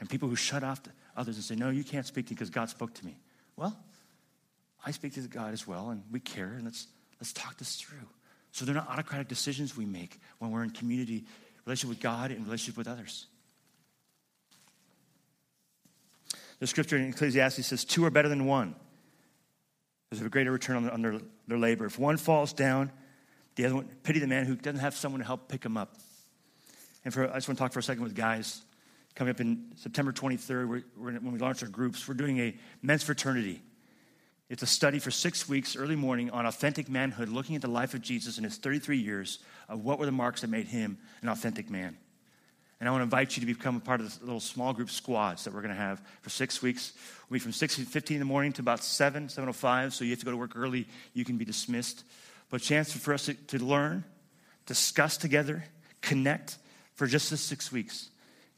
And 0.00 0.08
people 0.08 0.28
who 0.28 0.36
shut 0.36 0.62
off 0.62 0.82
others 1.16 1.36
and 1.36 1.44
say, 1.44 1.54
No, 1.54 1.70
you 1.70 1.84
can't 1.84 2.06
speak 2.06 2.26
to 2.26 2.32
me 2.32 2.36
because 2.36 2.50
God 2.50 2.68
spoke 2.68 2.94
to 2.94 3.06
me. 3.06 3.18
Well, 3.56 3.76
I 4.84 4.90
speak 4.90 5.14
to 5.14 5.20
God 5.22 5.52
as 5.52 5.66
well, 5.66 5.90
and 5.90 6.02
we 6.10 6.20
care, 6.20 6.52
and 6.54 6.64
let's, 6.64 6.88
let's 7.20 7.32
talk 7.32 7.56
this 7.56 7.76
through. 7.76 8.06
So 8.52 8.64
they're 8.64 8.74
not 8.74 8.88
autocratic 8.88 9.28
decisions 9.28 9.76
we 9.76 9.86
make 9.86 10.20
when 10.38 10.50
we're 10.50 10.62
in 10.62 10.70
community, 10.70 11.24
relationship 11.64 11.96
with 11.96 12.00
God 12.00 12.30
and 12.30 12.44
relationship 12.44 12.76
with 12.76 12.86
others. 12.86 13.26
The 16.60 16.66
scripture 16.66 16.96
in 16.96 17.08
Ecclesiastes 17.08 17.66
says, 17.66 17.84
Two 17.84 18.04
are 18.04 18.10
better 18.10 18.28
than 18.28 18.46
one. 18.46 18.74
There's 20.10 20.22
a 20.22 20.28
greater 20.28 20.52
return 20.52 20.88
on, 20.88 21.02
their, 21.02 21.18
their 21.48 21.58
labor. 21.58 21.86
If 21.86 21.98
one 21.98 22.16
falls 22.16 22.52
down, 22.52 22.92
the 23.56 23.64
other 23.66 23.74
one, 23.76 23.88
pity 24.02 24.20
the 24.20 24.26
man 24.26 24.46
who 24.46 24.54
doesn't 24.54 24.80
have 24.80 24.94
someone 24.94 25.20
to 25.20 25.26
help 25.26 25.48
pick 25.48 25.64
him 25.64 25.76
up. 25.76 25.96
And 27.04 27.12
for, 27.12 27.30
I 27.30 27.34
just 27.34 27.48
want 27.48 27.58
to 27.58 27.62
talk 27.64 27.72
for 27.72 27.80
a 27.80 27.82
second 27.82 28.02
with 28.02 28.14
guys. 28.14 28.62
Coming 29.14 29.30
up 29.30 29.40
in 29.40 29.72
September 29.76 30.12
23rd, 30.12 30.68
we're, 30.68 30.82
we're, 30.96 31.12
when 31.12 31.32
we 31.32 31.38
launch 31.38 31.62
our 31.62 31.68
groups, 31.68 32.08
we're 32.08 32.14
doing 32.14 32.38
a 32.40 32.56
men's 32.82 33.04
fraternity. 33.04 33.62
It's 34.48 34.62
a 34.62 34.66
study 34.66 34.98
for 34.98 35.10
six 35.10 35.48
weeks, 35.48 35.76
early 35.76 35.96
morning, 35.96 36.30
on 36.30 36.46
authentic 36.46 36.88
manhood, 36.88 37.28
looking 37.28 37.56
at 37.56 37.62
the 37.62 37.68
life 37.68 37.94
of 37.94 38.02
Jesus 38.02 38.38
in 38.38 38.44
his 38.44 38.56
33 38.56 38.98
years 38.98 39.38
of 39.68 39.84
what 39.84 39.98
were 39.98 40.06
the 40.06 40.12
marks 40.12 40.40
that 40.40 40.50
made 40.50 40.66
him 40.66 40.98
an 41.22 41.28
authentic 41.28 41.70
man. 41.70 41.96
And 42.80 42.88
I 42.88 42.92
want 42.92 43.00
to 43.00 43.04
invite 43.04 43.36
you 43.36 43.40
to 43.40 43.46
become 43.46 43.76
a 43.76 43.80
part 43.80 44.00
of 44.00 44.06
this 44.06 44.20
little 44.20 44.40
small 44.40 44.72
group 44.72 44.90
squads 44.90 45.44
that 45.44 45.54
we're 45.54 45.62
going 45.62 45.74
to 45.74 45.80
have 45.80 46.02
for 46.22 46.28
six 46.28 46.60
weeks. 46.60 46.92
We'll 47.30 47.36
be 47.36 47.40
from 47.40 47.52
6.15 47.52 48.10
in 48.10 48.18
the 48.18 48.24
morning 48.24 48.52
to 48.54 48.62
about 48.62 48.82
7, 48.82 49.28
7.05, 49.28 49.92
so 49.92 50.04
you 50.04 50.10
have 50.10 50.18
to 50.18 50.24
go 50.24 50.32
to 50.32 50.36
work 50.36 50.52
early. 50.54 50.86
You 51.14 51.24
can 51.24 51.38
be 51.38 51.44
dismissed. 51.44 52.04
But 52.50 52.60
a 52.60 52.64
chance 52.64 52.92
for 52.92 53.14
us 53.14 53.26
to, 53.26 53.34
to 53.34 53.64
learn, 53.64 54.04
discuss 54.66 55.16
together, 55.16 55.64
connect 56.02 56.58
for 56.94 57.06
just 57.06 57.30
the 57.30 57.36
six 57.36 57.70
weeks. 57.70 58.08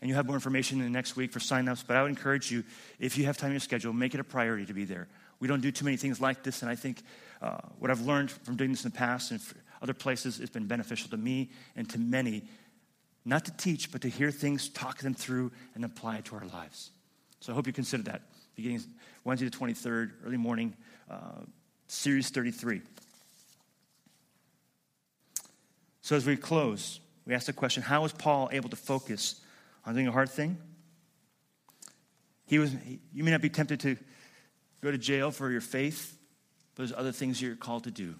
And 0.00 0.08
you'll 0.08 0.16
have 0.16 0.26
more 0.26 0.36
information 0.36 0.78
in 0.78 0.84
the 0.84 0.90
next 0.90 1.16
week 1.16 1.32
for 1.32 1.38
signups. 1.38 1.84
But 1.86 1.96
I 1.96 2.02
would 2.02 2.10
encourage 2.10 2.50
you, 2.50 2.64
if 2.98 3.16
you 3.16 3.24
have 3.24 3.36
time 3.36 3.48
in 3.48 3.54
your 3.54 3.60
schedule, 3.60 3.92
make 3.92 4.14
it 4.14 4.20
a 4.20 4.24
priority 4.24 4.66
to 4.66 4.74
be 4.74 4.84
there. 4.84 5.08
We 5.40 5.48
don't 5.48 5.60
do 5.60 5.70
too 5.70 5.84
many 5.84 5.96
things 5.96 6.20
like 6.20 6.42
this, 6.42 6.62
and 6.62 6.70
I 6.70 6.74
think 6.74 7.02
uh, 7.42 7.58
what 7.78 7.90
I've 7.90 8.00
learned 8.00 8.30
from 8.30 8.56
doing 8.56 8.70
this 8.70 8.84
in 8.84 8.90
the 8.90 8.96
past 8.96 9.30
and 9.30 9.40
other 9.82 9.92
places 9.92 10.38
has 10.38 10.48
been 10.48 10.66
beneficial 10.66 11.10
to 11.10 11.16
me 11.16 11.50
and 11.76 11.88
to 11.90 11.98
many. 11.98 12.44
Not 13.24 13.44
to 13.44 13.56
teach, 13.56 13.92
but 13.92 14.02
to 14.02 14.08
hear 14.08 14.30
things, 14.30 14.68
talk 14.68 14.98
them 14.98 15.12
through, 15.12 15.52
and 15.74 15.84
apply 15.84 16.18
it 16.18 16.24
to 16.26 16.36
our 16.36 16.46
lives. 16.46 16.90
So 17.40 17.52
I 17.52 17.54
hope 17.54 17.66
you 17.66 17.72
consider 17.72 18.04
that. 18.04 18.22
Beginning 18.54 18.80
Wednesday 19.24 19.48
the 19.48 19.56
23rd, 19.56 20.12
early 20.24 20.38
morning, 20.38 20.74
uh, 21.10 21.42
Series 21.88 22.30
33. 22.30 22.80
So 26.00 26.16
as 26.16 26.24
we 26.24 26.36
close, 26.36 27.00
we 27.26 27.34
ask 27.34 27.46
the 27.46 27.52
question 27.52 27.82
how 27.82 28.02
was 28.02 28.12
Paul 28.12 28.48
able 28.52 28.68
to 28.70 28.76
focus 28.76 29.40
on 29.84 29.94
doing 29.94 30.06
a 30.06 30.12
hard 30.12 30.30
thing? 30.30 30.58
He 32.46 32.58
was, 32.58 32.72
you 33.12 33.24
may 33.24 33.32
not 33.32 33.42
be 33.42 33.50
tempted 33.50 33.80
to 33.80 33.96
go 34.80 34.90
to 34.90 34.98
jail 34.98 35.32
for 35.32 35.50
your 35.50 35.60
faith, 35.60 36.16
but 36.74 36.82
there's 36.82 36.92
other 36.92 37.12
things 37.12 37.42
you're 37.42 37.56
called 37.56 37.84
to 37.84 37.90
do. 37.90 38.14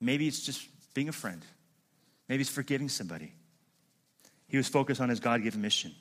Maybe 0.00 0.28
it's 0.28 0.40
just 0.40 0.66
being 0.94 1.08
a 1.08 1.12
friend, 1.12 1.44
maybe 2.28 2.42
it's 2.42 2.50
forgiving 2.50 2.88
somebody. 2.88 3.32
He 4.46 4.56
was 4.56 4.68
focused 4.68 5.00
on 5.00 5.08
his 5.08 5.20
God 5.20 5.42
given 5.42 5.60
mission. 5.60 5.94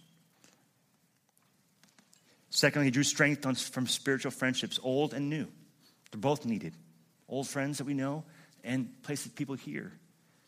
Secondly, 2.50 2.88
he 2.88 2.92
drew 2.92 3.04
strength 3.04 3.46
on, 3.46 3.54
from 3.54 3.86
spiritual 3.86 4.32
friendships, 4.32 4.80
old 4.82 5.14
and 5.14 5.30
new. 5.30 5.48
They're 6.12 6.20
both 6.20 6.46
needed. 6.46 6.74
Old 7.28 7.48
friends 7.48 7.78
that 7.78 7.84
we 7.84 7.94
know 7.94 8.24
and 8.64 8.90
places 9.04 9.32
people 9.32 9.54
here. 9.54 9.92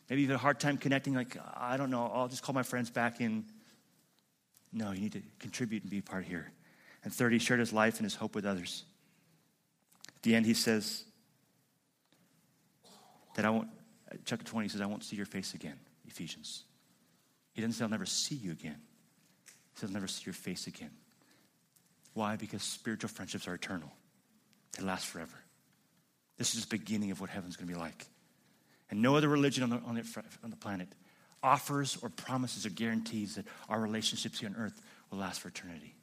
Maybe 0.08 0.22
you've 0.22 0.30
had 0.30 0.36
a 0.36 0.38
hard 0.38 0.60
time 0.60 0.78
connecting, 0.78 1.14
like, 1.14 1.36
I 1.56 1.76
don't 1.76 1.90
know, 1.90 2.10
I'll 2.12 2.28
just 2.28 2.42
call 2.42 2.54
my 2.54 2.62
friends 2.62 2.90
back 2.90 3.20
in. 3.20 3.44
No, 4.72 4.92
you 4.92 5.00
need 5.00 5.12
to 5.12 5.22
contribute 5.38 5.82
and 5.82 5.90
be 5.90 6.00
part 6.00 6.24
here. 6.24 6.50
And 7.04 7.12
third, 7.12 7.32
he 7.32 7.38
shared 7.38 7.60
his 7.60 7.72
life 7.72 7.96
and 7.96 8.04
his 8.04 8.14
hope 8.14 8.34
with 8.34 8.44
others. 8.44 8.84
At 10.08 10.22
the 10.22 10.34
end, 10.34 10.46
he 10.46 10.54
says 10.54 11.04
that 13.34 13.44
I 13.44 13.50
won't, 13.50 13.68
chapter 14.24 14.44
20 14.44 14.68
says, 14.68 14.80
I 14.80 14.86
won't 14.86 15.04
see 15.04 15.16
your 15.16 15.26
face 15.26 15.54
again, 15.54 15.78
Ephesians. 16.06 16.64
He 17.54 17.60
doesn't 17.60 17.74
say, 17.74 17.84
I'll 17.84 17.90
never 17.90 18.06
see 18.06 18.34
you 18.34 18.52
again. 18.52 18.80
He 19.46 19.80
says, 19.80 19.90
I'll 19.90 19.94
never 19.94 20.06
see 20.06 20.22
your 20.26 20.34
face 20.34 20.66
again. 20.66 20.90
Why? 22.14 22.36
Because 22.36 22.62
spiritual 22.62 23.08
friendships 23.08 23.48
are 23.48 23.54
eternal, 23.54 23.90
they 24.76 24.84
last 24.84 25.06
forever. 25.06 25.36
This 26.38 26.54
is 26.54 26.66
the 26.66 26.78
beginning 26.78 27.10
of 27.10 27.20
what 27.20 27.30
heaven's 27.30 27.56
going 27.56 27.68
to 27.68 27.74
be 27.74 27.78
like. 27.78 28.06
And 28.92 29.00
no 29.00 29.16
other 29.16 29.28
religion 29.28 29.62
on 29.62 29.70
the, 29.70 29.76
on 29.86 29.94
the, 29.94 30.22
on 30.44 30.50
the 30.50 30.56
planet 30.56 30.86
offers 31.42 31.96
or 32.02 32.10
promises 32.10 32.66
or 32.66 32.68
guarantees 32.68 33.36
that 33.36 33.46
our 33.70 33.80
relationships 33.80 34.38
here 34.38 34.50
on 34.50 34.54
earth 34.54 34.78
will 35.10 35.18
last 35.18 35.40
for 35.40 35.48
eternity. 35.48 35.94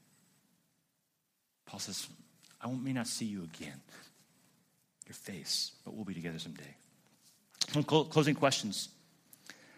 Paul 1.68 1.80
says, 1.80 2.08
I 2.60 2.68
may 2.72 2.92
not 2.92 3.06
see 3.06 3.26
you 3.26 3.44
again, 3.44 3.80
your 5.06 5.14
face, 5.14 5.74
but 5.86 5.94
we'll 5.94 6.04
be 6.04 6.16
together 6.16 6.40
someday. 6.40 6.76
Some 7.68 7.84
closing 7.84 8.34
questions. 8.34 8.90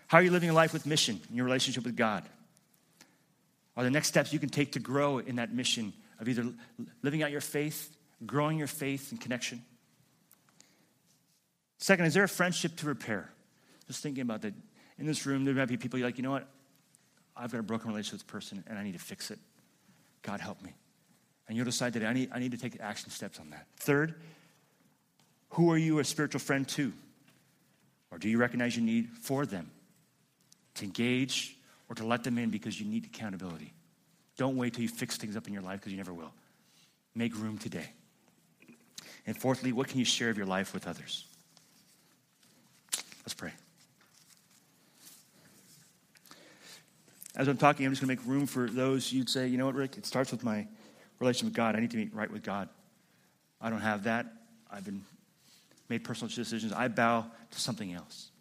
How 0.08 0.20
are 0.20 0.24
you 0.24 0.32
living 0.32 0.50
a 0.50 0.54
life 0.54 0.72
with 0.72 0.86
mission 0.86 1.20
in 1.30 1.36
your 1.36 1.44
relationship 1.44 1.84
with 1.84 1.98
God? 1.98 2.24
Are 3.76 3.84
the 3.84 3.92
next 3.92 4.08
steps 4.08 4.32
you 4.32 4.40
can 4.40 4.48
take 4.48 4.72
to 4.72 4.80
grow 4.80 5.18
in 5.18 5.36
that 5.36 5.54
mission 5.54 5.92
of 6.18 6.30
either 6.30 6.46
living 7.02 7.24
out 7.24 7.32
your 7.32 7.42
faith, 7.42 7.94
growing 8.26 8.58
your 8.58 8.68
faith 8.68 9.12
and 9.12 9.20
connection? 9.20 9.64
Second, 11.82 12.06
is 12.06 12.14
there 12.14 12.24
a 12.24 12.30
friendship 12.30 12.78
to 12.78 12.86
repair? 12.86 13.30
Just 13.88 14.02
thinking 14.02 14.22
about 14.22 14.44
that. 14.44 14.54
In 14.98 15.06
this 15.06 15.26
room, 15.26 15.44
there 15.44 15.54
might 15.54 15.66
be 15.68 15.78
people 15.78 15.98
you're 16.00 16.08
like, 16.08 16.18
you 16.18 16.24
know 16.24 16.32
what? 16.32 16.48
I've 17.36 17.52
got 17.52 17.60
a 17.60 17.64
broken 17.64 17.90
relationship 17.90 18.14
with 18.14 18.22
this 18.22 18.32
person 18.32 18.64
and 18.68 18.78
I 18.78 18.84
need 18.84 18.94
to 18.94 19.00
fix 19.00 19.32
it. 19.32 19.40
God 20.22 20.40
help 20.40 20.62
me 20.62 20.74
and 21.52 21.58
you'll 21.58 21.66
decide 21.66 21.92
that 21.94 22.06
I 22.06 22.14
need, 22.14 22.30
I 22.32 22.40
need 22.40 22.52
to 22.52 22.58
take 22.58 22.80
action 22.80 23.10
steps 23.10 23.38
on 23.38 23.50
that. 23.50 23.68
Third, 23.76 24.16
who 25.50 25.70
are 25.72 25.78
you 25.78 26.00
a 26.00 26.04
spiritual 26.06 26.40
friend 26.40 26.66
to? 26.70 26.94
Or 28.10 28.18
do 28.18 28.30
you 28.30 28.38
recognize 28.38 28.78
your 28.78 28.86
need 28.86 29.10
for 29.22 29.46
them 29.46 29.70
to 30.76 30.86
engage 30.86 31.58
or 31.90 31.96
to 31.96 32.06
let 32.06 32.24
them 32.24 32.38
in 32.38 32.52
because 32.52 32.80
you 32.80 32.86
need 32.86 33.06
accountability? 33.06 33.74
Don't 34.38 34.56
wait 34.56 34.76
till 34.76 34.84
you 34.84 34.88
fix 34.88 35.18
things 35.18 35.36
up 35.36 35.48
in 35.48 35.54
your 35.54 35.62
life 35.62 35.80
because 35.80 35.92
you 35.92 35.98
never 35.98 36.14
will. 36.14 36.32
Make 37.16 37.36
room 37.36 37.58
today. 37.58 37.90
And 39.26 39.36
fourthly, 39.36 39.74
what 39.74 39.88
can 39.88 40.00
you 40.00 40.06
share 40.06 40.30
of 40.30 40.38
your 40.38 40.46
life 40.46 40.74
with 40.74 40.88
others? 40.88 41.26
Let's 43.24 43.34
pray. 43.34 43.52
As 47.36 47.48
I'm 47.48 47.58
talking, 47.58 47.86
I'm 47.86 47.92
just 47.92 48.02
going 48.02 48.16
to 48.16 48.22
make 48.22 48.30
room 48.30 48.46
for 48.46 48.68
those 48.70 49.12
you'd 49.14 49.30
say, 49.30 49.48
you 49.48 49.58
know 49.58 49.66
what, 49.66 49.76
Rick, 49.76 49.98
it 49.98 50.06
starts 50.06 50.32
with 50.32 50.44
my 50.44 50.68
relationship 51.20 51.46
with 51.46 51.54
God. 51.56 51.76
I 51.76 51.80
need 51.80 51.92
to 51.92 51.98
meet 51.98 52.14
right 52.14 52.30
with 52.30 52.44
God. 52.44 52.68
I 53.62 53.70
don't 53.70 53.80
have 53.80 54.04
that. 54.04 54.26
I've 54.70 54.84
been 54.84 55.04
made 55.88 56.04
personal 56.04 56.34
decisions. 56.34 56.74
I 56.74 56.88
bow 56.88 57.26
to 57.52 57.60
something 57.60 57.94
else. 57.94 58.32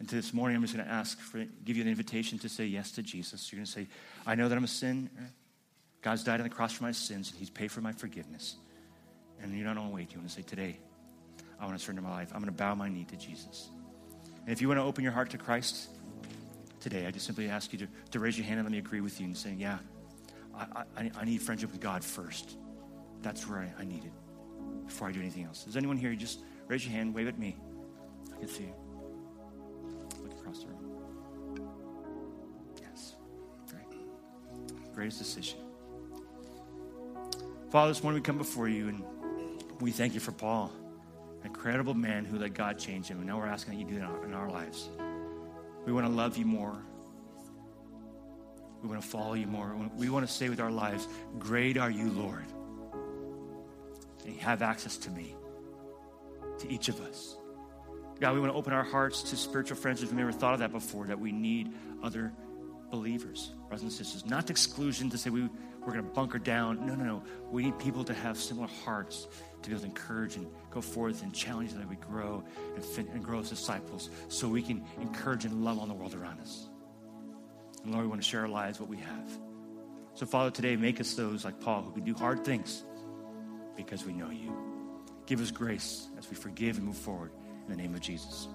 And 0.00 0.08
to 0.08 0.16
this 0.16 0.34
morning, 0.34 0.56
I'm 0.56 0.62
just 0.62 0.74
going 0.74 0.84
to 0.84 0.92
ask 0.92 1.18
for 1.20 1.44
give 1.64 1.76
you 1.76 1.82
an 1.82 1.88
invitation 1.88 2.38
to 2.40 2.48
say 2.48 2.66
yes 2.66 2.90
to 2.92 3.02
Jesus. 3.02 3.50
You're 3.52 3.58
going 3.58 3.66
to 3.66 3.72
say, 3.72 3.86
I 4.26 4.34
know 4.34 4.48
that 4.48 4.58
I'm 4.58 4.64
a 4.64 4.68
sinner. 4.68 5.08
God's 6.02 6.24
died 6.24 6.40
on 6.40 6.44
the 6.44 6.54
cross 6.54 6.72
for 6.72 6.82
my 6.82 6.92
sins, 6.92 7.30
and 7.30 7.38
He's 7.38 7.48
paid 7.48 7.70
for 7.70 7.80
my 7.80 7.92
forgiveness. 7.92 8.56
And 9.40 9.56
you 9.56 9.64
don't 9.64 9.76
want 9.76 9.88
to 9.90 9.94
wait. 9.94 10.12
You 10.12 10.18
want 10.18 10.28
to 10.28 10.34
say, 10.34 10.42
Today, 10.42 10.78
I 11.60 11.64
want 11.64 11.78
to 11.78 11.82
surrender 11.82 12.02
my 12.02 12.10
life. 12.10 12.32
I'm 12.34 12.40
going 12.40 12.52
to 12.52 12.58
bow 12.58 12.74
my 12.74 12.88
knee 12.88 13.04
to 13.04 13.16
Jesus. 13.16 13.70
And 14.44 14.52
if 14.52 14.60
you 14.60 14.68
want 14.68 14.78
to 14.78 14.84
open 14.84 15.02
your 15.02 15.12
heart 15.12 15.30
to 15.30 15.38
Christ 15.38 15.88
today, 16.80 17.06
I 17.06 17.10
just 17.10 17.24
simply 17.24 17.48
ask 17.48 17.72
you 17.72 17.78
to, 17.80 17.88
to 18.10 18.18
raise 18.18 18.36
your 18.36 18.46
hand 18.46 18.60
and 18.60 18.66
let 18.66 18.72
me 18.72 18.78
agree 18.78 19.00
with 19.00 19.18
you 19.18 19.26
and 19.26 19.36
say, 19.36 19.54
Yeah, 19.56 19.78
I, 20.54 20.84
I, 20.96 21.10
I 21.20 21.24
need 21.24 21.40
friendship 21.40 21.72
with 21.72 21.80
God 21.80 22.04
first. 22.04 22.58
That's 23.22 23.48
where 23.48 23.60
I, 23.60 23.72
I 23.80 23.84
need 23.84 24.04
it 24.04 24.12
before 24.86 25.08
I 25.08 25.12
do 25.12 25.20
anything 25.20 25.44
else. 25.44 25.66
Is 25.66 25.76
anyone 25.76 25.96
here? 25.96 26.14
Just 26.14 26.40
raise 26.68 26.84
your 26.84 26.92
hand, 26.92 27.14
wave 27.14 27.26
at 27.26 27.38
me. 27.38 27.56
I 28.34 28.38
can 28.38 28.48
see 28.48 28.64
you. 28.64 28.74
Look 30.22 30.32
across 30.32 30.58
the 30.60 30.66
room. 30.66 31.70
Yes. 32.82 33.14
Great. 33.70 34.94
Greatest 34.94 35.18
decision. 35.18 35.58
Father, 37.70 37.90
this 37.90 38.02
morning 38.02 38.20
we 38.20 38.24
come 38.24 38.38
before 38.38 38.68
you 38.68 38.88
and 38.88 39.02
we 39.80 39.90
thank 39.90 40.14
you 40.14 40.20
for 40.20 40.32
Paul, 40.32 40.70
incredible 41.44 41.94
man 41.94 42.24
who 42.24 42.38
let 42.38 42.54
God 42.54 42.78
change 42.78 43.08
him. 43.08 43.18
And 43.18 43.26
now 43.26 43.38
we're 43.38 43.46
asking 43.46 43.74
that 43.74 43.80
you 43.80 43.86
do 43.86 44.00
that 44.00 44.24
in 44.24 44.34
our 44.34 44.50
lives. 44.50 44.88
We 45.86 45.92
want 45.92 46.06
to 46.06 46.12
love 46.12 46.36
you 46.36 46.46
more. 46.46 46.76
We 48.82 48.88
want 48.88 49.00
to 49.00 49.08
follow 49.08 49.34
you 49.34 49.46
more. 49.46 49.74
We 49.96 50.10
want 50.10 50.26
to 50.26 50.32
say 50.32 50.48
with 50.48 50.60
our 50.60 50.70
lives, 50.70 51.06
Great 51.38 51.78
are 51.78 51.90
you, 51.90 52.10
Lord. 52.10 52.44
And 54.24 54.34
you 54.34 54.40
have 54.40 54.62
access 54.62 54.96
to 54.98 55.10
me, 55.10 55.34
to 56.58 56.70
each 56.70 56.88
of 56.88 57.00
us. 57.00 57.36
God, 58.20 58.34
we 58.34 58.40
want 58.40 58.52
to 58.52 58.58
open 58.58 58.72
our 58.72 58.84
hearts 58.84 59.22
to 59.30 59.36
spiritual 59.36 59.76
friends 59.76 60.02
if 60.02 60.10
we've 60.10 60.18
never 60.18 60.32
thought 60.32 60.54
of 60.54 60.60
that 60.60 60.72
before, 60.72 61.06
that 61.06 61.18
we 61.18 61.32
need 61.32 61.72
other 62.02 62.32
believers, 62.90 63.52
brothers 63.68 63.82
and 63.82 63.92
sisters. 63.92 64.24
Not 64.24 64.46
to 64.46 64.52
exclusion 64.52 65.10
to 65.10 65.18
say 65.18 65.30
we, 65.30 65.48
we're 65.80 65.92
going 65.92 66.04
to 66.04 66.10
bunker 66.10 66.38
down. 66.38 66.86
No, 66.86 66.94
no, 66.94 67.04
no. 67.04 67.22
We 67.50 67.64
need 67.64 67.78
people 67.78 68.04
to 68.04 68.14
have 68.14 68.38
similar 68.38 68.68
hearts 68.84 69.26
to 69.64 69.70
be 69.70 69.74
able 69.74 69.82
to 69.82 69.88
encourage 69.88 70.36
and 70.36 70.46
go 70.70 70.80
forth 70.80 71.22
and 71.22 71.34
challenge 71.34 71.72
that 71.72 71.88
we 71.88 71.96
grow 71.96 72.44
and, 72.76 73.08
and 73.08 73.24
grow 73.24 73.40
as 73.40 73.50
disciples 73.50 74.10
so 74.28 74.48
we 74.48 74.62
can 74.62 74.84
encourage 75.00 75.44
and 75.44 75.64
love 75.64 75.78
on 75.78 75.88
the 75.88 75.94
world 75.94 76.14
around 76.14 76.40
us. 76.40 76.68
And 77.82 77.92
Lord, 77.92 78.04
we 78.04 78.08
want 78.08 78.22
to 78.22 78.28
share 78.28 78.42
our 78.42 78.48
lives, 78.48 78.80
what 78.80 78.88
we 78.88 78.98
have. 78.98 79.38
So, 80.14 80.26
Father, 80.26 80.50
today 80.50 80.76
make 80.76 81.00
us 81.00 81.14
those 81.14 81.44
like 81.44 81.60
Paul 81.60 81.82
who 81.82 81.92
can 81.92 82.04
do 82.04 82.14
hard 82.14 82.44
things 82.44 82.84
because 83.76 84.04
we 84.04 84.12
know 84.12 84.30
you. 84.30 84.54
Give 85.26 85.40
us 85.40 85.50
grace 85.50 86.08
as 86.18 86.28
we 86.30 86.36
forgive 86.36 86.76
and 86.76 86.86
move 86.86 86.96
forward. 86.96 87.32
In 87.64 87.70
the 87.70 87.82
name 87.82 87.94
of 87.94 88.00
Jesus. 88.00 88.48